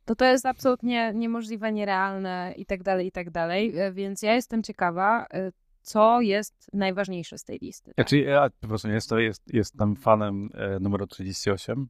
To 0.05 0.14
to 0.14 0.24
jest 0.24 0.46
absolutnie 0.46 1.12
niemożliwe, 1.14 1.72
nierealne 1.72 2.55
i 2.57 2.66
tak 2.66 2.83
dalej, 2.83 3.07
i 3.07 3.12
tak 3.12 3.31
dalej. 3.31 3.78
E, 3.78 3.92
Więc 3.92 4.22
ja 4.22 4.35
jestem 4.35 4.62
ciekawa, 4.62 5.26
y, 5.35 5.52
co 5.83 6.20
jest 6.20 6.70
najważniejsze 6.72 7.38
z 7.38 7.44
tej 7.44 7.59
listy. 7.59 7.87
Tak? 7.87 7.94
Znaczy, 7.94 8.18
ja 8.18 8.50
po 8.61 8.68
prostu 8.68 8.88
jest, 8.88 9.09
to 9.09 9.18
jest, 9.18 9.55
jestem 9.55 9.96
fanem 9.96 10.50
e, 10.55 10.81
numeru 10.81 11.07
38 11.07 11.88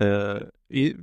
e, 0.00 0.50
i 0.70 0.94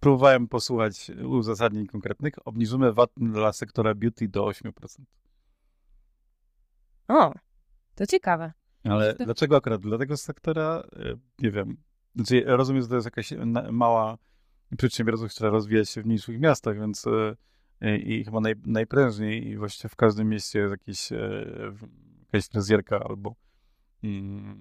próbowałem 0.00 0.48
posłuchać 0.48 1.10
uzasadnień 1.10 1.86
konkretnych. 1.86 2.34
Obniżymy 2.44 2.92
VAT 2.92 3.10
dla 3.16 3.52
sektora 3.52 3.94
beauty 3.94 4.28
do 4.28 4.44
8%. 4.44 4.70
O, 7.08 7.32
to 7.94 8.06
ciekawe. 8.06 8.52
Ale 8.84 9.14
dlaczego 9.24 9.56
akurat 9.56 9.80
dla 9.80 9.98
tego 9.98 10.16
sektora? 10.16 10.82
E, 10.96 11.14
Nie 11.38 11.50
wiem. 11.50 11.76
Znaczy, 12.16 12.42
rozumiem, 12.46 12.82
że 12.82 12.88
to 12.88 12.94
jest 12.94 13.04
jakaś 13.04 13.32
mała 13.72 14.18
przedsiębiorczość, 14.76 15.34
która 15.34 15.50
rozwija 15.50 15.84
się 15.84 16.02
w 16.02 16.06
mniejszych 16.06 16.40
miastach, 16.40 16.78
więc 16.78 17.04
e, 17.80 17.96
i 17.98 18.24
chyba 18.24 18.40
naj, 18.40 18.54
najprężniej 18.66 19.48
i 19.48 19.56
właściwie 19.56 19.88
w 19.88 19.96
każdym 19.96 20.28
mieście 20.28 20.58
jest 20.58 20.70
jakiś, 20.70 21.12
e, 21.12 21.16
w- 21.72 21.88
jakaś 22.32 22.48
fryzjerka 22.48 23.00
albo, 23.08 23.34
mm, 24.02 24.58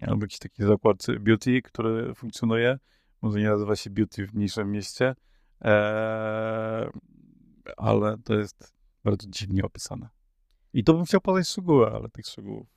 albo 0.00 0.24
jakiś 0.24 0.38
taki 0.38 0.62
zakład 0.64 1.06
beauty, 1.20 1.62
który 1.62 2.14
funkcjonuje. 2.14 2.78
Może 3.22 3.38
nie 3.38 3.48
nazywa 3.48 3.76
się 3.76 3.90
beauty 3.90 4.26
w 4.26 4.34
mniejszym 4.34 4.70
mieście, 4.72 5.14
e, 5.64 6.90
ale 7.76 8.18
to 8.24 8.34
jest 8.34 8.74
bardzo 9.04 9.26
dziwnie 9.30 9.62
opisane. 9.64 10.08
I 10.72 10.84
to 10.84 10.94
bym 10.94 11.04
chciał 11.04 11.20
podać 11.20 11.48
szczegóły, 11.48 11.86
ale 11.90 12.08
tych 12.08 12.26
szczegółów 12.26 12.75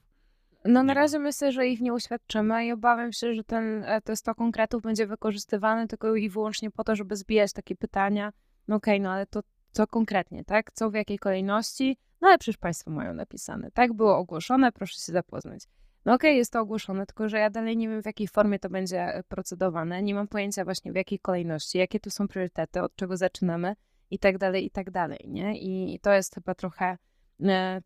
No 0.65 0.83
na 0.83 0.93
razie 0.93 1.19
myślę, 1.19 1.51
że 1.51 1.67
ich 1.67 1.81
nie 1.81 1.93
uświadczymy 1.93 2.65
i 2.65 2.71
obawiam 2.71 3.13
się, 3.13 3.33
że 3.33 3.43
ten, 3.43 3.83
e, 3.83 4.01
te 4.01 4.15
100 4.15 4.35
konkretów 4.35 4.81
będzie 4.81 5.07
wykorzystywane 5.07 5.87
tylko 5.87 6.15
i 6.15 6.29
wyłącznie 6.29 6.71
po 6.71 6.83
to, 6.83 6.95
żeby 6.95 7.15
zbijać 7.15 7.53
takie 7.53 7.75
pytania. 7.75 8.33
No 8.67 8.75
okej, 8.75 9.01
no 9.01 9.11
ale 9.11 9.25
to 9.25 9.41
co 9.71 9.87
konkretnie, 9.87 10.45
tak? 10.45 10.71
Co 10.71 10.89
w 10.89 10.93
jakiej 10.93 11.19
kolejności? 11.19 11.97
No 12.21 12.27
ale 12.27 12.37
przecież 12.37 12.57
Państwo 12.57 12.91
mają 12.91 13.13
napisane. 13.13 13.71
Tak 13.71 13.93
było 13.93 14.17
ogłoszone, 14.17 14.71
proszę 14.71 14.99
się 14.99 15.11
zapoznać. 15.11 15.63
No 16.05 16.13
okej, 16.13 16.37
jest 16.37 16.53
to 16.53 16.59
ogłoszone, 16.59 17.05
tylko 17.05 17.29
że 17.29 17.39
ja 17.39 17.49
dalej 17.49 17.77
nie 17.77 17.89
wiem, 17.89 18.01
w 18.01 18.05
jakiej 18.05 18.27
formie 18.27 18.59
to 18.59 18.69
będzie 18.69 19.01
e, 19.01 19.23
procedowane. 19.23 20.03
Nie 20.03 20.15
mam 20.15 20.27
pojęcia 20.27 20.63
właśnie 20.63 20.91
w 20.91 20.95
jakiej 20.95 21.19
kolejności, 21.19 21.77
jakie 21.77 21.99
tu 21.99 22.09
są 22.09 22.27
priorytety, 22.27 22.81
od 22.81 22.95
czego 22.95 23.17
zaczynamy 23.17 23.75
i 24.11 24.19
tak 24.19 24.37
dalej, 24.37 24.65
i 24.65 24.71
tak 24.71 24.91
dalej, 24.91 25.19
nie? 25.27 25.59
I, 25.59 25.99
to 25.99 26.13
jest 26.13 26.35
chyba 26.35 26.55
trochę 26.55 26.97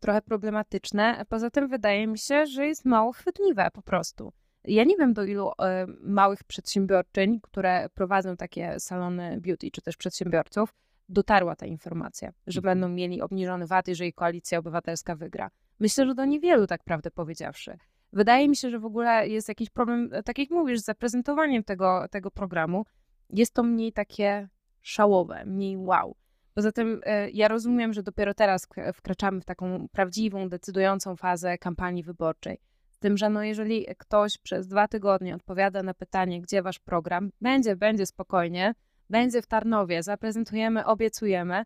trochę 0.00 0.22
problematyczne. 0.22 1.24
Poza 1.28 1.50
tym 1.50 1.68
wydaje 1.68 2.06
mi 2.06 2.18
się, 2.18 2.46
że 2.46 2.66
jest 2.66 2.84
mało 2.84 3.12
chwytliwe 3.12 3.70
po 3.72 3.82
prostu. 3.82 4.32
Ja 4.64 4.84
nie 4.84 4.96
wiem, 4.96 5.12
do 5.12 5.24
ilu 5.24 5.50
e, 5.58 5.86
małych 6.00 6.44
przedsiębiorczyń, 6.44 7.40
które 7.42 7.88
prowadzą 7.94 8.36
takie 8.36 8.80
salony 8.80 9.40
beauty, 9.40 9.70
czy 9.70 9.82
też 9.82 9.96
przedsiębiorców, 9.96 10.74
dotarła 11.08 11.56
ta 11.56 11.66
informacja, 11.66 12.32
że 12.46 12.58
Mhm. 12.58 12.78
będą 12.78 12.94
mieli 12.94 13.22
obniżony 13.22 13.66
VAT, 13.66 13.88
jeżeli 13.88 14.12
koalicja 14.12 14.58
obywatelska 14.58 15.16
wygra. 15.16 15.50
Myślę, 15.80 16.06
że 16.06 16.14
do 16.14 16.24
niewielu, 16.24 16.66
tak 16.66 16.84
prawdę 16.84 17.10
powiedziawszy. 17.10 17.78
Wydaje 18.12 18.48
mi 18.48 18.56
się, 18.56 18.70
że 18.70 18.78
w 18.78 18.84
ogóle 18.84 19.28
jest 19.28 19.48
jakiś 19.48 19.70
problem, 19.70 20.10
e, 20.12 20.22
tak 20.22 20.38
jak 20.38 20.50
mówisz, 20.50 20.80
z 20.80 20.84
zaprezentowaniem 20.84 21.64
tego, 21.64 22.06
tego 22.10 22.30
programu. 22.30 22.84
Jest 23.30 23.54
to 23.54 23.62
mniej 23.62 23.92
takie 23.92 24.48
szałowe, 24.82 25.44
mniej 25.44 25.76
wow. 25.76 26.16
Poza 26.54 26.72
tym 26.72 27.00
e, 27.04 27.30
ja 27.30 27.48
rozumiem, 27.48 27.92
że 27.92 28.02
dopiero 28.02 28.34
teraz 28.34 28.68
wkraczamy 28.94 29.40
w 29.40 29.44
taką 29.44 29.88
prawdziwą, 29.88 30.48
decydującą 30.48 31.16
fazę 31.16 31.58
kampanii 31.58 32.02
wyborczej. 32.02 32.60
Z 32.90 32.98
tym, 32.98 33.16
że 33.16 33.30
no 33.30 33.42
jeżeli 33.42 33.86
ktoś 33.98 34.38
przez 34.38 34.68
dwa 34.68 34.88
tygodnie 34.88 35.34
odpowiada 35.34 35.82
na 35.82 35.94
pytanie, 35.94 36.40
gdzie 36.40 36.62
wasz 36.62 36.78
program, 36.78 37.30
będzie, 37.40 37.76
będzie 37.76 38.06
spokojnie, 38.06 38.74
będzie 39.10 39.42
w 39.42 39.46
Tarnowie, 39.46 40.02
zaprezentujemy, 40.02 40.86
obiecujemy, 40.86 41.64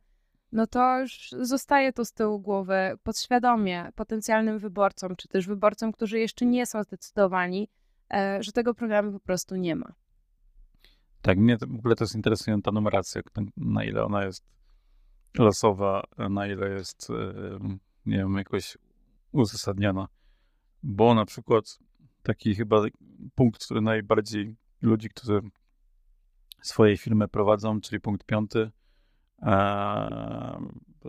no 0.53 0.67
to 0.67 1.01
już 1.01 1.31
zostaje 1.41 1.93
to 1.93 2.05
z 2.05 2.13
tyłu 2.13 2.41
głowy 2.41 2.99
podświadomie 3.03 3.89
potencjalnym 3.95 4.59
wyborcom, 4.59 5.17
czy 5.17 5.29
też 5.29 5.47
wyborcom, 5.47 5.93
którzy 5.93 6.19
jeszcze 6.19 6.47
nie 6.47 6.67
są 6.67 6.83
zdecydowani, 6.83 7.69
e, 8.13 8.43
że 8.43 8.53
tego 8.53 8.75
programu 8.75 9.13
po 9.13 9.21
prostu 9.21 9.57
nie 9.57 9.77
ma. 9.77 9.93
Tak, 11.23 11.39
mnie 11.39 11.59
w 11.59 11.79
ogóle 11.79 11.97
to 11.97 12.05
jest 12.05 12.15
interesująca 12.15 12.71
numeracja, 12.71 13.23
na 13.57 13.85
ile 13.85 14.05
ona 14.05 14.25
jest 14.25 14.45
losowa, 15.39 16.05
na 16.31 16.47
ile 16.47 16.69
jest, 16.69 17.11
e, 17.11 17.59
nie 18.07 18.17
wiem, 18.17 18.35
jakoś 18.35 18.79
uzasadniona. 19.33 20.09
Bo 20.83 21.15
na 21.15 21.25
przykład 21.25 21.79
taki 22.23 22.55
chyba 22.55 22.83
punkt, 23.35 23.65
który 23.65 23.81
najbardziej 23.81 24.57
ludzi, 24.83 25.09
którzy 25.09 25.41
swoje 26.63 26.97
firmy 26.97 27.29
prowadzą, 27.29 27.81
czyli 27.81 28.01
punkt 28.01 28.27
piąty, 28.27 28.71
e, 29.43 29.51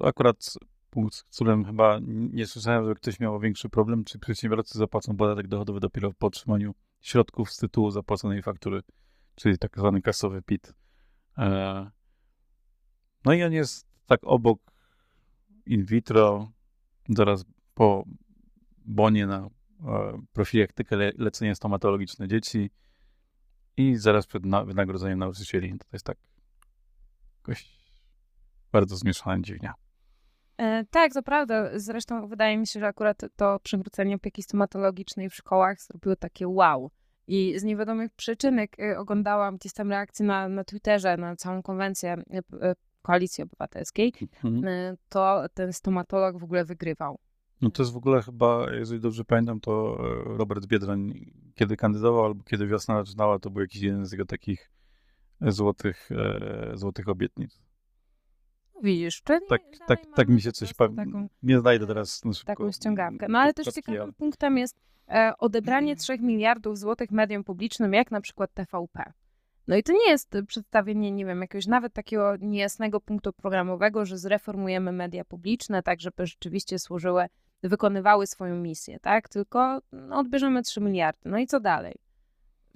akurat 0.02 0.54
punkt, 0.90 1.16
z 1.16 1.24
którym 1.24 1.66
chyba 1.66 2.00
nie 2.10 2.48
słyszałem, 2.48 2.84
żeby 2.84 2.96
ktoś 2.96 3.20
miał 3.20 3.40
większy 3.40 3.70
problem, 3.70 4.04
czy 4.04 4.20
przedsiębiorcy 4.20 4.78
zapłacą 4.78 5.18
podatek 5.18 5.48
dochodowy 5.48 5.80
dopiero 5.80 6.14
po 6.14 6.28
otrzymaniu 6.28 6.76
środków 7.02 7.52
z 7.52 7.58
tytułu 7.58 7.92
zapłaconej 7.92 8.42
faktury 8.42 8.82
czyli 9.40 9.58
tak 9.58 9.78
zwany 9.78 10.02
kasowy 10.02 10.42
PIT. 10.42 10.74
E, 11.38 11.92
No 13.26 13.34
i 13.34 13.44
on 13.44 13.54
jest 13.54 13.89
tak 14.10 14.20
obok 14.24 14.60
in 15.66 15.86
vitro, 15.86 16.52
zaraz 17.10 17.46
po 17.74 18.04
bonie 18.86 19.28
na 19.28 19.38
e, 19.88 20.22
profilaktykę 20.34 20.96
le- 20.96 21.12
leczenie 21.18 21.56
stomatologiczne 21.56 22.28
dzieci 22.28 22.72
i 23.78 23.96
zaraz 23.96 24.28
przed 24.28 24.46
na- 24.46 24.66
wynagrodzeniem 24.66 25.20
nauczycieli. 25.20 25.80
To 25.80 25.88
jest 25.94 26.06
tak 26.06 26.18
jakoś 27.38 27.80
bardzo 28.72 28.98
zmieszane 28.98 29.42
dziwnie. 29.42 29.72
E, 30.58 30.86
tak, 30.86 31.14
to 31.14 31.24
prawda. 31.24 31.80
Zresztą 31.80 32.28
wydaje 32.28 32.58
mi 32.58 32.68
się, 32.68 32.80
że 32.80 32.88
akurat 32.88 33.22
to 33.36 33.60
przywrócenie 33.60 34.16
opieki 34.16 34.44
stomatologicznej 34.44 35.30
w 35.30 35.36
szkołach 35.36 35.82
zrobiło 35.82 36.16
takie 36.16 36.48
wow. 36.48 36.92
I 37.28 37.60
z 37.60 37.64
niewiadomych 37.64 38.12
przyczynek 38.14 38.80
y, 38.80 38.98
oglądałam 38.98 39.58
gdzieś 39.58 39.74
tam 39.74 39.90
reakcje 39.90 40.26
na, 40.26 40.50
na 40.50 40.64
Twitterze, 40.64 41.18
na 41.18 41.36
całą 41.36 41.62
konwencję 41.64 42.24
Koalicji 43.02 43.44
Obywatelskiej, 43.44 44.14
Mhm. 44.44 44.66
y, 44.68 44.98
to 45.10 45.46
ten 45.54 45.74
stomatolog 45.74 46.38
w 46.40 46.44
ogóle 46.44 46.66
wygrywał. 46.66 47.20
No 47.62 47.70
to 47.70 47.84
jest 47.84 47.94
w 47.94 47.98
ogóle 47.98 48.22
chyba, 48.22 48.66
jeżeli 48.74 49.02
dobrze 49.02 49.26
pamiętam, 49.26 49.60
to 49.60 49.98
e, 50.00 50.38
Robert 50.38 50.66
Biedroń, 50.66 51.14
kiedy 51.56 51.78
kandydował 51.78 52.26
albo 52.26 52.44
kiedy 52.44 52.68
wiosna 52.68 53.04
zaczynała, 53.04 53.40
to 53.40 53.50
był 53.50 53.62
jakiś 53.62 53.82
jeden 53.82 54.06
z 54.06 54.12
jego 54.12 54.26
takich 54.26 54.72
złotych, 55.42 56.10
e, 56.12 56.72
złotych 56.78 57.10
obietnic. 57.10 57.60
Widzisz, 58.84 59.22
czyli 59.24 59.40
Tak, 59.50 59.62
tak, 59.88 60.00
tak 60.16 60.28
mi 60.30 60.42
się 60.42 60.52
coś... 60.52 60.74
Taką, 60.74 61.28
Nie 61.44 61.60
znajdę 61.60 61.88
teraz 61.88 62.26
na 62.26 62.34
szybko. 62.34 62.48
taką 62.48 62.72
ściągawkę. 62.72 63.28
No 63.30 63.40
ale 63.40 63.54
też 63.54 63.68
ciekawym 63.68 64.02
ale- 64.02 64.12
punktem 64.14 64.58
jest 64.58 64.76
e, 65.08 65.34
odebranie 65.38 65.96
3 66.04 66.18
miliardów 66.20 66.78
złotych 66.78 67.12
mediom 67.12 67.44
publicznym, 67.44 67.94
jak 67.94 68.12
na 68.12 68.22
przykład 68.22 68.54
TVP. 68.54 69.14
No 69.70 69.76
i 69.76 69.84
to 69.84 69.94
nie 69.94 70.10
jest 70.10 70.36
y, 70.36 70.46
przedstawienie, 70.46 71.12
nie 71.12 71.26
wiem, 71.26 71.42
jakiegoś 71.42 71.68
nawet 71.68 71.94
takiego 71.94 72.36
niejasnego 72.38 73.02
punktu 73.02 73.34
programowego, 73.34 74.06
że 74.06 74.18
zreformujemy 74.18 74.92
media 74.92 75.26
publiczne, 75.26 75.84
tak 75.84 76.02
żeby 76.02 76.28
rzeczywiście 76.28 76.80
służyły, 76.80 77.26
wykonywały 77.64 78.28
swoją 78.28 78.56
misję, 78.56 79.00
tak? 79.00 79.30
Tylko 79.30 79.82
no, 79.92 80.20
odbierzemy 80.20 80.64
3 80.64 80.82
miliardy. 80.82 81.20
No 81.26 81.38
i 81.38 81.48
co 81.48 81.60
dalej? 81.60 81.96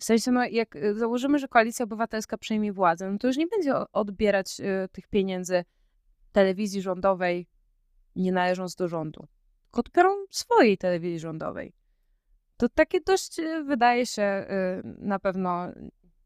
W 0.02 0.04
sensie, 0.04 0.32
no 0.32 0.46
jak 0.46 0.76
y, 0.76 0.96
założymy, 0.96 1.40
że 1.40 1.48
Koalicja 1.48 1.84
Obywatelska 1.84 2.38
przejmie 2.38 2.74
władzę, 2.74 3.12
no 3.12 3.18
to 3.18 3.28
już 3.28 3.38
nie 3.38 3.48
będzie 3.48 3.74
odbierać 3.92 4.60
y, 4.60 4.90
tych 4.92 5.08
pieniędzy 5.08 5.66
telewizji 6.32 6.82
rządowej, 6.82 7.48
nie 8.16 8.32
należąc 8.32 8.76
do 8.76 8.88
rządu. 8.88 9.28
Tylko 9.72 10.26
swojej 10.30 10.78
telewizji 10.78 11.20
rządowej. 11.20 11.74
To 12.58 12.70
takie 12.70 13.02
dość, 13.02 13.40
y, 13.40 13.64
wydaje 13.64 14.06
się, 14.06 14.24
y, 14.24 14.84
na 15.00 15.20
pewno 15.20 15.68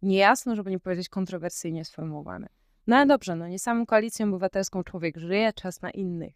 niejasno, 0.01 0.55
żeby 0.55 0.71
nie 0.71 0.79
powiedzieć 0.79 1.10
kontrowersyjnie 1.10 1.86
sformułowane. 1.86 2.47
No 2.88 2.95
ale 2.95 3.05
dobrze, 3.05 3.36
no 3.36 3.47
nie 3.47 3.60
samą 3.60 3.86
koalicją 3.86 4.27
obywatelską 4.27 4.83
człowiek 4.83 5.17
żyje, 5.17 5.53
czas 5.53 5.81
na 5.81 5.91
innych. 5.91 6.33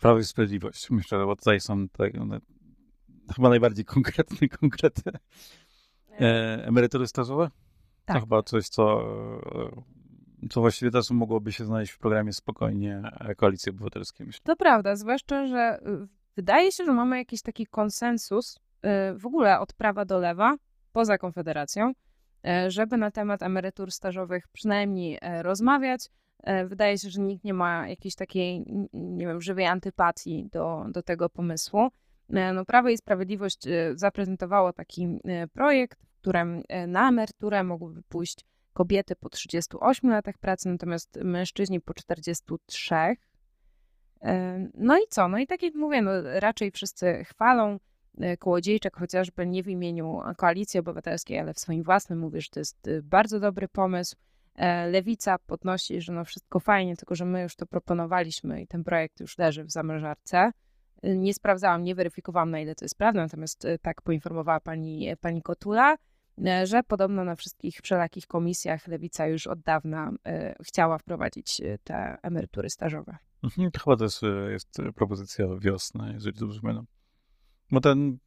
Prawo 0.00 0.18
i 0.18 0.24
Sprawiedliwość. 0.24 0.90
Myślę, 0.90 1.26
bo 1.26 1.36
tutaj 1.36 1.60
są 1.60 1.88
te, 1.88 2.20
one, 2.20 2.40
chyba 3.36 3.48
najbardziej 3.48 3.84
konkretne 3.84 4.48
konkrety. 4.60 5.02
E, 6.20 6.64
emerytury 6.66 7.06
stażowe? 7.06 7.50
To 8.04 8.12
Tak. 8.12 8.20
chyba 8.20 8.42
coś, 8.42 8.68
co, 8.68 9.00
e, 10.42 10.48
co 10.50 10.60
właściwie 10.60 10.90
też 10.90 11.10
mogłoby 11.10 11.52
się 11.52 11.64
znaleźć 11.64 11.92
w 11.92 11.98
programie 11.98 12.32
spokojnie 12.32 13.02
e, 13.20 13.34
Koalicji 13.34 13.70
Obywatelskiej. 13.70 14.26
Myślę. 14.26 14.40
To 14.44 14.56
prawda, 14.56 14.96
zwłaszcza, 14.96 15.46
że 15.46 15.80
y, 15.86 16.08
wydaje 16.36 16.72
się, 16.72 16.84
że 16.84 16.92
mamy 16.92 17.18
jakiś 17.18 17.42
taki 17.42 17.66
konsensus 17.66 18.56
y, 18.56 19.18
w 19.18 19.26
ogóle 19.26 19.60
od 19.60 19.72
prawa 19.72 20.04
do 20.04 20.18
lewa, 20.18 20.54
poza 20.92 21.18
Konfederacją, 21.18 21.92
żeby 22.68 22.96
na 22.96 23.10
temat 23.10 23.42
emerytur 23.42 23.90
stażowych 23.90 24.48
przynajmniej 24.48 25.18
e, 25.22 25.42
rozmawiać, 25.42 26.10
E, 26.46 26.66
wydaje 26.66 26.98
się, 26.98 27.10
że 27.10 27.20
nikt 27.20 27.44
nie 27.44 27.54
ma 27.54 27.88
jakiejś 27.88 28.14
takiej, 28.14 28.64
nie 28.92 29.26
wiem, 29.26 29.40
żywej 29.40 29.66
antypatii 29.66 30.48
do, 30.52 30.84
do 30.88 31.02
tego 31.02 31.28
pomysłu. 31.28 31.88
E, 32.30 32.52
no, 32.52 32.64
Prawo 32.64 32.88
i 32.88 32.96
Sprawiedliwość 32.96 33.66
e, 33.66 33.92
zaprezentowało 33.94 34.72
taki 34.72 35.18
projekt, 35.52 36.00
w 36.04 36.20
którym 36.20 36.62
na 36.88 37.08
emeryturę 37.08 37.64
mogłyby 37.64 38.02
pójść 38.02 38.44
kobiety 38.72 39.16
po 39.16 39.28
38 39.28 40.10
latach 40.10 40.38
pracy, 40.38 40.68
natomiast 40.68 41.18
mężczyźni 41.24 41.80
po 41.80 41.94
43. 41.94 42.94
No 44.74 44.98
i 44.98 45.02
co? 45.08 45.28
No 45.28 45.38
i 45.38 45.46
tak 45.46 45.62
jak 45.62 45.74
mówię, 45.74 46.02
no 46.02 46.10
raczej 46.40 46.70
wszyscy 46.70 47.24
chwalą 47.24 47.78
Kołodziejczak, 48.38 48.96
chociażby 48.96 49.46
nie 49.46 49.62
w 49.62 49.68
imieniu 49.68 50.20
Koalicji 50.36 50.80
Obywatelskiej, 50.80 51.38
ale 51.38 51.54
w 51.54 51.58
swoim 51.58 51.82
własnym 51.82 52.18
mówi, 52.18 52.40
że 52.40 52.48
to 52.48 52.60
jest 52.60 52.88
bardzo 53.02 53.40
dobry 53.40 53.68
pomysł. 53.68 54.16
E, 54.56 54.86
Lewica 54.86 55.38
podnosi, 55.38 56.00
że 56.00 56.12
no 56.12 56.24
wszystko 56.24 56.60
fajnie, 56.60 56.96
tylko 56.96 57.14
że 57.14 57.24
my 57.24 57.42
już 57.42 57.56
to 57.56 57.66
proponowaliśmy 57.66 58.62
i 58.62 58.66
ten 58.66 58.84
projekt 58.84 59.20
już 59.20 59.38
leży 59.38 59.64
w 59.64 59.70
zamrażarce. 59.70 60.50
E, 61.02 61.16
nie 61.16 61.34
sprawdzałam, 61.34 61.82
nie 61.82 61.94
weryfikowałam, 61.94 62.50
na 62.50 62.60
ile 62.60 62.74
to 62.74 62.84
jest 62.84 62.98
prawda, 62.98 63.20
natomiast 63.20 63.64
e, 63.64 63.78
tak 63.78 64.02
poinformowała 64.02 64.60
pani, 64.60 65.08
pani 65.20 65.42
Kotula, 65.42 65.96
że 66.64 66.82
podobno 66.82 67.24
na 67.24 67.36
wszystkich 67.36 67.80
wszelakich 67.82 68.26
komisjach 68.26 68.88
Lewica 68.88 69.26
już 69.26 69.46
od 69.46 69.60
dawna 69.60 70.10
chciała 70.62 70.98
wprowadzić 70.98 71.60
te 71.84 72.18
emerytury 72.22 72.70
stażowe. 72.70 73.16
Mhm, 73.44 73.70
chyba 73.84 73.96
też 73.96 74.20
jest 74.50 74.78
propozycja 74.94 75.46
wiosny, 75.60 76.10
jeżeli 76.12 76.38
dobrze 76.38 76.60
pamiętam. 76.60 76.86
Bo 77.70 77.80
ten, 77.80 78.18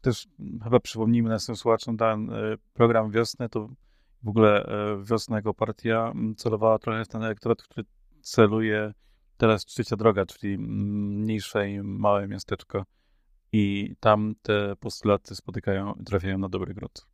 też 0.00 0.28
chyba 0.64 0.80
przypomnijmy 0.80 1.28
naszym 1.28 1.56
słuchaczom, 1.56 1.96
ten 1.96 2.30
program 2.74 3.10
wiosny 3.10 3.48
to 3.48 3.68
w 4.24 4.28
ogóle 4.28 4.66
e, 4.66 5.04
wiosna 5.04 5.36
jako 5.36 5.54
partia 5.54 6.12
celowała 6.36 6.78
trochę 6.78 7.04
w 7.04 7.08
ten 7.08 7.22
elektorat, 7.22 7.62
który 7.62 7.86
celuje 8.22 8.92
teraz 9.36 9.64
Trzecia 9.64 9.96
Droga, 9.96 10.26
czyli 10.26 10.58
mniejsze 10.58 11.70
i 11.70 11.82
małe 11.82 12.28
miasteczko. 12.28 12.84
I 13.52 13.94
tam 14.00 14.34
te 14.42 14.76
postulaty 14.76 15.34
spotykają, 15.34 15.94
trafiają 16.06 16.38
na 16.38 16.48
dobry 16.48 16.74
grunt. 16.74 17.06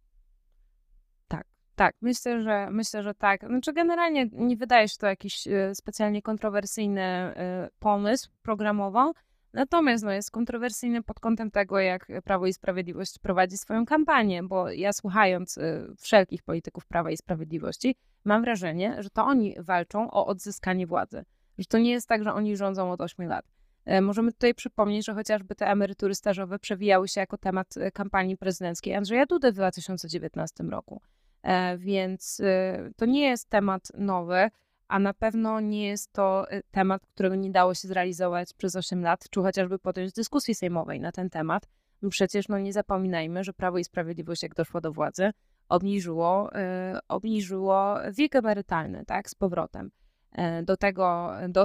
Tak, 1.29 1.47
tak. 1.77 1.95
Myślę, 2.01 2.43
że 2.43 2.69
myślę, 2.71 3.03
że 3.03 3.15
tak. 3.15 3.47
Znaczy 3.47 3.73
generalnie 3.73 4.29
nie 4.33 4.57
wydaje 4.57 4.89
się 4.89 4.97
to 4.99 5.07
jakiś 5.07 5.47
e, 5.47 5.75
specjalnie 5.75 6.23
kontrowersyjny 6.23 7.35
pomysł 7.79 8.31
programowo. 8.43 9.13
Natomiast 9.53 10.05
no, 10.05 10.13
jest 10.13 10.31
kontrowersyjny 10.31 11.03
pod 11.03 11.21
kątem 11.21 11.51
tego, 11.51 11.79
jak 11.79 12.07
Prawo 12.25 12.47
i 12.47 12.53
Sprawiedliwość 12.53 13.19
prowadzi 13.19 13.59
swoją 13.59 13.87
kampanię, 13.87 14.43
bo 14.43 14.71
ja 14.71 14.93
słuchając 14.93 15.59
y, 15.59 15.95
wszelkich 15.99 16.43
polityków 16.43 16.87
Prawa 16.87 17.11
i 17.11 17.17
Sprawiedliwości, 17.17 17.97
mam 18.25 18.43
wrażenie, 18.43 18.97
że 19.03 19.11
to 19.11 19.25
oni 19.25 19.57
walczą 19.59 20.11
o 20.11 20.27
odzyskanie 20.27 20.87
władzy. 20.87 21.25
Że 21.59 21.65
to 21.65 21.79
nie 21.79 21.91
jest 21.91 22.09
tak, 22.09 22.25
że 22.25 22.35
oni 22.35 22.57
rządzą 22.57 22.93
od 22.93 23.01
8 23.01 23.29
lat. 23.29 23.45
E, 23.85 24.01
możemy 24.01 24.33
tutaj 24.33 24.55
przypomnieć, 24.55 25.07
że 25.07 25.15
chociażby 25.15 25.55
te 25.55 25.67
emerytury 25.67 26.15
stażowe 26.15 26.59
przewijały 26.59 27.09
się 27.09 27.21
jako 27.21 27.39
temat 27.39 27.77
e, 27.77 27.91
kampanii 27.91 28.37
prezydenckiej 28.37 28.95
Andrzeja 28.95 29.27
Dudy 29.27 29.53
w 29.53 29.55
2019 29.55 30.65
roku. 30.65 31.01
E, 31.43 31.79
więc 31.79 32.41
y, 32.41 32.93
to 32.97 33.07
nie 33.07 33.29
jest 33.29 33.51
temat 33.51 33.89
nowy 33.99 34.51
a 34.91 34.99
na 34.99 35.15
pewno 35.15 35.61
nie 35.61 35.87
jest 35.87 36.13
to 36.13 36.53
y, 36.53 36.63
temat, 36.71 37.07
którego 37.07 37.35
nie 37.35 37.51
dało 37.51 37.75
się 37.75 37.89
zrealizować 37.89 38.55
przez 38.55 38.77
8 38.77 39.03
lat, 39.03 39.31
czy 39.31 39.41
chociażby 39.41 39.79
podjąć 39.79 40.13
dyskusji 40.13 40.55
sejmowej 40.55 41.01
na 41.01 41.13
ten 41.13 41.31
temat. 41.31 41.69
Przecież 42.11 42.49
no 42.49 42.59
nie 42.59 42.73
zapominajmy, 42.73 43.45
że 43.45 43.53
Prawo 43.53 43.79
i 43.79 43.85
Sprawiedliwość, 43.85 44.43
jak 44.43 44.55
doszło 44.55 44.81
do 44.81 44.93
władzy, 44.93 45.31
obniżyło, 45.69 46.51
yy, 46.93 47.01
obniżyło 47.09 47.97
wiek 48.13 48.37
emerytalny, 48.37 49.05
tak, 49.05 49.31
z 49.31 49.35
powrotem 49.35 49.91
yy, 50.39 50.63
do 50.63 50.77
tego, 50.77 51.33
do 51.49 51.65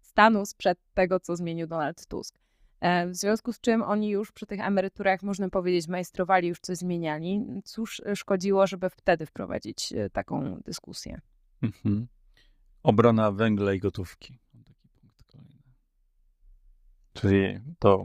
stanu 0.00 0.46
sprzed 0.46 0.78
tego, 0.94 1.20
co 1.20 1.36
zmienił 1.36 1.66
Donald 1.66 2.06
Tusk. 2.06 2.38
Yy, 2.82 3.08
w 3.10 3.16
związku 3.16 3.52
z 3.52 3.60
czym 3.60 3.82
oni 3.82 4.10
już 4.10 4.32
przy 4.32 4.46
tych 4.46 4.60
emeryturach, 4.60 5.22
można 5.22 5.48
powiedzieć, 5.48 5.88
majstrowali, 5.88 6.48
już 6.48 6.60
coś 6.60 6.76
zmieniali. 6.76 7.44
Cóż 7.64 8.02
szkodziło, 8.14 8.66
żeby 8.66 8.90
wtedy 8.90 9.26
wprowadzić 9.26 9.92
taką 10.12 10.60
dyskusję. 10.64 11.20
Mhm. 11.62 12.06
Obrona 12.82 13.32
węgla 13.32 13.72
i 13.72 13.78
gotówki. 13.78 14.38
Czyli 17.12 17.60
to 17.78 18.04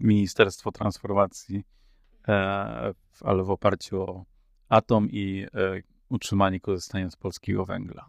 Ministerstwo 0.00 0.72
Transformacji, 0.72 1.64
e, 2.28 2.94
ale 3.20 3.44
w 3.44 3.50
oparciu 3.50 4.02
o 4.02 4.24
atom 4.68 5.10
i 5.10 5.46
e, 5.54 5.82
utrzymanie 6.08 6.60
korzystania 6.60 7.10
z 7.10 7.16
polskiego 7.16 7.64
węgla. 7.64 8.06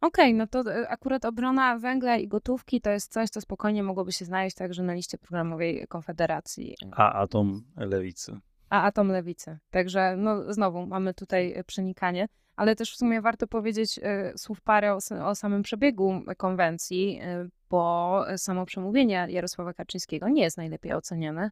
Okej, 0.00 0.24
okay, 0.24 0.34
no 0.34 0.46
to 0.46 0.72
e, 0.72 0.88
akurat 0.88 1.24
obrona 1.24 1.78
węgla 1.78 2.16
i 2.16 2.28
gotówki 2.28 2.80
to 2.80 2.90
jest 2.90 3.12
coś, 3.12 3.30
co 3.30 3.40
spokojnie 3.40 3.82
mogłoby 3.82 4.12
się 4.12 4.24
znaleźć 4.24 4.56
także 4.56 4.82
na 4.82 4.94
liście 4.94 5.18
programowej 5.18 5.86
Konfederacji. 5.88 6.74
A 6.92 7.12
atom 7.12 7.64
lewicy. 7.76 8.40
A 8.70 8.82
atom 8.82 9.08
lewicy. 9.08 9.58
Także 9.70 10.16
no 10.16 10.52
znowu 10.52 10.86
mamy 10.86 11.14
tutaj 11.14 11.54
przenikanie 11.66 12.28
ale 12.56 12.76
też 12.76 12.92
w 12.92 12.96
sumie 12.96 13.20
warto 13.20 13.46
powiedzieć 13.46 13.98
y, 13.98 14.38
słów 14.38 14.60
parę 14.60 14.94
o, 14.94 14.98
o, 15.26 15.34
samym 15.34 15.62
przebiegu 15.62 16.22
konwencji, 16.36 17.20
y, 17.22 17.50
bo 17.70 18.24
samo 18.36 18.66
przemówienie 18.66 19.26
Jarosława 19.30 19.74
Kaczyńskiego 19.74 20.28
nie 20.28 20.42
jest 20.42 20.56
najlepiej 20.56 20.92
oceniane 20.92 21.50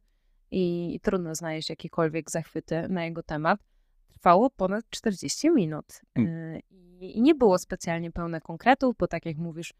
i 0.51 0.99
trudno 1.03 1.35
znaleźć 1.35 1.69
jakiekolwiek 1.69 2.31
zachwyty 2.31 2.87
na 2.89 3.05
jego 3.05 3.23
temat. 3.23 3.59
Trwało 4.09 4.49
ponad 4.49 4.85
40 4.89 5.49
minut 5.49 6.01
y, 6.19 6.61
i 6.99 7.21
nie 7.21 7.35
było 7.35 7.57
specjalnie 7.57 8.11
pełne 8.11 8.41
konkretów, 8.41 8.95
bo 8.97 9.07
tak 9.07 9.25
jak 9.25 9.37
mówisz, 9.37 9.73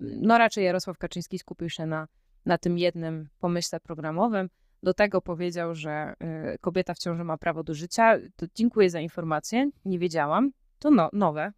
no 0.00 0.38
raczej 0.38 0.64
Jarosław 0.64 0.98
Kaczyński 0.98 1.38
skupił 1.38 1.70
się 1.70 1.86
na, 1.86 2.08
na 2.46 2.58
tym 2.58 2.78
jednym 2.78 3.28
pomyśle 3.38 3.80
programowym. 3.80 4.48
Do 4.82 4.94
tego 4.94 5.20
powiedział, 5.20 5.74
że 5.74 6.14
kobieta 6.60 6.94
w 6.94 6.98
ciąży 6.98 7.24
ma 7.24 7.38
prawo 7.38 7.62
do 7.62 7.74
życia. 7.74 8.18
To 8.36 8.46
dziękuję 8.54 8.90
za 8.90 9.00
informację, 9.00 9.70
nie 9.84 9.98
wiedziałam 9.98 10.50
to 10.78 10.90
no, 10.90 11.10
nowe. 11.12 11.52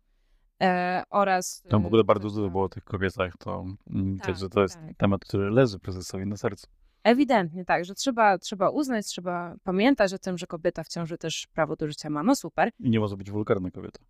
E, 0.62 1.02
oraz. 1.10 1.62
Tam 1.68 1.82
w 1.82 1.86
ogóle 1.86 2.04
bardzo 2.04 2.28
dużo 2.28 2.50
było 2.50 2.64
o 2.64 2.68
tych 2.68 2.84
kobietach, 2.84 3.36
to 3.38 3.64
mm, 3.90 4.18
tak, 4.18 4.36
że 4.36 4.48
to 4.48 4.62
jest 4.62 4.74
tak. 4.74 4.96
temat, 4.96 5.24
który 5.24 5.50
leży 5.50 5.78
prezesowi 5.78 6.26
na 6.26 6.36
sercu. 6.36 6.66
Ewidentnie 7.02 7.64
tak, 7.64 7.84
że 7.84 7.94
trzeba, 7.94 8.38
trzeba 8.38 8.70
uznać, 8.70 9.06
trzeba 9.06 9.56
pamiętać 9.64 10.12
o 10.12 10.18
tym, 10.18 10.38
że 10.38 10.46
kobieta 10.46 10.84
w 10.84 10.88
ciąży 10.88 11.18
też 11.18 11.46
prawo 11.52 11.76
do 11.76 11.88
życia 11.88 12.10
ma. 12.10 12.22
No 12.22 12.34
super. 12.34 12.70
I 12.80 12.90
nie 12.90 13.00
może 13.00 13.16
być 13.16 13.30
wulgarna 13.30 13.70
kobieta. 13.70 14.00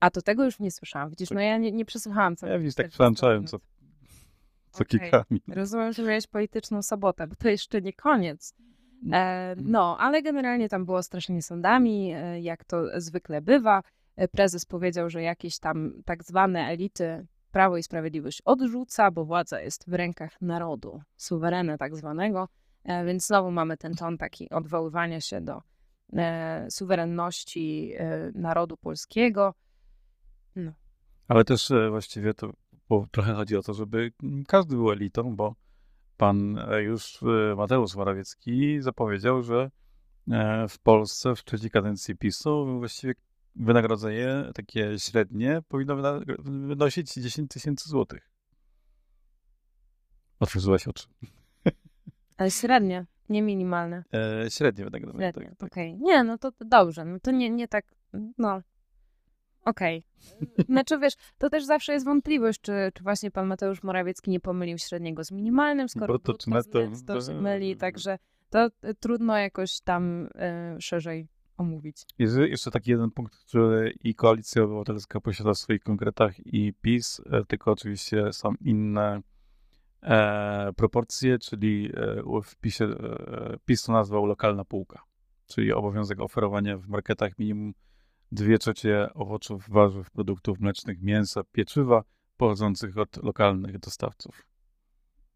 A 0.00 0.10
to 0.10 0.22
tego 0.22 0.44
już 0.44 0.58
nie 0.58 0.70
słyszałam. 0.70 1.10
Widzisz, 1.10 1.28
tak. 1.28 1.36
no 1.36 1.42
ja 1.42 1.58
nie, 1.58 1.72
nie 1.72 1.84
przesłuchałam 1.84 2.36
co. 2.36 2.46
Ja 2.46 2.58
widzisz, 2.58 2.74
tak 2.74 2.90
włączałem 2.90 3.46
co, 3.46 3.58
co 4.70 4.84
okay. 4.84 5.24
Rozumiem, 5.48 5.92
że 5.92 6.02
miałeś 6.02 6.26
polityczną 6.26 6.82
sobotę, 6.82 7.26
bo 7.26 7.34
to 7.34 7.48
jeszcze 7.48 7.82
nie 7.82 7.92
koniec. 7.92 8.54
E, 9.12 9.54
no, 9.58 9.96
ale 9.98 10.22
generalnie 10.22 10.68
tam 10.68 10.84
było 10.84 11.02
strasznie 11.02 11.42
sądami, 11.42 12.12
e, 12.14 12.40
jak 12.40 12.64
to 12.64 13.00
zwykle 13.00 13.42
bywa. 13.42 13.82
E, 14.16 14.28
prezes 14.28 14.64
powiedział, 14.64 15.10
że 15.10 15.22
jakieś 15.22 15.58
tam 15.58 15.92
tak 16.04 16.24
zwane 16.24 16.60
elity 16.60 17.26
Prawo 17.50 17.76
i 17.76 17.82
Sprawiedliwość 17.82 18.42
odrzuca, 18.44 19.10
bo 19.10 19.24
władza 19.24 19.60
jest 19.60 19.90
w 19.90 19.94
rękach 19.94 20.40
narodu, 20.40 21.00
suwerena 21.16 21.78
tak 21.78 21.96
zwanego, 21.96 22.48
e, 22.84 23.04
więc 23.04 23.26
znowu 23.26 23.50
mamy 23.50 23.76
ten 23.76 23.94
ton 23.94 24.18
taki 24.18 24.50
odwoływania 24.50 25.20
się 25.20 25.40
do 25.40 25.62
e, 26.12 26.66
suwerenności 26.70 27.92
narodu 28.34 28.76
polskiego. 28.76 29.54
No. 30.56 30.72
Ale 31.28 31.44
też 31.44 31.72
właściwie 31.90 32.34
to 32.34 32.52
trochę 33.10 33.34
chodzi 33.34 33.56
o 33.56 33.62
to, 33.62 33.74
żeby 33.74 34.12
każdy 34.48 34.76
był 34.76 34.90
elitą, 34.90 35.36
bo 35.36 35.54
pan 36.16 36.58
już 36.84 37.20
Mateusz 37.56 37.96
Morawiecki 37.96 38.80
zapowiedział, 38.80 39.42
że 39.42 39.70
w 40.68 40.78
Polsce 40.82 41.34
w 41.34 41.44
trzeciej 41.44 41.70
kadencji 41.70 42.16
PiSu 42.16 42.78
właściwie 42.78 43.14
wynagrodzenie 43.56 44.44
takie 44.54 44.98
średnie 44.98 45.62
powinno 45.68 45.96
wynosić 46.44 47.14
10 47.14 47.50
tysięcy 47.50 47.88
złotych. 47.88 48.30
Otworzyłaś 50.40 50.88
oczy. 50.88 51.06
Ale 52.36 52.50
średnie, 52.50 53.06
nie 53.28 53.42
minimalne. 53.42 54.04
E, 54.12 54.50
średnie 54.50 54.84
wynagrodzenie. 54.84 55.24
Średnie, 55.24 55.48
tak, 55.50 55.58
tak. 55.58 55.72
okej. 55.72 55.94
Okay. 55.94 56.06
Nie, 56.06 56.24
no 56.24 56.38
to, 56.38 56.52
dobrze, 56.60 57.04
no 57.04 57.18
to 57.22 57.30
nie, 57.30 57.50
nie 57.50 57.68
tak, 57.68 57.94
no. 58.38 58.60
Okej. 59.64 60.04
Okay. 60.42 60.64
Znaczy 60.68 60.98
wiesz, 60.98 61.14
to 61.38 61.50
też 61.50 61.64
zawsze 61.64 61.92
jest 61.92 62.04
wątpliwość, 62.04 62.60
czy, 62.60 62.72
czy 62.94 63.02
właśnie 63.02 63.30
pan 63.30 63.46
Mateusz 63.46 63.82
Morawiecki 63.82 64.30
nie 64.30 64.40
pomylił 64.40 64.78
średniego 64.78 65.24
z 65.24 65.30
minimalnym, 65.30 65.88
skoro 65.88 66.06
Bo 66.06 66.18
to, 66.18 66.32
to, 66.34 66.62
to, 67.06 67.20
to 67.20 67.34
myli, 67.34 67.76
także 67.76 68.18
to 68.50 68.68
trudno 69.00 69.36
jakoś 69.36 69.80
tam 69.80 70.26
y, 70.26 70.80
szerzej 70.80 71.28
omówić. 71.56 72.02
Jest 72.18 72.36
jeszcze 72.38 72.70
taki 72.70 72.90
jeden 72.90 73.10
punkt, 73.10 73.36
który 73.36 73.94
i 74.04 74.14
Koalicja 74.14 74.62
Obywatelska 74.62 75.20
posiada 75.20 75.54
w 75.54 75.58
swoich 75.58 75.82
konkretach 75.82 76.46
i 76.46 76.72
PiS, 76.80 77.20
e, 77.30 77.44
tylko 77.44 77.72
oczywiście 77.72 78.32
są 78.32 78.54
inne 78.60 79.20
e, 80.02 80.72
proporcje, 80.76 81.38
czyli 81.38 81.90
e, 81.94 82.22
w 82.42 82.56
PiSie, 82.56 82.84
e, 82.84 83.56
PiS 83.64 83.82
to 83.82 83.92
nazwał 83.92 84.26
lokalna 84.26 84.64
półka, 84.64 85.02
czyli 85.46 85.72
obowiązek 85.72 86.20
oferowania 86.20 86.78
w 86.78 86.88
marketach 86.88 87.38
minimum 87.38 87.74
dwie 88.32 88.58
trzecie 88.58 89.08
owoców, 89.14 89.68
warzyw, 89.68 90.10
produktów 90.10 90.60
mlecznych, 90.60 91.02
mięsa, 91.02 91.42
pieczywa 91.52 92.02
pochodzących 92.36 92.98
od 92.98 93.22
lokalnych 93.22 93.78
dostawców. 93.78 94.46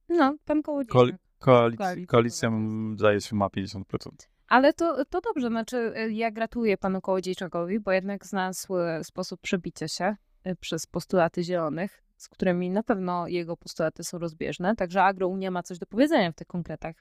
No, 0.09 0.37
pan 0.45 0.63
Kołodziejczak. 0.63 0.97
Koali- 0.97 1.13
koalic- 1.41 1.77
Koalicja 1.77 2.07
koalicja, 2.07 2.51
zdaje 2.97 3.21
się, 3.21 3.37
ma 3.37 3.49
50%. 3.49 4.30
Ale 4.51 4.73
to, 4.73 5.05
to 5.05 5.21
dobrze, 5.21 5.49
znaczy 5.49 5.77
y, 5.77 6.13
ja 6.13 6.31
gratuluję 6.31 6.79
panu 6.79 7.01
Kołodziejczakowi, 7.01 7.81
bo 7.81 7.93
jednak 7.93 8.27
znalazł 8.27 8.77
y, 8.79 9.05
sposób 9.05 9.41
przebicia 9.41 9.89
się 9.89 10.17
y, 10.47 10.57
przez 10.57 10.87
postulaty 10.87 11.43
zielonych, 11.45 12.03
z 12.17 12.29
którymi 12.29 12.71
na 12.71 12.83
pewno 12.83 13.27
jego 13.29 13.57
postulaty 13.57 14.05
są 14.05 14.19
rozbieżne, 14.19 14.77
także 14.77 15.03
AgroUnia 15.03 15.51
ma 15.51 15.63
coś 15.63 15.79
do 15.79 15.87
powiedzenia 15.87 16.33
w 16.33 16.35
tych 16.35 16.47
konkretach. 16.47 16.97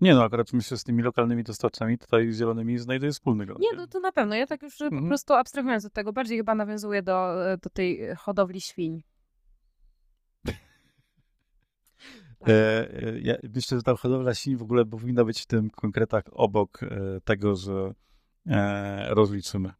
Nie 0.00 0.14
no, 0.14 0.24
akurat 0.24 0.52
myślę, 0.52 0.76
z 0.76 0.84
tymi 0.84 1.02
lokalnymi 1.02 1.42
dostawcami 1.44 1.98
tutaj 1.98 2.32
zielonymi 2.32 2.78
znajduje 2.78 3.12
wspólny 3.12 3.46
ground. 3.46 3.60
Nie, 3.62 3.72
no 3.76 3.86
to 3.86 4.00
na 4.00 4.12
pewno. 4.12 4.34
Ja 4.34 4.46
tak 4.46 4.62
już 4.62 4.74
y, 4.74 4.78
po 4.78 4.84
Mhm. 4.94 5.08
prostu 5.08 5.34
abstrahując 5.34 5.84
od 5.84 5.92
tego, 5.92 6.12
bardziej 6.12 6.38
chyba 6.38 6.54
nawiązuję 6.54 7.02
do, 7.02 7.34
do 7.62 7.70
tej 7.70 8.16
hodowli 8.16 8.60
świń. 8.60 9.02
E, 10.48 10.50
e, 10.50 10.54
ja 13.22 13.34
myślę, 13.54 13.76
że 13.78 13.82
ta 13.82 13.96
hodowla 13.96 14.34
świń 14.34 14.56
w 14.56 14.62
ogóle 14.62 14.84
powinna 14.84 15.24
być 15.24 15.40
w 15.40 15.46
tym 15.46 15.70
konkretach 15.70 16.24
obok 16.32 16.82
e, 16.82 17.20
tego, 17.24 17.56
że 17.56 17.94
e, 18.46 19.14
rozliczymy. 19.14 19.72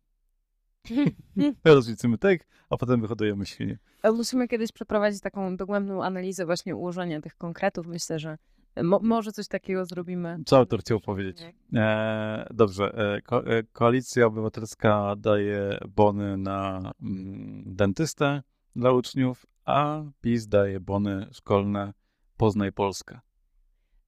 rozliczymy 1.64 2.18
tak, 2.18 2.40
a 2.70 2.76
potem 2.76 3.00
wyhodujemy 3.00 3.46
świnie. 3.46 3.78
E, 4.02 4.12
Musimy 4.12 4.48
kiedyś 4.48 4.72
przeprowadzić 4.72 5.20
taką 5.20 5.56
dogłębną 5.56 6.04
analizę 6.04 6.46
właśnie 6.46 6.76
ułożenia 6.76 7.20
tych 7.20 7.36
konkretów. 7.36 7.86
Myślę, 7.86 8.18
że 8.18 8.38
mo- 8.82 9.00
może 9.02 9.32
coś 9.32 9.48
takiego 9.48 9.84
zrobimy. 9.84 10.38
Co 10.46 10.56
autor 10.56 10.80
chciał 10.80 11.00
powiedzieć? 11.00 11.42
E, 11.74 12.46
dobrze, 12.54 13.14
e, 13.14 13.22
ko, 13.22 13.46
e, 13.46 13.62
Koalicja 13.72 14.26
Obywatelska 14.26 15.14
daje 15.18 15.78
bony 15.88 16.36
na 16.36 16.92
mm, 17.02 17.62
dentystę 17.66 18.42
dla 18.76 18.92
uczniów, 18.92 19.46
a 19.64 20.02
PiS 20.20 20.46
daje 20.46 20.80
bony 20.80 21.26
szkolne 21.32 21.92
Poznaj 22.41 22.72
Polskę. 22.72 23.20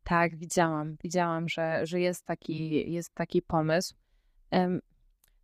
Tak, 0.04 0.36
widziałam. 0.36 0.96
Widziałam, 1.02 1.48
że, 1.48 1.86
że 1.86 2.00
jest, 2.00 2.26
taki, 2.26 2.92
jest 2.92 3.14
taki 3.14 3.42
pomysł. 3.42 3.94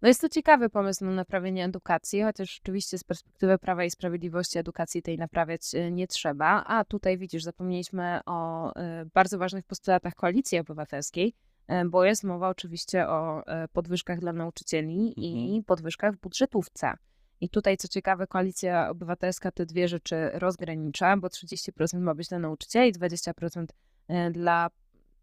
No 0.02 0.08
jest 0.08 0.20
to 0.20 0.28
ciekawy 0.28 0.70
pomysł 0.70 1.04
na 1.04 1.10
naprawienie 1.10 1.64
edukacji, 1.64 2.22
chociaż 2.22 2.60
oczywiście 2.62 2.98
z 2.98 3.04
perspektywy 3.04 3.58
Prawa 3.58 3.84
i 3.84 3.90
Sprawiedliwości 3.90 4.58
edukacji 4.58 5.02
tej 5.02 5.18
naprawiać 5.18 5.74
e, 5.74 5.90
nie 5.90 6.06
trzeba. 6.06 6.64
A 6.64 6.84
tutaj 6.84 7.18
widzisz, 7.18 7.42
zapomnieliśmy 7.42 8.20
o 8.26 8.72
e, 8.76 9.04
bardzo 9.14 9.38
ważnych 9.38 9.64
postulatach 9.64 10.14
Koalicji 10.14 10.58
Obywatelskiej, 10.58 11.34
e, 11.66 11.84
bo 11.84 12.04
jest 12.04 12.24
mowa 12.24 12.48
oczywiście 12.48 13.08
o 13.08 13.42
podwyżkach 13.72 14.20
dla 14.20 14.32
nauczycieli 14.32 15.14
i 15.16 15.62
podwyżkach 15.62 16.14
w 16.14 16.20
budżetówce. 16.20 16.94
I 17.40 17.48
tutaj, 17.48 17.76
co 17.76 17.88
ciekawe, 17.88 18.26
Koalicja 18.26 18.90
Obywatelska 18.90 19.50
te 19.50 19.66
dwie 19.66 19.88
rzeczy 19.88 20.30
rozgranicza, 20.32 21.16
bo 21.16 21.28
30% 21.28 22.00
ma 22.00 22.14
być 22.14 22.28
dla 22.28 22.38
nauczycieli, 22.38 22.92
20% 22.92 23.66
e, 24.08 24.30
dla 24.30 24.70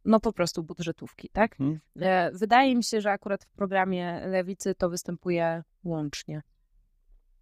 no 0.06 0.20
po 0.20 0.34
prostu 0.34 0.64
budżetówki, 0.64 1.30
tak? 1.30 1.58
E, 2.02 2.32
Wydaje 2.32 2.76
mi 2.76 2.84
się, 2.84 3.02
że 3.02 3.12
akurat 3.12 3.44
w 3.44 3.50
programie 3.50 4.22
Lewicy 4.28 4.76
to 4.76 4.90
występuje 4.90 5.64
łącznie. 5.84 6.42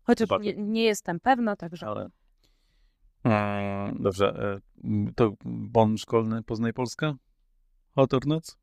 Chociaż 0.04 0.30
nie, 0.42 0.54
nie 0.54 0.84
jestem 0.84 1.20
pewna, 1.20 1.56
także 1.56 1.88
Ale. 1.88 2.10
E, 3.26 3.94
dobrze, 4.00 4.60
to 5.16 5.34
bon 5.46 5.98
szkolny 5.98 6.44
Poznaj 6.44 6.74
Polskę? 6.74 7.16
Hot 7.96 8.14
or 8.14 8.28
not? 8.28 8.58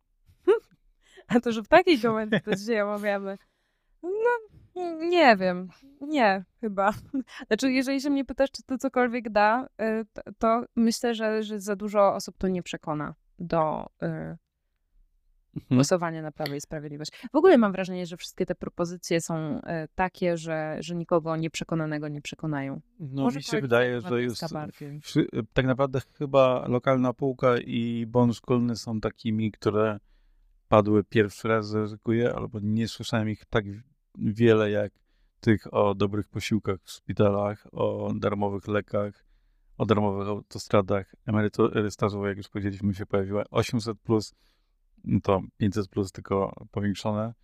a 1.27 1.41
to, 1.41 1.53
że 1.53 1.63
w 1.63 1.69
takiej 1.69 1.99
momencie 2.05 2.41
to 2.41 2.57
dzisiaj 2.57 2.81
omawiamy, 2.81 3.39
nie 5.09 5.37
wiem, 5.37 5.69
nie 6.01 6.45
chyba. 6.61 6.93
Znaczy, 7.47 7.73
jeżeli 7.73 8.01
się 8.01 8.11
mnie 8.11 8.25
pytasz, 8.25 8.51
czy 8.51 8.63
to 8.63 8.79
cokolwiek 8.79 9.31
da, 9.31 9.69
y, 9.83 10.07
to, 10.39 10.65
myślę, 10.77 11.15
że, 11.15 11.43
że 11.43 11.61
za 11.61 11.77
dużo 11.77 12.15
osób 12.15 12.39
to 12.39 12.49
nie 12.49 12.63
przekona 12.63 13.15
do 13.39 13.87
y, 14.03 14.37
głosowania 15.71 16.23
na 16.23 16.33
Prawo 16.33 16.55
i 16.55 16.61
Sprawiedliwość. 16.61 17.11
W 17.33 17.37
ogóle 17.37 17.59
mam 17.59 17.73
wrażenie, 17.73 18.07
że 18.07 18.17
wszystkie 18.17 18.47
te 18.47 18.55
propozycje 18.55 19.21
są 19.21 19.59
y, 19.59 19.61
takie, 19.95 20.37
że, 20.37 20.77
że 20.81 20.95
nikogo 20.95 21.37
nieprzekonanego 21.37 22.09
nie 22.09 22.23
przekonają. 22.23 22.81
No 23.01 23.23
Może 23.23 23.37
mi 23.37 23.43
się 23.43 23.51
Koalicja 23.51 23.61
wydaje, 23.61 24.01
że 24.01 24.23
już 24.23 24.39
bardziej. 24.53 25.01
tak 25.53 25.67
naprawdę 25.67 26.01
chyba 26.19 26.69
lokalna 26.69 27.13
półka 27.13 27.59
i 27.59 28.07
bon 28.09 28.33
szkolny 28.33 28.77
są 28.77 29.01
takimi, 29.01 29.53
które 29.53 30.01
padły 30.69 31.05
pierwszy 31.05 31.49
raz, 31.49 31.75
ryzykuję, 31.75 32.35
albo 32.35 32.59
nie 32.63 32.89
słyszałem 32.89 33.31
ich 33.31 33.45
tak 33.45 33.65
wiele 34.19 34.71
jak 34.71 34.93
tych 35.41 35.75
o 35.75 35.95
dobrych 35.95 36.29
posiłkach 36.29 36.81
w 36.83 36.91
szpitalach, 36.91 37.67
o 37.73 38.13
darmowych 38.15 38.69
lekach, 38.69 39.25
o 39.79 39.87
darmowych 39.87 40.29
autostradach, 40.29 41.15
emerytury 41.27 41.91
stażowe, 41.91 42.29
jak 42.29 42.37
już 42.37 42.49
powiedzieliśmy, 42.49 42.95
się 42.95 43.07
pojawiła 43.07 43.43
800+, 43.43 43.95
plus, 43.95 44.35
no 45.05 45.21
to 45.21 45.43
500+, 45.63 45.89
plus 45.89 46.13
tylko 46.13 46.67
powiększone. 46.71 47.35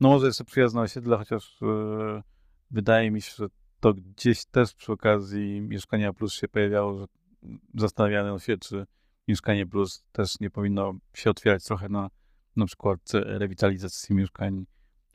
No 0.00 0.08
może 0.08 0.26
jeszcze 0.26 0.44
przyjazne 0.44 0.80
osiedle, 0.80 1.16
chociaż 1.16 1.56
yy, 1.60 2.22
wydaje 2.70 3.10
mi 3.10 3.22
się, 3.22 3.32
że 3.36 3.46
to 3.80 3.94
gdzieś 3.94 4.44
też 4.44 4.74
przy 4.74 4.92
okazji 4.92 5.60
Mieszkania 5.60 6.12
Plus 6.12 6.34
się 6.34 6.48
pojawiało, 6.48 6.98
że 6.98 7.06
zastanawiano 7.74 8.38
się, 8.38 8.58
czy 8.58 8.86
Mieszkanie 9.28 9.66
Plus 9.66 10.04
też 10.12 10.40
nie 10.40 10.50
powinno 10.50 10.92
się 11.14 11.30
otwierać 11.30 11.64
trochę 11.64 11.88
na 11.88 12.10
na 12.56 12.66
przykład 12.66 13.00
rewitalizacji 13.12 14.14
mieszkań 14.14 14.66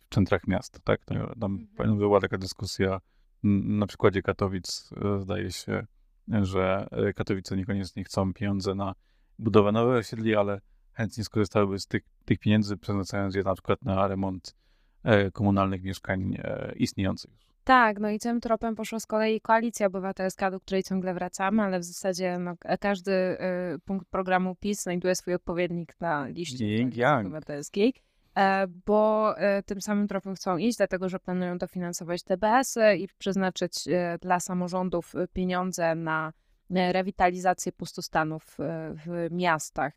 centrach 0.09 0.47
miast, 0.47 0.79
tak? 0.83 1.05
To 1.05 1.13
Tam 1.39 1.67
Mhm. 1.79 1.97
była 1.97 2.19
taka 2.21 2.37
dyskusja 2.37 2.99
na 3.43 3.87
przykładzie 3.87 4.21
Katowic, 4.21 4.89
e, 5.05 5.19
zdaje 5.19 5.51
się, 5.51 5.85
że 6.27 6.87
e, 6.91 7.13
Katowice 7.13 7.57
niekoniecznie 7.57 8.03
chcą 8.03 8.33
pieniądze 8.33 8.75
na 8.75 8.95
budowę 9.39 9.71
nowych 9.71 9.97
osiedli, 9.99 10.35
ale 10.35 10.61
chętnie 10.93 11.23
skorzystałyby 11.23 11.79
z 11.79 11.87
tych, 11.87 12.03
tych 12.25 12.39
pieniędzy, 12.39 12.77
przeznaczając 12.77 13.35
je 13.35 13.43
na 13.43 13.53
przykład 13.53 13.81
na 13.85 14.07
remont 14.07 14.55
e, 15.03 15.31
komunalnych 15.31 15.83
mieszkań 15.83 16.37
istniejących 16.75 17.31
już. 17.31 17.49
Tak, 17.63 17.99
no 17.99 18.09
i 18.09 18.19
tym 18.19 18.41
tropem 18.41 18.75
poszła 18.75 18.99
z 18.99 19.05
kolei 19.05 19.41
Koalicja 19.41 19.87
Obywatelska, 19.87 20.51
do 20.51 20.59
której 20.59 20.83
ciągle 20.83 21.13
wracamy, 21.13 21.63
ale 21.63 21.79
w 21.79 21.83
zasadzie 21.83 22.37
no, 22.39 22.55
każdy 22.79 23.11
y, 23.11 23.37
punkt 23.85 24.07
programu 24.09 24.55
PiS 24.55 24.83
znajduje 24.83 25.15
swój 25.15 25.33
odpowiednik 25.33 25.95
na 25.99 26.27
liście 26.27 26.65
yang. 26.97 27.29
E, 28.39 28.67
bo 28.85 29.33
e, 29.37 29.63
tym 29.63 29.81
samym 29.81 30.07
tropem 30.07 30.35
chcą 30.35 30.57
iść, 30.57 30.77
dlatego 30.77 31.09
że 31.09 31.19
planują 31.19 31.57
dofinansować 31.57 32.23
TBS-y 32.23 32.97
i 32.97 33.07
przeznaczyć 33.17 33.87
e, 33.87 34.17
dla 34.21 34.39
samorządów 34.39 35.15
e, 35.15 35.27
pieniądze 35.27 35.95
na 35.95 36.33
e, 36.75 36.93
rewitalizację 36.93 37.71
pustostanów 37.71 38.59
e, 38.59 38.93
w 39.05 39.27
miastach. 39.31 39.93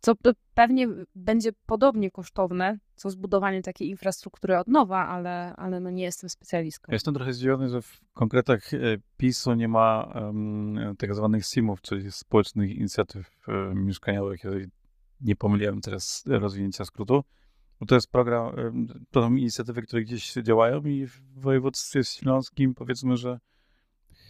Co 0.00 0.12
pe- 0.12 0.34
pewnie 0.54 0.88
będzie 1.14 1.50
podobnie 1.66 2.10
kosztowne, 2.10 2.78
co 2.94 3.10
zbudowanie 3.10 3.62
takiej 3.62 3.88
infrastruktury 3.88 4.58
od 4.58 4.68
nowa, 4.68 5.08
ale, 5.08 5.54
ale 5.56 5.80
no 5.80 5.90
nie 5.90 6.02
jestem 6.02 6.30
specjalistką. 6.30 6.90
Ja 6.92 6.94
jestem 6.94 7.14
trochę 7.14 7.32
zdziwiony, 7.32 7.68
że 7.68 7.82
w 7.82 8.00
konkretach 8.12 8.74
e, 8.74 8.78
PiSu 9.16 9.54
nie 9.54 9.68
ma 9.68 10.12
um, 10.14 10.78
tak 10.98 11.14
zwanych 11.14 11.46
SIM-ów, 11.46 11.80
czyli 11.80 12.12
społecznych 12.12 12.76
inicjatyw 12.76 13.30
e, 13.48 13.74
mieszkaniowych, 13.74 14.44
jeżeli 14.44 14.66
nie 15.24 15.36
pomyliłem 15.36 15.80
teraz 15.80 16.24
rozwinięcia 16.26 16.84
skrótu. 16.84 17.24
Bo 17.80 17.86
to 17.86 17.94
jest 17.94 18.10
program, 18.10 18.54
to 19.10 19.22
są 19.22 19.34
inicjatywy, 19.34 19.82
które 19.82 20.02
gdzieś 20.02 20.32
działają 20.32 20.82
i 20.84 21.06
w 21.06 21.20
województwie 21.40 22.04
śląskim 22.04 22.74
powiedzmy, 22.74 23.16
że 23.16 23.40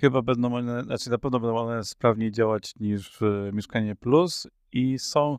chyba 0.01 0.23
będą 0.23 0.55
one, 0.55 0.83
znaczy 0.85 1.11
na 1.11 1.19
pewno 1.19 1.41
będą 1.41 1.57
one 1.57 1.85
sprawniej 1.85 2.33
działać 2.33 2.77
niż 2.77 3.21
Mieszkanie 3.53 3.97
Plus 3.97 4.47
i 4.73 4.99
są, 4.99 5.39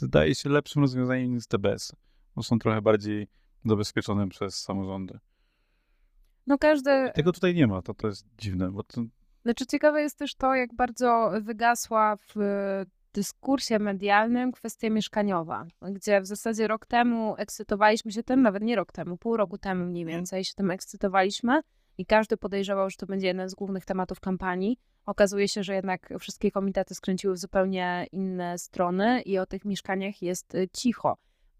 wydaje 0.00 0.34
się, 0.34 0.50
lepszym 0.50 0.82
rozwiązaniem 0.82 1.34
niż 1.34 1.46
TBS, 1.46 1.96
bo 2.36 2.42
są 2.42 2.58
trochę 2.58 2.82
bardziej 2.82 3.28
zabezpieczone 3.64 4.28
przez 4.28 4.54
samorządy. 4.62 5.18
No 6.46 6.58
każdy, 6.58 7.10
Tego 7.14 7.32
tutaj 7.32 7.54
nie 7.54 7.66
ma, 7.66 7.82
to, 7.82 7.94
to 7.94 8.06
jest 8.06 8.26
dziwne, 8.38 8.70
bo 8.70 8.82
to, 8.82 9.02
znaczy 9.42 9.66
ciekawe 9.66 10.02
jest 10.02 10.18
też 10.18 10.34
to, 10.34 10.54
jak 10.54 10.74
bardzo 10.74 11.32
wygasła 11.42 12.16
w 12.16 12.34
dyskursie 13.12 13.78
medialnym 13.78 14.52
kwestia 14.52 14.90
mieszkaniowa, 14.90 15.66
gdzie 15.82 16.20
w 16.20 16.26
zasadzie 16.26 16.68
rok 16.68 16.86
temu 16.86 17.34
ekscytowaliśmy 17.38 18.12
się 18.12 18.22
tym, 18.22 18.42
nawet 18.42 18.62
nie 18.62 18.76
rok 18.76 18.92
temu, 18.92 19.16
pół 19.16 19.36
roku 19.36 19.58
temu 19.58 19.84
mniej 19.84 20.04
więcej 20.04 20.44
się 20.44 20.54
tym 20.54 20.70
ekscytowaliśmy 20.70 21.60
i 21.98 22.06
każdy 22.06 22.36
podejrzewał, 22.36 22.90
że 22.90 22.96
to 22.96 23.06
będzie 23.06 23.26
jeden 23.26 23.48
z 23.48 23.54
głównych 23.54 23.84
tematów 23.84 24.20
kampanii. 24.20 24.78
Okazuje 25.06 25.48
się, 25.48 25.62
że 25.62 25.74
jednak 25.74 26.12
wszystkie 26.20 26.50
komitety 26.50 26.94
skręciły 26.94 27.34
w 27.34 27.38
zupełnie 27.38 28.06
inne 28.12 28.58
strony 28.58 29.22
i 29.22 29.38
o 29.38 29.46
tych 29.46 29.64
mieszkaniach 29.64 30.22
jest 30.22 30.54
y, 30.54 30.68
cicho. 30.72 31.16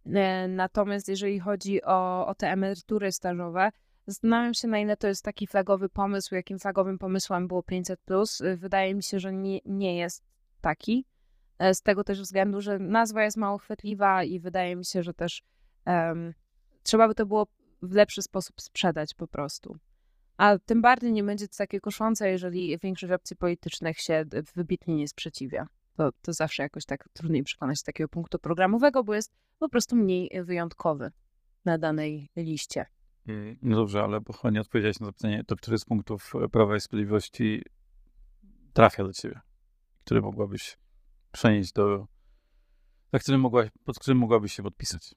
E, 0.06 0.48
Natomiast 0.48 1.08
jeżeli 1.08 1.40
chodzi 1.40 1.84
o, 1.84 2.26
o 2.26 2.34
te 2.34 2.50
emerytury 2.50 3.12
stażowe, 3.12 3.70
Zastanawiam 4.06 4.54
się, 4.54 4.68
na 4.68 4.78
ile 4.78 4.96
to 4.96 5.08
jest 5.08 5.24
taki 5.24 5.46
flagowy 5.46 5.88
pomysł, 5.88 6.34
jakim 6.34 6.58
flagowym 6.58 6.98
pomysłem 6.98 7.48
było 7.48 7.62
500. 7.62 8.00
Wydaje 8.56 8.94
mi 8.94 9.02
się, 9.02 9.20
że 9.20 9.32
nie, 9.32 9.58
nie 9.64 9.96
jest 9.96 10.24
taki. 10.60 11.04
E, 11.58 11.74
Z 11.74 11.82
tego 11.82 12.04
też 12.04 12.20
względu, 12.20 12.60
że 12.60 12.78
nazwa 12.78 13.24
jest 13.24 13.36
mało 13.36 13.58
chwytliwa 13.58 14.24
i 14.24 14.40
wydaje 14.40 14.76
mi 14.76 14.84
się, 14.84 15.02
że 15.02 15.14
też 15.14 15.42
em, 15.84 16.34
trzeba 16.82 17.08
by 17.08 17.14
to 17.14 17.26
było 17.26 17.46
w 17.82 17.92
lepszy 17.92 18.22
sposób 18.22 18.60
sprzedać 18.60 19.14
po 19.14 19.26
prostu. 19.26 19.76
A 20.36 20.58
tym 20.58 20.82
bardziej 20.82 21.12
nie 21.12 21.24
będzie 21.24 21.48
to 21.48 21.56
takie 21.56 21.80
koszące, 21.80 22.30
jeżeli 22.30 22.78
większość 22.78 23.12
opcji 23.12 23.36
politycznych 23.36 23.98
się 23.98 24.24
wybitnie 24.54 24.94
nie 24.94 25.08
sprzeciwia. 25.08 25.66
To, 25.96 26.10
to 26.22 26.32
zawsze 26.32 26.62
jakoś 26.62 26.84
tak 26.84 27.08
trudniej 27.12 27.42
przekonać 27.42 27.78
z 27.78 27.82
takiego 27.82 28.08
punktu 28.08 28.38
programowego, 28.38 29.04
bo 29.04 29.14
jest 29.14 29.32
po 29.58 29.68
prostu 29.68 29.96
mniej 29.96 30.30
wyjątkowy 30.44 31.10
na 31.64 31.78
danej 31.78 32.28
liście. 32.36 32.86
No 33.62 33.76
dobrze, 33.76 34.02
ale 34.02 34.20
bo 34.20 34.50
nie 34.50 34.60
odpowiedziałeś 34.60 35.00
na 35.00 35.06
zapytanie, 35.06 35.44
to 35.44 35.56
który 35.56 35.78
z 35.78 35.84
punktów 35.84 36.32
Prawa 36.52 36.76
i 36.76 36.80
Sprawiedliwości 36.80 37.62
trafia 38.72 39.04
do 39.04 39.12
ciebie? 39.12 39.40
Który 40.04 40.20
mogłabyś 40.22 40.78
przenieść 41.32 41.72
do... 41.72 42.06
Za 43.12 43.18
którym 43.18 43.40
mogłaś, 43.40 43.68
pod 43.84 43.98
którym 43.98 44.18
mogłabyś 44.18 44.52
się 44.52 44.62
podpisać? 44.62 45.14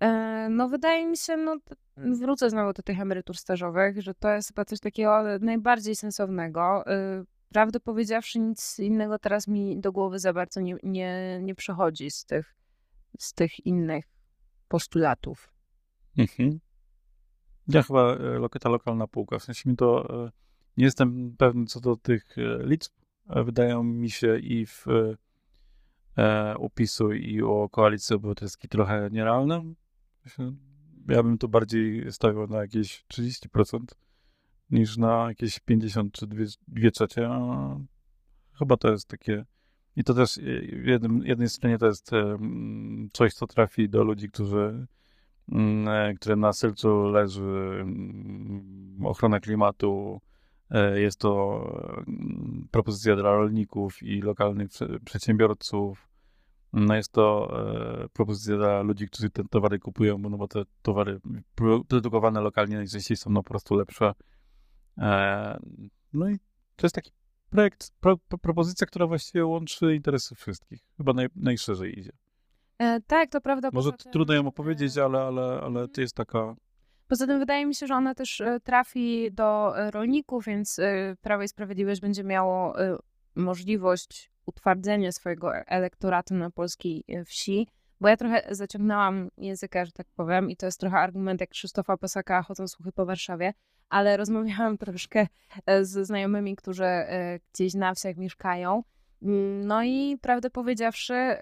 E, 0.00 0.48
no 0.50 0.68
wydaje 0.68 1.06
mi 1.06 1.16
się, 1.16 1.36
no 1.36 1.56
wrócę 1.96 2.50
znowu 2.50 2.72
do 2.72 2.82
tych 2.82 3.00
emerytur 3.00 3.36
stażowych, 3.36 4.02
że 4.02 4.14
to 4.14 4.30
jest 4.30 4.48
chyba 4.48 4.64
coś 4.64 4.80
takiego 4.80 5.22
najbardziej 5.40 5.96
sensownego. 5.96 6.86
E, 6.86 7.24
prawdę 7.48 7.80
powiedziawszy, 7.80 8.38
nic 8.38 8.78
innego 8.78 9.18
teraz 9.18 9.48
mi 9.48 9.80
do 9.80 9.92
głowy 9.92 10.18
za 10.18 10.32
bardzo 10.32 10.60
nie, 10.60 10.76
nie, 10.82 11.40
nie 11.42 11.54
przychodzi 11.54 12.10
z 12.10 12.24
tych, 12.24 12.54
z 13.18 13.32
tych 13.32 13.66
innych 13.66 14.04
postulatów. 14.68 15.52
Mhm. 16.18 16.60
Ja 17.68 17.82
chyba 17.82 18.16
e, 18.16 18.58
ta 18.60 18.68
lokalna 18.68 19.06
półka, 19.06 19.38
w 19.38 19.42
sensie 19.42 19.70
mi 19.70 19.76
to 19.76 20.08
nie 20.76 20.84
jestem 20.84 21.36
pewny 21.38 21.66
co 21.66 21.80
do 21.80 21.96
tych 21.96 22.36
liczb. 22.60 22.92
Wydają 23.36 23.82
mi 23.82 24.10
się 24.10 24.38
i 24.38 24.66
w 24.66 24.86
e, 26.16 26.54
upisu 26.58 27.12
i 27.12 27.42
o 27.42 27.68
koalicji 27.68 28.16
obywatelskiej 28.16 28.70
trochę 28.70 29.08
nierealne. 29.12 29.74
Ja 31.08 31.22
bym 31.22 31.38
tu 31.38 31.48
bardziej 31.48 32.12
stawiał 32.12 32.46
na 32.46 32.58
jakieś 32.58 33.04
30% 33.12 33.80
niż 34.70 34.96
na 34.96 35.28
jakieś 35.28 35.58
50 35.58 36.12
czy 36.12 36.26
2 36.26 36.90
trzecie. 36.90 37.30
Chyba 38.58 38.76
to 38.76 38.90
jest 38.90 39.08
takie. 39.08 39.44
I 39.96 40.04
to 40.04 40.14
też 40.14 40.38
w 40.82 40.86
jednym, 40.86 41.22
jednej 41.24 41.48
stronie 41.48 41.78
to 41.78 41.86
jest 41.86 42.10
coś, 43.12 43.34
co 43.34 43.46
trafi 43.46 43.88
do 43.88 44.04
ludzi, 44.04 44.28
którzy, 44.28 44.86
mm, 45.52 45.88
e, 45.88 46.14
którym 46.14 46.40
na 46.40 46.52
sercu 46.52 47.02
leży 47.02 47.78
mm, 47.80 48.98
ochrona 49.04 49.40
klimatu. 49.40 50.20
E, 50.70 51.00
jest 51.00 51.18
to 51.18 51.62
mm, 52.08 52.68
propozycja 52.70 53.16
dla 53.16 53.32
rolników 53.32 54.02
i 54.02 54.20
lokalnych 54.20 54.70
przedsiębiorców. 55.04 56.08
No 56.72 56.94
jest 56.94 57.12
to 57.12 57.52
e, 58.04 58.08
propozycja 58.08 58.56
dla 58.56 58.82
ludzi, 58.82 59.06
którzy 59.06 59.30
te 59.30 59.44
towary 59.44 59.78
kupują, 59.78 60.18
no 60.18 60.30
bo 60.38 60.48
te 60.48 60.62
towary 60.82 61.20
produkowane 61.88 62.40
lokalnie 62.40 62.76
najczęściej 62.76 63.16
są 63.16 63.30
no 63.30 63.42
po 63.42 63.50
prostu 63.50 63.74
lepsze. 63.74 64.12
E, 64.98 65.60
no 66.12 66.30
i 66.30 66.38
to 66.76 66.86
jest 66.86 66.94
taki 66.94 67.10
projekt, 67.50 67.90
pro, 68.00 68.16
propozycja, 68.42 68.86
która 68.86 69.06
właściwie 69.06 69.46
łączy 69.46 69.94
interesy 69.94 70.34
wszystkich. 70.34 70.80
Chyba 70.96 71.12
naj, 71.12 71.26
najszerzej 71.36 71.98
idzie. 71.98 72.12
E, 72.78 73.00
tak, 73.00 73.30
to 73.30 73.40
prawda. 73.40 73.70
Może 73.72 73.92
tym, 73.92 74.12
trudno 74.12 74.34
ją 74.34 74.46
opowiedzieć, 74.46 74.98
ale, 74.98 75.22
ale, 75.22 75.42
ale 75.42 75.74
to 75.74 75.80
mhm. 75.80 75.90
jest 75.98 76.16
taka... 76.16 76.54
Poza 77.10 77.26
tym 77.26 77.38
wydaje 77.38 77.66
mi 77.66 77.74
się, 77.74 77.86
że 77.86 77.94
ona 77.94 78.14
też 78.14 78.40
e, 78.40 78.60
trafi 78.60 79.32
do 79.32 79.74
rolników, 79.90 80.44
więc 80.44 80.80
Prawo 81.20 81.42
i 81.42 81.48
Sprawiedliwość 81.48 82.00
będzie 82.00 82.24
miało 82.24 82.74
możliwość 83.34 84.30
utwardzenie 84.46 85.12
swojego 85.12 85.54
elektoratu 85.54 86.34
na 86.34 86.50
polskiej 86.50 87.04
e, 87.08 87.24
wsi, 87.24 87.68
bo 88.00 88.08
ja 88.08 88.16
trochę 88.16 88.42
zaciągnęłam 88.50 89.30
języka, 89.38 89.84
że 89.84 89.92
tak 89.92 90.06
powiem, 90.16 90.50
i 90.50 90.56
to 90.56 90.66
jest 90.66 90.80
trochę 90.80 90.96
argument 90.96 91.40
jak 91.40 91.50
Krzysztofa 91.50 91.96
Posaka 91.96 92.42
chodzą 92.42 92.68
słuchy 92.68 92.92
po 92.92 93.06
Warszawie, 93.06 93.52
ale 93.88 94.16
rozmawiałam 94.16 94.78
troszkę 94.86 95.26
e, 95.66 95.84
z 95.84 96.06
znajomymi, 96.06 96.56
którzy 96.56 96.84
e, 96.84 97.38
gdzieś 97.54 97.74
na 97.74 97.94
wsiach 97.94 98.16
mieszkają. 98.16 98.82
Mm, 99.22 99.66
no 99.66 99.82
i 99.82 100.18
prawdę 100.20 100.50
powiedziawszy, 100.50 101.36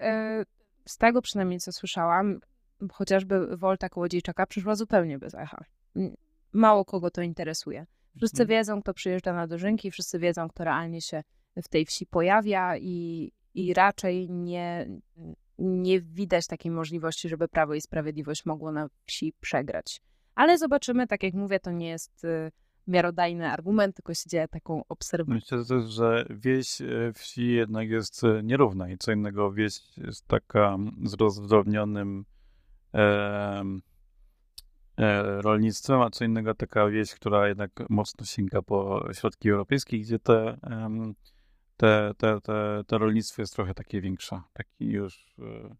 z 0.85 0.97
tego 0.97 1.21
przynajmniej 1.21 1.59
co 1.59 1.71
słyszałam, 1.71 2.39
chociażby 2.91 3.57
Wolta 3.57 3.89
Kołodziejczaka 3.89 4.45
przyszła 4.45 4.75
zupełnie 4.75 5.19
bez 5.19 5.35
echa. 5.35 5.63
Mało 6.53 6.85
kogo 6.85 7.11
to 7.11 7.21
interesuje. 7.21 7.85
Wszyscy 8.17 8.41
mhm. 8.43 8.59
wiedzą, 8.59 8.81
kto 8.81 8.93
przyjeżdża 8.93 9.33
na 9.33 9.47
dożynki, 9.47 9.91
wszyscy 9.91 10.19
wiedzą, 10.19 10.47
kto 10.47 10.63
realnie 10.63 11.01
się 11.01 11.23
w 11.63 11.67
tej 11.67 11.85
wsi 11.85 12.05
pojawia 12.05 12.77
i, 12.77 13.31
i 13.53 13.73
raczej 13.73 14.29
nie, 14.29 14.89
nie 15.57 16.01
widać 16.01 16.47
takiej 16.47 16.71
możliwości, 16.71 17.29
żeby 17.29 17.47
Prawo 17.47 17.73
i 17.73 17.81
Sprawiedliwość 17.81 18.45
mogło 18.45 18.71
na 18.71 18.89
wsi 19.05 19.33
przegrać. 19.39 20.01
Ale 20.35 20.57
zobaczymy, 20.57 21.07
tak 21.07 21.23
jak 21.23 21.33
mówię, 21.33 21.59
to 21.59 21.71
nie 21.71 21.89
jest 21.89 22.23
y, 22.23 22.51
miarodajny 22.87 23.51
argument, 23.51 23.95
tylko 23.95 24.13
się 24.13 24.29
dzieje 24.29 24.47
taką 24.47 24.83
obserwacją. 24.89 25.35
Myślę 25.35 25.65
też, 25.65 25.91
że 25.91 26.25
wieś 26.29 26.81
e, 26.81 27.13
wsi 27.13 27.47
jednak 27.47 27.89
jest 27.89 28.23
e, 28.23 28.43
nierówna 28.43 28.89
i 28.89 28.97
co 28.97 29.11
innego 29.11 29.51
wieś 29.51 29.97
jest 29.97 30.27
taka 30.27 30.77
z 31.03 31.13
rozdrobnionym 31.13 32.25
rolnictwem, 35.41 36.01
a 36.01 36.09
co 36.09 36.25
innego 36.25 36.55
taka 36.55 36.87
wieś, 36.87 37.13
która 37.13 37.47
jednak 37.47 37.71
mocno 37.89 38.25
sięga 38.25 38.61
po 38.61 39.07
środki 39.13 39.49
europejskie, 39.49 39.99
gdzie 39.99 40.19
te 40.19 40.57
te, 41.79 42.13
te, 42.17 42.41
te, 42.41 42.83
te 42.87 42.97
rolnictwo 42.97 43.41
jest 43.41 43.55
trochę 43.55 43.73
takie 43.73 44.01
większe, 44.01 44.41
taki 44.53 44.85
już 44.85 45.35
e, 45.39 45.75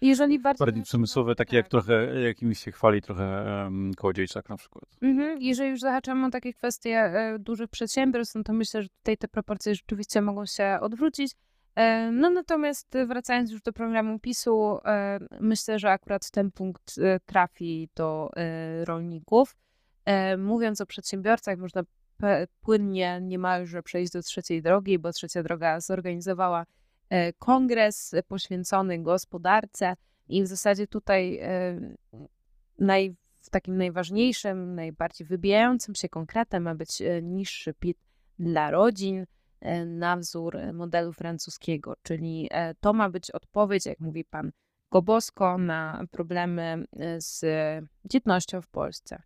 jeżeli 0.00 0.38
bardziej, 0.38 0.66
bardziej 0.66 0.82
przemysłowe, 0.82 1.34
takie 1.34 1.50
tak. 1.50 1.56
jak 1.56 1.68
trochę, 1.68 2.20
jakimiś 2.20 2.58
się 2.58 2.72
chwali 2.72 3.02
trochę 3.02 3.44
um, 3.64 3.94
kołodziejczak 3.94 4.48
na 4.48 4.56
przykład. 4.56 4.84
Mhm. 5.02 5.38
Jeżeli 5.42 5.70
już 5.70 5.80
zahaczamy 5.80 6.26
o 6.26 6.30
takie 6.30 6.52
kwestie 6.52 6.90
e, 6.90 7.38
dużych 7.38 7.68
przedsiębiorstw, 7.68 8.34
no 8.34 8.42
to 8.42 8.52
myślę, 8.52 8.82
że 8.82 8.88
tutaj 8.88 9.16
te 9.16 9.28
proporcje 9.28 9.74
rzeczywiście 9.74 10.22
mogą 10.22 10.46
się 10.46 10.78
odwrócić. 10.80 11.32
E, 11.76 12.10
no 12.12 12.30
natomiast 12.30 12.96
wracając 13.06 13.50
już 13.50 13.62
do 13.62 13.72
programu 13.72 14.18
PiSu, 14.18 14.78
e, 14.84 15.18
myślę, 15.40 15.78
że 15.78 15.90
akurat 15.90 16.30
ten 16.30 16.50
punkt 16.50 16.98
e, 16.98 17.20
trafi 17.20 17.88
do 17.94 18.30
rolników. 18.84 19.56
Mówiąc 20.38 20.80
o 20.80 20.86
przedsiębiorcach, 20.86 21.58
można 21.58 21.82
płynnie 22.60 23.20
niemalże 23.22 23.82
przejść 23.82 24.12
do 24.12 24.22
trzeciej 24.22 24.62
drogi, 24.62 24.98
bo 24.98 25.12
trzecia 25.12 25.42
droga 25.42 25.80
zorganizowała 25.80 26.66
kongres 27.38 28.14
poświęcony 28.28 29.02
gospodarce 29.02 29.94
i 30.28 30.42
w 30.42 30.46
zasadzie 30.46 30.86
tutaj 30.86 31.40
naj, 32.78 33.16
w 33.40 33.50
takim 33.50 33.76
najważniejszym, 33.76 34.74
najbardziej 34.74 35.26
wybijającym 35.26 35.94
się 35.94 36.08
konkretem 36.08 36.62
ma 36.62 36.74
być 36.74 37.02
niższy 37.22 37.74
PIT 37.74 37.98
dla 38.38 38.70
rodzin 38.70 39.26
na 39.86 40.16
wzór 40.16 40.58
modelu 40.72 41.12
francuskiego, 41.12 41.94
czyli 42.02 42.50
to 42.80 42.92
ma 42.92 43.10
być 43.10 43.30
odpowiedź, 43.30 43.86
jak 43.86 44.00
mówi 44.00 44.24
pan 44.24 44.50
Gobosko, 44.92 45.58
na 45.58 46.04
problemy 46.10 46.84
z 47.18 47.44
dzietnością 48.04 48.60
w 48.60 48.68
Polsce 48.68 49.22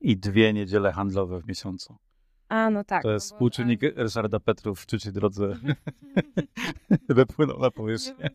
i 0.00 0.16
dwie 0.16 0.52
niedziele 0.52 0.92
handlowe 0.92 1.40
w 1.40 1.46
miesiącu. 1.46 1.96
A, 2.48 2.70
no 2.70 2.84
tak. 2.84 3.02
To 3.02 3.10
jest 3.10 3.30
no 3.30 3.34
współczynnik 3.34 3.80
bo... 3.80 4.02
Ryszarda 4.02 4.40
Petrów 4.40 4.80
w 4.80 4.86
trzeciej 4.86 5.12
drodze 5.12 5.56
wypłynął 7.08 7.58
na 7.58 7.70
powierzchnię. 7.70 8.30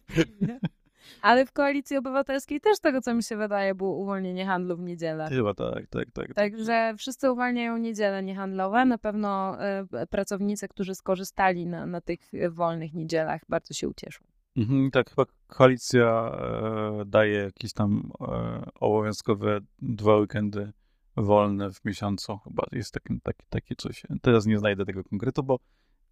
Ale 1.22 1.46
w 1.46 1.52
Koalicji 1.52 1.98
Obywatelskiej 1.98 2.62
też 2.62 2.80
tego, 2.80 3.02
co 3.02 3.14
mi 3.14 3.24
się 3.24 3.38
wydaje, 3.38 3.76
było 3.76 3.98
uwolnienie 3.98 4.46
handlu 4.46 4.78
w 4.78 4.82
niedzielę. 4.82 5.30
Chyba 5.30 5.54
tak, 5.54 5.88
tak, 5.90 6.12
tak. 6.12 6.34
Także 6.34 6.94
wszyscy 6.98 7.32
uwalniają 7.32 7.78
niedziele 7.78 8.24
niehandlowe. 8.24 8.86
Na 8.86 8.98
pewno 8.98 9.58
y, 10.04 10.08
pracownicy, 10.08 10.68
którzy 10.68 10.96
skorzystali 10.96 11.66
na, 11.66 11.86
na 11.86 12.02
tych 12.02 12.20
wolnych 12.50 12.94
niedzielach, 12.94 13.42
bardzo 13.50 13.74
się 13.74 13.90
ucieszą. 13.90 14.24
Mhm, 14.58 14.92
tak, 14.92 15.10
chyba 15.10 15.26
koalicja 15.48 16.32
e, 16.32 17.06
daje 17.06 17.38
jakieś 17.38 17.74
tam 17.74 18.12
e, 18.22 18.62
obowiązkowe 18.80 19.60
dwa 19.80 20.16
weekendy 20.18 20.72
wolne 21.18 21.72
w 21.72 21.86
miesiącu. 21.86 22.38
Chyba 22.38 22.64
jest 22.72 22.94
takie, 22.94 23.16
takie, 23.24 23.46
takie 23.50 23.76
coś. 23.76 24.04
Teraz 24.22 24.46
nie 24.46 24.58
znajdę 24.58 24.86
tego 24.86 25.04
konkretu, 25.04 25.44
bo 25.44 25.60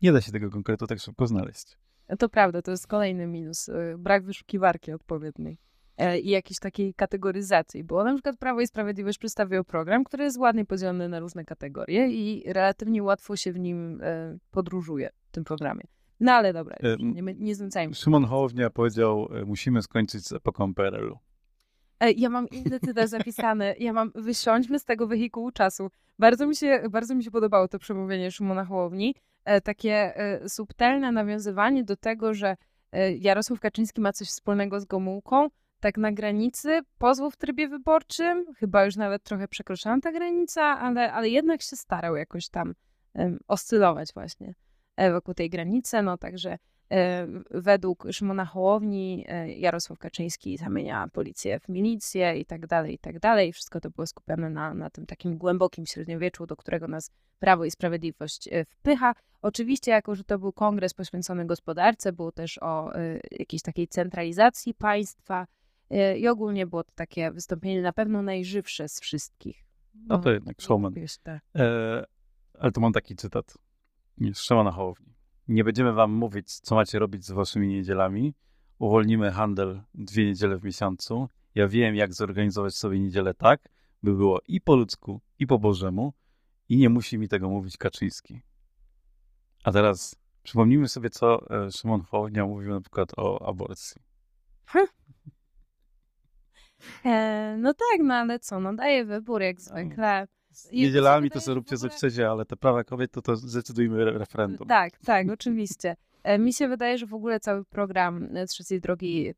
nie 0.02 0.12
da 0.12 0.22
się 0.22 0.32
tego 0.32 0.50
konkretu 0.50 0.88
tak 0.88 1.00
szybko 1.00 1.28
znaleźć. 1.28 1.78
To 2.18 2.30
prawda, 2.30 2.62
to 2.62 2.72
jest 2.72 2.88
kolejny 2.88 3.28
minus. 3.28 3.70
Y, 3.70 3.95
brak 3.97 4.24
wyszukiwarki 4.24 4.91
odpowiedniej 4.91 5.57
e, 5.97 6.20
i 6.20 6.30
jakiejś 6.30 6.60
takiej 6.60 6.93
kategoryzacji, 6.93 7.84
bo 7.84 8.03
na 8.03 8.14
przykład 8.14 8.38
Prawo 8.38 8.62
i 8.62 8.68
Sprawiedliwość 8.68 9.18
przedstawiło 9.18 9.64
program, 9.64 10.03
który 10.03 10.24
jest 10.24 10.38
ładnie 10.38 10.66
podzielony 10.66 11.10
na 11.10 11.20
różne 11.20 11.45
kategorie 11.45 12.07
i 12.07 12.53
relatywnie 12.53 13.03
łatwo 13.03 13.36
się 13.36 13.53
w 13.53 13.60
nim 13.60 14.01
e, 14.03 14.38
podróżuje, 14.51 15.10
w 15.28 15.32
tym 15.32 15.43
programie. 15.43 15.84
No 16.20 16.32
ale 16.32 16.53
dobra, 16.53 16.76
e, 16.80 16.97
nie, 16.99 17.22
nie 17.34 17.55
znęcajmy. 17.55 17.95
Szymon 17.95 18.26
Hołownia 18.26 18.70
powiedział, 18.70 19.30
musimy 19.45 19.82
skończyć 19.82 20.28
z 20.28 20.34
epoką 20.34 20.74
PRL-u. 20.74 21.28
Ja 22.16 22.30
mam 22.30 22.50
inny 22.50 22.80
cytat 22.80 23.10
zapisany. 23.10 23.76
Ja 23.80 23.93
mam 23.93 24.12
wysiądźmy 24.16 24.80
z 24.80 24.86
tego 24.86 25.08
wehikułu 25.08 25.52
czasu. 25.52 25.89
Bardzo 26.20 26.47
mi 26.47 26.56
się, 26.56 26.84
bardzo 26.89 27.16
mi 27.16 27.24
się 27.24 27.32
podobało 27.32 27.68
to 27.68 27.80
przemówienie 27.80 28.32
Szymona 28.32 28.66
Hołowni. 28.66 29.16
E, 29.45 29.62
takie 29.62 30.18
e, 30.18 30.50
subtelne 30.50 31.12
nawiązywanie 31.12 31.84
do 31.84 31.95
tego, 31.95 32.34
że 32.34 32.58
e, 32.91 33.16
Jarosław 33.16 33.60
Kaczyński 33.60 34.02
ma 34.02 34.14
coś 34.14 34.28
wspólnego 34.28 34.80
z 34.80 34.86
Gomułką, 34.86 35.47
tak 35.80 35.97
na 35.97 36.12
granicy 36.12 36.80
pozwu 36.97 37.32
w 37.32 37.38
trybie 37.38 37.68
wyborczym. 37.68 38.45
Chyba 38.56 38.86
już 38.86 38.95
nawet 38.95 39.24
trochę 39.24 39.47
przekroczyłam 39.47 40.02
ta 40.02 40.12
granica, 40.12 40.64
ale, 40.64 41.14
ale 41.14 41.30
jednak 41.30 41.62
się 41.62 41.76
starał 41.76 42.16
jakoś 42.16 42.50
tam 42.50 42.74
oscylować 43.47 44.14
właśnie 44.14 44.54
wokół 45.12 45.34
tej 45.34 45.50
granicy. 45.50 46.02
No 46.02 46.18
także 46.18 46.58
według 47.51 48.07
Szymona 48.11 48.45
Hołowni 48.45 49.25
e, 49.27 49.51
Jarosław 49.51 49.99
Kaczyński 49.99 50.57
zamienia 50.57 51.07
policję 51.07 51.59
w 51.59 51.69
milicję 51.69 52.37
i 52.37 52.45
tak 52.45 52.67
dalej, 52.67 52.93
i 52.93 52.97
tak 52.97 53.19
dalej. 53.19 53.53
Wszystko 53.53 53.81
to 53.81 53.89
było 53.89 54.07
skupione 54.07 54.49
na, 54.49 54.73
na 54.73 54.89
tym 54.89 55.05
takim 55.05 55.37
głębokim 55.37 55.85
średniowieczu, 55.85 56.45
do 56.45 56.55
którego 56.55 56.87
nas 56.87 57.11
Prawo 57.39 57.65
i 57.65 57.71
Sprawiedliwość 57.71 58.49
wpycha. 58.67 59.13
Oczywiście, 59.41 59.91
jako 59.91 60.15
że 60.15 60.23
to 60.23 60.39
był 60.39 60.53
kongres 60.53 60.93
poświęcony 60.93 61.45
gospodarce, 61.45 62.13
był 62.13 62.31
też 62.31 62.57
o 62.61 62.91
jakiejś 63.31 63.61
takiej 63.61 63.87
centralizacji 63.87 64.73
państwa, 64.73 65.47
i 66.17 66.27
ogólnie 66.27 66.67
było 66.67 66.83
to 66.83 66.91
takie 66.95 67.31
wystąpienie 67.31 67.81
na 67.81 67.93
pewno 67.93 68.21
najżywsze 68.21 68.89
z 68.89 68.99
wszystkich. 68.99 69.65
No 70.07 70.17
to 70.17 70.31
jednak 70.31 70.61
showman. 70.61 70.93
Tak. 71.23 71.41
E, 71.55 72.05
ale 72.59 72.71
to 72.71 72.81
mam 72.81 72.93
taki 72.93 73.15
cytat 73.15 73.57
z 74.33 74.39
Szymona 74.39 74.71
Hołowni. 74.71 75.18
Nie 75.50 75.64
będziemy 75.64 75.93
wam 75.93 76.12
mówić, 76.12 76.60
co 76.60 76.76
macie 76.76 77.00
robić 77.00 77.26
z 77.26 77.32
waszymi 77.32 77.68
niedzielami. 77.68 78.34
Uwolnimy 78.80 79.32
handel 79.32 79.82
dwie 79.93 80.26
niedziele 80.26 80.58
w 80.58 80.64
miesiącu. 80.64 81.30
Ja 81.56 81.68
wiem, 81.68 81.95
jak 81.95 82.14
zorganizować 82.14 82.76
sobie 82.76 83.00
niedzielę 83.00 83.34
tak, 83.34 83.70
by 84.04 84.16
było 84.16 84.39
i 84.47 84.62
po 84.62 84.76
ludzku, 84.76 85.22
i 85.39 85.47
po 85.47 85.60
bożemu. 85.60 86.14
I 86.70 86.78
nie 86.78 86.89
musi 86.89 87.18
mi 87.18 87.28
tego 87.28 87.50
mówić 87.50 87.78
Kaczyński. 87.78 88.41
A 89.64 89.72
teraz 89.72 90.16
przypomnijmy 90.43 90.88
sobie, 90.88 91.10
co 91.10 91.50
e, 91.66 91.72
Szymon 91.72 92.02
Hołownia 92.02 92.45
mówił 92.45 92.70
na 92.74 92.82
przykład 92.82 93.10
o 93.18 93.47
aborcji. 93.47 94.02
E, 97.06 97.56
no 97.60 97.74
tak, 97.74 98.00
no 98.04 98.14
ale 98.14 98.39
co, 98.39 98.60
no 98.60 98.74
daje 98.74 99.06
wybór 99.06 99.41
jak 99.41 99.62
zwykle. 99.62 100.28
Niedzielami 100.72 101.32
to 101.32 101.41
sobie 101.41 101.56
róbcie 101.56 101.78
co 101.78 101.89
chcecie, 101.89 102.30
ale 102.30 102.45
te 102.45 102.56
prawa 102.56 102.84
kobiet 102.84 103.12
to, 103.12 103.22
to 103.22 103.36
zdecydujmy 103.36 104.06
referendum. 104.06 104.68
Tak, 104.68 104.97
tak, 104.97 105.28
oczywiście. 105.30 105.95
E, 106.24 106.39
mi 106.39 106.54
się 106.54 106.68
wydaje, 106.68 106.97
że 106.97 107.06
w 107.06 107.14
ogóle 107.14 107.39
cały 107.39 107.66
program 107.66 108.38
e, 108.38 108.45
Trzeciej 108.45 108.82
Drogi 108.82 109.34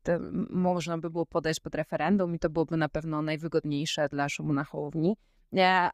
można 0.50 0.98
by 0.98 1.10
było 1.10 1.26
podać 1.26 1.60
pod 1.60 1.74
referendum 1.74 2.34
i 2.34 2.38
to 2.38 2.50
byłoby 2.50 2.76
na 2.76 2.88
pewno 2.88 3.22
najwygodniejsze 3.22 4.08
dla 4.08 4.28
Szymona 4.28 4.64
Hołowni. 4.64 5.16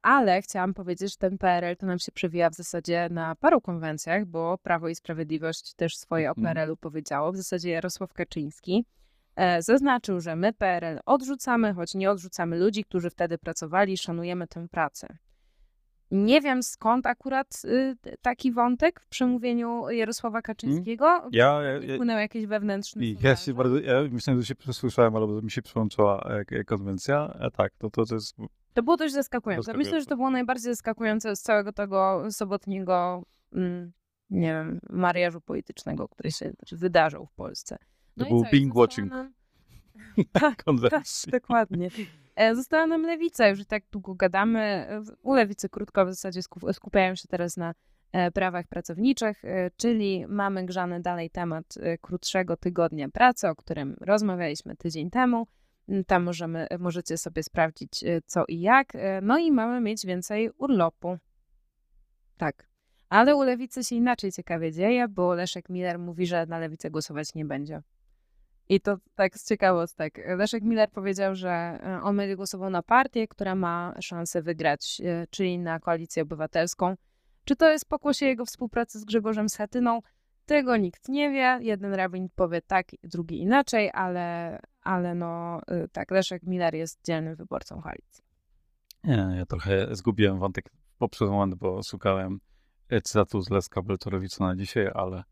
Ale 0.03 0.43
chciałam 0.43 0.75
powiedzieć, 0.75 1.11
że 1.11 1.17
ten 1.17 1.39
PRL 1.39 1.77
to 1.77 1.87
nam 1.87 1.99
się 1.99 2.13
przewija 2.13 2.51
w 2.51 2.55
zasadzie 2.55 3.09
na 3.11 3.35
paru 3.35 3.61
konwencjach, 3.61 4.27
bo 4.27 4.59
Prawo 4.59 4.89
i 4.89 4.95
Sprawiedliwość 4.95 5.75
też 5.75 5.97
swoje 5.97 6.31
o 6.31 6.35
mhm. 6.37 6.45
PRL-u 6.45 6.77
powiedziało. 6.77 7.33
W 7.33 7.37
zasadzie 7.37 7.71
Jarosław 7.71 8.13
Kaczyński 8.13 8.85
E, 8.85 9.08
zaznaczył, 9.59 10.21
że 10.21 10.37
my 10.37 10.53
PRL 10.53 11.01
odrzucamy, 11.07 11.75
choć 11.75 11.95
nie 11.95 12.11
odrzucamy 12.11 12.59
ludzi, 12.59 12.85
którzy 12.85 13.11
wtedy 13.11 13.39
pracowali, 13.39 13.97
szanujemy 13.97 14.47
tę 14.47 14.69
pracę. 14.69 15.19
Nie 16.11 16.41
wiem 16.41 16.63
skąd 16.63 17.07
akurat 17.07 17.63
y, 17.65 17.97
taki 18.23 18.53
wątek 18.53 19.01
w 19.01 19.09
przemówieniu 19.09 19.91
Jarosława 19.91 20.43
Kaczyńskiego. 20.43 21.07
Hmm? 21.07 21.31
Ja, 21.33 21.63
ja, 21.63 21.95
Wpłynął 21.95 22.19
jakieś 22.19 22.47
wewnętrzne 22.47 23.03
Ja 23.07 23.37
się 23.37 23.55
bardzo, 23.55 23.79
ja 23.81 24.03
myślałem, 24.11 24.41
że 24.41 24.47
się 24.47 24.55
przesłyszałem, 24.55 25.17
albo 25.17 25.43
mi 25.43 25.51
się 25.51 25.63
przyłączyła 25.63 26.31
e, 26.51 26.65
konwencja. 26.65 27.37
A 27.41 27.51
tak, 27.51 27.73
to, 27.79 27.91
to, 27.91 28.05
to 28.05 28.15
jest... 28.15 28.37
To 28.75 28.83
było 28.83 28.97
dość 28.97 29.15
zaskakujące. 29.15 29.63
zaskakujące. 29.63 29.89
Myślę, 29.89 30.01
że 30.01 30.07
to 30.07 30.17
było 30.17 30.31
najbardziej 30.31 30.73
zaskakujące 30.73 31.37
z 31.37 31.43
całego 31.43 31.73
tego 31.73 32.25
sobotniego, 32.31 33.23
mm, 33.53 33.93
nie 34.31 34.53
wiem, 34.53 34.81
mariażu 34.91 35.41
politycznego, 35.41 36.09
który 36.09 36.31
się 36.33 36.53
wydarzył 36.73 37.27
w 37.27 37.33
Polsce. 37.33 37.79
No 38.19 38.25
to 38.25 38.31
był 38.31 38.45
Bing 38.53 38.75
Watching 38.75 39.11
nam... 39.11 39.33
tak, 40.33 40.65
tak, 40.91 41.05
dokładnie. 41.29 41.91
E, 42.39 42.55
została 42.57 42.87
nam 42.87 43.03
lewica, 43.03 43.49
już 43.49 43.67
tak 43.67 43.83
długo 43.93 44.15
gadamy. 44.15 44.89
U 45.23 45.35
lewicy 45.35 45.69
krótko 45.69 46.07
w 46.07 46.09
zasadzie 46.09 46.41
skupiają 46.73 47.15
się 47.15 47.29
teraz 47.29 47.57
na 47.57 47.75
e, 48.13 48.31
prawach 48.31 48.67
pracowniczych, 48.67 49.45
e, 49.45 49.71
czyli 49.77 50.27
mamy 50.29 50.67
grzany 50.67 51.01
dalej 51.01 51.31
temat 51.31 51.75
krótszego 52.01 52.57
tygodnia 52.57 53.09
pracy, 53.09 53.49
o 53.49 53.57
którym 53.57 53.97
rozmawialiśmy 54.01 54.77
tydzień 54.77 55.11
temu. 55.11 55.47
Mm, 55.89 56.05
tam 56.05 56.23
możemy, 56.23 56.67
możecie 56.79 57.19
sobie 57.19 57.43
sprawdzić 57.43 58.05
co 58.27 58.45
i 58.49 58.61
jak. 58.61 58.93
No 59.23 59.39
i 59.39 59.53
mamy 59.53 59.81
mieć 59.81 60.07
więcej 60.07 60.51
urlopu. 60.59 61.19
Tak. 62.37 62.69
Ale 63.09 63.37
u 63.37 63.43
lewicy 63.43 63.85
się 63.85 63.97
inaczej 63.97 64.33
ciekawie 64.33 64.73
dzieje, 64.73 65.09
bo 65.09 65.35
Leszek 65.35 65.69
Miller 65.69 65.99
mówi, 65.99 66.27
że 66.27 66.47
na 66.47 66.59
lewicę 66.59 66.91
głosować 66.91 67.35
nie 67.35 67.45
będzie. 67.45 67.83
I 68.69 68.81
to 68.81 68.97
tak 69.15 69.39
z 69.39 69.49
ciekawostek. 69.49 70.21
Leszek 70.37 70.63
Miller 70.63 70.91
powiedział, 70.91 71.35
że 71.35 71.51
e, 71.51 72.01
on 72.03 72.17
będzie 72.17 72.37
głosował 72.37 72.71
na 72.71 72.83
partię, 72.83 73.29
która 73.29 73.55
ma 73.55 73.95
szansę 74.01 74.43
wygrać, 74.43 75.03
e, 75.05 75.27
czyli 75.31 75.59
na 75.59 75.81
koalicję 75.81 76.23
obywatelską. 76.23 76.95
Czy 77.45 77.57
to 77.57 77.71
jest 77.71 77.89
pokłosie 77.89 78.27
jego 78.27 78.45
współpracy 78.45 78.99
z 78.99 79.05
Grzegorzem 79.05 79.49
Schetyną? 79.49 80.01
Tego 80.47 80.77
nikt 80.77 81.09
nie 81.09 81.31
wie. 81.31 81.59
Jeden 81.61 81.95
rabin 81.95 82.29
powie 82.35 82.63
tak, 82.63 82.87
drugi 83.03 83.41
inaczej, 83.41 83.91
ale, 83.95 84.59
ale 84.83 85.15
no 85.15 85.61
e, 85.67 85.89
tak, 85.89 86.11
Leszek 86.11 86.43
Miller 86.43 86.75
jest 86.75 87.05
dzielnym 87.05 87.37
wyborcą 87.37 87.83
koalicji. 87.83 88.25
Nie, 89.05 89.35
ja 89.37 89.47
trochę 89.47 89.95
zgubiłem 89.95 90.39
wątek 90.39 90.71
poprzedni 90.99 91.35
moment, 91.35 91.55
bo 91.55 91.83
szukałem 91.83 92.41
cytatu 93.05 93.41
z 93.41 93.51
Leska 93.51 93.83
Belczorowica 93.83 94.45
na 94.45 94.57
dzisiaj, 94.57 94.91
ale 94.95 95.25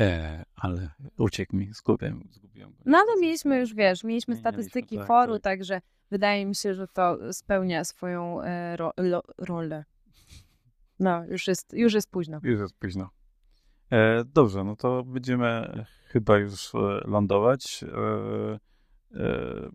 E, 0.00 0.44
ale 0.56 0.90
uciekł 1.18 1.56
mi, 1.56 1.72
zgubiłem, 1.72 2.28
zgubiłem 2.30 2.70
go. 2.70 2.76
No 2.86 2.98
ale 2.98 3.20
mieliśmy 3.20 3.60
już, 3.60 3.74
wiesz, 3.74 4.04
mieliśmy 4.04 4.36
statystyki 4.36 4.96
tak, 4.96 5.06
foru, 5.06 5.32
tak. 5.32 5.42
także 5.42 5.80
wydaje 6.10 6.46
mi 6.46 6.54
się, 6.54 6.74
że 6.74 6.88
to 6.88 7.32
spełnia 7.32 7.84
swoją 7.84 8.42
e, 8.42 8.76
ro, 8.76 8.92
lo, 8.96 9.22
rolę. 9.38 9.84
No, 10.98 11.24
już 11.24 11.46
jest, 11.46 11.72
już 11.72 11.94
jest 11.94 12.10
późno. 12.10 12.40
Już 12.42 12.60
jest 12.60 12.74
późno. 12.78 13.10
E, 13.90 14.24
dobrze, 14.24 14.64
no 14.64 14.76
to 14.76 15.04
będziemy 15.04 15.84
chyba 16.06 16.38
już 16.38 16.74
e, 16.74 16.78
lądować. 17.04 17.84
E, 17.84 18.58
e, 19.20 19.70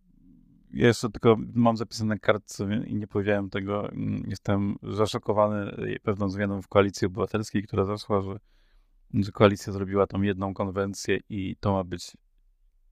jeszcze 0.73 1.09
tylko 1.09 1.35
mam 1.53 1.77
zapisane 1.77 2.09
na 2.09 2.19
kartce 2.19 2.83
i 2.85 2.95
nie 2.95 3.07
powiedziałem 3.07 3.49
tego. 3.49 3.89
Mm, 3.89 4.23
jestem 4.27 4.75
zaszokowany 4.83 5.75
pewną 6.03 6.29
zmianą 6.29 6.61
w 6.61 6.67
koalicji 6.67 7.07
obywatelskiej, 7.07 7.63
która 7.63 7.85
zaszła, 7.85 8.21
że 8.21 8.39
że 9.13 9.31
koalicja 9.31 9.73
zrobiła 9.73 10.07
tą 10.07 10.21
jedną 10.21 10.53
konwencję 10.53 11.19
i 11.29 11.55
to 11.59 11.73
ma 11.73 11.83
być 11.83 12.17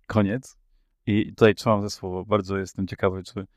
koniec. 0.07 0.57
I 1.05 1.30
tutaj 1.30 1.55
trzymam 1.55 1.82
ze 1.82 1.89
słowo. 1.89 2.26
Bardzo 2.26 2.57
jestem 2.57 2.88
ciekawy, 2.88 3.24
czy 3.24 3.47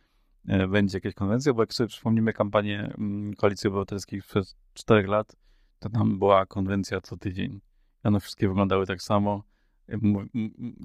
e, 0.48 0.68
będzie 0.68 0.96
jakaś 0.96 1.14
konwencja, 1.14 1.54
bo 1.54 1.62
jak 1.62 1.74
sobie 1.74 1.88
przypomnimy 1.88 2.32
kampanię 2.32 2.94
mm, 2.98 3.34
Koalicji 3.34 3.68
Obywatelskiej 3.68 4.22
przez 4.22 4.56
4 4.74 5.08
lat, 5.08 5.36
to 5.78 5.90
tam 5.90 6.18
była 6.18 6.46
konwencja 6.46 7.00
co 7.00 7.16
tydzień. 7.16 7.60
One 8.04 8.20
wszystkie 8.20 8.48
wyglądały 8.48 8.86
tak 8.86 9.02
samo. 9.02 9.42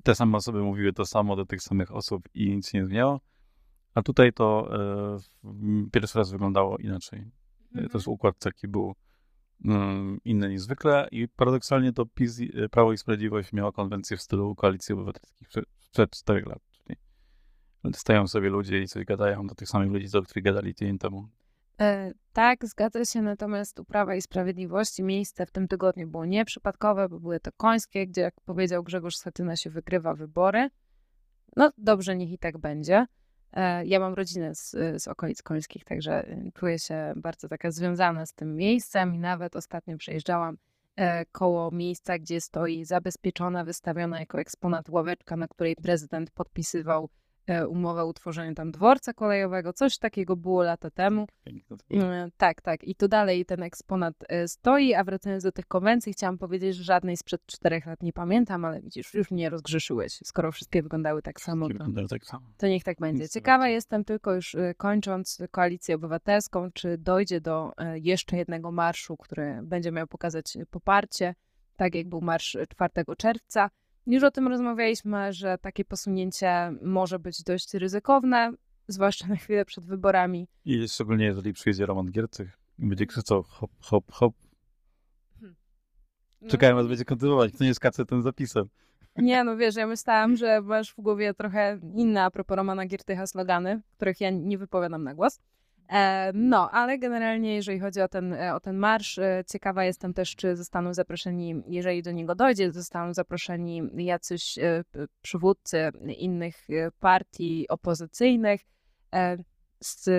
Te 0.04 0.16
same 0.16 0.38
osoby 0.38 0.64
mówiły 0.64 0.94
to 0.94 1.06
samo 1.06 1.36
do 1.36 1.46
tych 1.46 1.62
samych 1.62 1.96
osób 1.96 2.30
i 2.34 2.56
nic 2.56 2.70
się 2.70 2.78
nie 2.78 2.86
zmieniało. 2.86 3.22
A 3.94 4.02
tutaj 4.02 4.34
to 4.34 4.70
e, 5.44 5.90
pierwszy 5.92 6.18
raz 6.18 6.32
wyglądało 6.32 6.78
inaczej. 6.78 7.20
Mhm. 7.72 7.90
To 7.90 7.98
jest 7.98 8.08
układ 8.08 8.40
taki 8.40 8.68
był 8.68 8.96
inne 10.26 10.50
niż 10.50 10.62
zwykle 10.62 11.08
i 11.12 11.28
paradoksalnie 11.28 11.94
to 11.94 12.06
PiS, 12.06 12.40
y, 12.40 12.70
Prawo 12.72 12.94
i 12.94 12.98
Sprawiedliwość 12.98 13.54
miało 13.54 13.72
konwencję 13.72 14.18
w 14.18 14.22
stylu 14.22 14.56
koalicji 14.56 14.94
obywatelskiej 14.94 15.48
przed 15.92 16.12
4 16.12 16.46
lat, 16.46 16.60
czyli 16.72 16.98
stają 17.94 18.28
sobie 18.28 18.50
ludzie 18.50 18.82
i 18.82 18.88
coś 18.88 19.06
gadają 19.06 19.48
do 19.48 19.56
tych 19.56 19.68
samych 19.68 19.92
ludzi, 19.92 20.10
do 20.10 20.24
których 20.24 20.44
gadali 20.44 20.76
tydzień 20.76 20.98
temu. 20.98 21.30
E, 21.82 22.12
tak, 22.34 22.66
zgadza 22.66 23.06
się, 23.06 23.22
natomiast 23.22 23.80
u 23.80 23.86
Prawa 23.86 24.16
i 24.16 24.22
Sprawiedliwości 24.22 25.04
miejsce 25.04 25.46
w 25.46 25.52
tym 25.52 25.68
tygodniu 25.68 26.08
było 26.08 26.26
nieprzypadkowe, 26.26 27.10
bo 27.10 27.20
były 27.20 27.40
to 27.40 27.52
końskie, 27.58 28.08
gdzie 28.08 28.22
jak 28.22 28.42
powiedział 28.42 28.84
Grzegorz 28.84 29.16
Schetyna 29.16 29.56
się 29.56 29.70
wygrywa 29.70 30.14
wybory. 30.14 30.70
No 31.56 31.72
dobrze, 31.78 32.16
niech 32.16 32.32
i 32.32 32.38
tak 32.38 32.58
będzie. 32.58 33.06
E, 33.54 33.86
ja 33.86 34.00
mam 34.00 34.14
rodzinę 34.14 34.56
z, 34.56 34.72
z 35.04 35.08
okolic 35.08 35.42
końskich, 35.44 35.84
także 35.84 36.30
y, 36.30 36.52
czuję 36.54 36.80
się 36.80 37.14
bardzo 37.16 37.50
taka 37.50 37.72
związana 37.72 38.26
z 38.26 38.34
tym 38.34 38.56
miejscem 38.56 39.16
i 39.16 39.20
nawet 39.20 39.56
ostatnio 39.56 39.98
przejeżdżałam 39.98 40.58
e, 40.96 41.26
koło 41.26 41.72
miejsca, 41.72 42.20
gdzie 42.20 42.42
stoi 42.42 42.86
zabezpieczona, 42.86 43.64
wystawiona 43.64 44.20
jako 44.20 44.40
eksponat 44.40 44.90
ławeczka, 44.90 45.38
na 45.38 45.48
której 45.48 45.76
prezydent 45.76 46.32
podpisywał 46.32 47.10
E, 47.48 47.68
umowę 47.68 48.06
utworzenia 48.06 48.54
tam 48.54 48.72
dworca 48.72 49.14
kolejowego, 49.14 49.74
coś 49.74 49.98
takiego 49.98 50.36
było 50.36 50.64
lata 50.64 50.90
temu. 50.90 51.28
E, 51.92 52.30
tak, 52.38 52.62
tak. 52.62 52.84
I 52.84 52.96
tu 52.96 53.08
dalej 53.08 53.46
ten 53.46 53.64
eksponat 53.64 54.14
e, 54.30 54.48
stoi, 54.48 54.94
a 54.94 55.04
wracając 55.04 55.44
do 55.44 55.52
tych 55.52 55.68
konwencji, 55.68 56.14
chciałam 56.14 56.38
powiedzieć, 56.38 56.76
że 56.76 56.84
żadnej 56.84 57.18
sprzed 57.18 57.46
czterech 57.46 57.86
lat 57.86 58.04
nie 58.04 58.14
pamiętam, 58.14 58.66
ale 58.66 58.82
widzisz, 58.82 59.14
już 59.14 59.32
mnie 59.32 59.50
rozgrzeszyłeś. 59.50 60.20
Skoro 60.24 60.52
wszystkie 60.52 60.84
wyglądały 60.84 61.22
tak 61.22 61.42
samo, 61.42 61.68
to, 61.70 62.08
tak 62.10 62.26
samo. 62.26 62.48
to 62.58 62.68
niech 62.68 62.84
tak 62.84 63.00
będzie. 63.00 63.30
Ciekawa 63.30 63.68
jestem 63.68 64.06
tylko 64.06 64.34
już 64.34 64.56
kończąc 64.78 65.38
koalicję 65.52 65.96
obywatelską, 65.96 66.72
czy 66.72 66.98
dojdzie 66.98 67.42
do 67.42 67.72
jeszcze 67.94 68.38
jednego 68.38 68.72
marszu, 68.72 69.18
który 69.18 69.60
będzie 69.64 69.92
miał 69.92 70.08
pokazać 70.08 70.58
poparcie, 70.72 71.36
tak 71.76 71.96
jak 71.96 72.10
był 72.10 72.22
marsz 72.22 72.58
4 72.70 73.06
czerwca, 73.18 73.70
Już 74.08 74.24
o 74.24 74.32
tym 74.32 74.48
rozmawialiśmy, 74.48 75.34
że 75.34 75.58
takie 75.58 75.86
posunięcie 75.86 76.74
może 76.82 77.20
być 77.20 77.44
dość 77.44 77.74
ryzykowne, 77.74 78.54
zwłaszcza 78.88 79.28
na 79.28 79.36
chwilę 79.36 79.66
przed 79.66 79.86
wyborami. 79.86 80.48
I 80.66 80.88
szczególnie 80.88 81.26
jeżeli 81.26 81.54
przyjedzie 81.54 81.86
Roman 81.86 82.12
Giercych 82.12 82.60
i 82.80 82.86
będzie 82.86 83.06
krzyczał 83.06 83.44
hop, 83.44 83.72
hop, 83.80 84.12
hop. 84.12 84.34
No, 86.42 86.50
Czekałem, 86.50 86.78
aż 86.78 86.88
będzie 86.88 87.06
kontynuować. 87.06 87.52
Kto 87.52 87.64
nie 87.64 87.74
skacze 87.74 88.06
tym 88.06 88.22
zapisem. 88.22 88.70
Nie, 89.18 89.44
no 89.44 89.58
wiesz, 89.58 89.76
ja 89.76 89.88
myślałam, 89.88 90.36
że 90.36 90.62
masz 90.62 90.92
w 90.94 91.02
głowie 91.02 91.34
trochę 91.34 91.80
inne 91.96 92.24
a 92.24 92.32
propos 92.32 92.58
Romana 92.58 92.86
Giertycha 92.86 93.28
slogany, 93.28 93.82
których 93.96 94.22
ja 94.22 94.30
nie 94.30 94.58
wypowiadam 94.58 95.04
na 95.04 95.16
głos. 95.16 95.40
E, 95.90 96.32
no, 96.34 96.72
ale 96.72 97.00
generalnie 97.00 97.56
jeżeli 97.56 97.80
chodzi 97.80 98.02
o 98.02 98.08
ten, 98.08 98.34
e, 98.34 98.56
o 98.56 98.60
ten 98.60 98.78
marsz, 98.78 99.18
e, 99.18 99.44
ciekawa 99.48 99.86
jestem 99.86 100.14
też, 100.14 100.36
czy 100.36 100.56
zostaną 100.56 100.94
zaproszeni, 100.94 101.64
jeżeli 101.68 102.04
do 102.04 102.12
niego 102.12 102.36
dojdzie, 102.36 102.72
zostaną 102.72 103.14
zaproszeni 103.14 103.82
jacyś 103.96 104.60
przywódcy 105.22 105.92
innych 106.18 106.68
partii 107.00 107.68
opozycyjnych. 107.68 108.62
Z 109.84 110.10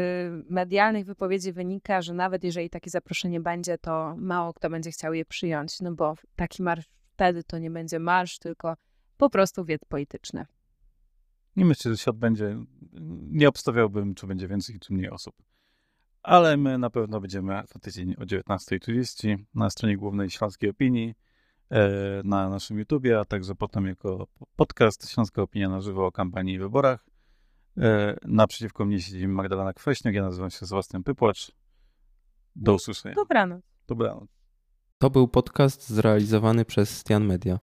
medialnych 0.51 1.07
wypowiedzi 1.07 1.53
wynika, 1.53 2.03
że 2.03 2.15
nawet 2.15 2.45
jeżeli 2.45 2.71
takie 2.71 2.91
zaproszenie 2.91 3.41
będzie, 3.41 3.79
to 3.79 4.15
mało 4.19 4.55
kto 4.55 4.71
będzie 4.71 4.91
chciał 4.91 5.15
je 5.15 5.25
przyjąć, 5.25 5.81
no 5.81 5.93
bo 5.93 6.15
taki 6.37 6.63
marsz 6.63 6.85
wtedy 7.15 7.45
to 7.45 7.59
nie 7.59 7.71
będzie 7.71 7.99
marsz, 7.99 8.39
tylko 8.39 8.77
po 9.17 9.31
prostu 9.31 9.65
wiec 9.65 9.85
polityczny. 9.85 10.47
I 11.57 11.65
myślę, 11.65 11.91
że 11.91 11.99
się 11.99 12.11
odbędzie. 12.11 12.57
Nie 13.31 13.49
obstawiałbym, 13.49 14.15
czy 14.15 14.27
będzie 14.27 14.49
więcej, 14.49 14.79
czy 14.79 14.93
mniej 14.93 15.11
osób. 15.11 15.35
Ale 16.25 16.57
my 16.57 16.79
na 16.79 16.91
pewno 16.91 17.21
będziemy 17.21 17.63
za 17.67 17.81
tydzień 17.81 18.15
o 18.15 18.21
19.30 18.21 19.37
na 19.55 19.71
stronie 19.71 19.97
głównej 19.97 20.31
Śląskiej 20.31 20.71
Opinii, 20.71 21.15
e, 21.71 21.89
na 22.25 22.49
naszym 22.49 22.79
YouTubie, 22.79 23.21
a 23.21 23.25
także 23.25 23.55
potem 23.55 23.87
jako 23.87 24.27
podcast 24.57 25.11
Śląska 25.11 25.43
Opinia 25.43 25.69
na 25.69 25.81
żywo 25.81 26.07
o 26.07 26.13
kampanii 26.13 26.55
i 26.55 26.59
wyborach. 26.59 27.07
E, 27.79 28.17
Naprzeciwko 28.25 28.85
mnie 28.85 29.01
siedzi 29.01 29.29
Magdalena 29.29 29.73
Kwaśniak, 29.73 30.15
ja 30.15 30.23
nazywam 30.23 30.51
się 30.51 30.67
Sebastian 30.67 31.03
Pypłacz. 31.03 31.53
Do 32.57 32.75
usłyszenia. 32.75 33.15
Dobranoc. 33.15 33.63
Dobranoc. 33.87 34.29
To 34.99 35.11
był 35.11 35.29
podcast 35.29 35.89
zrealizowany 35.89 36.65
przez 36.65 36.99
Stian 36.99 37.25
Media. 37.25 37.59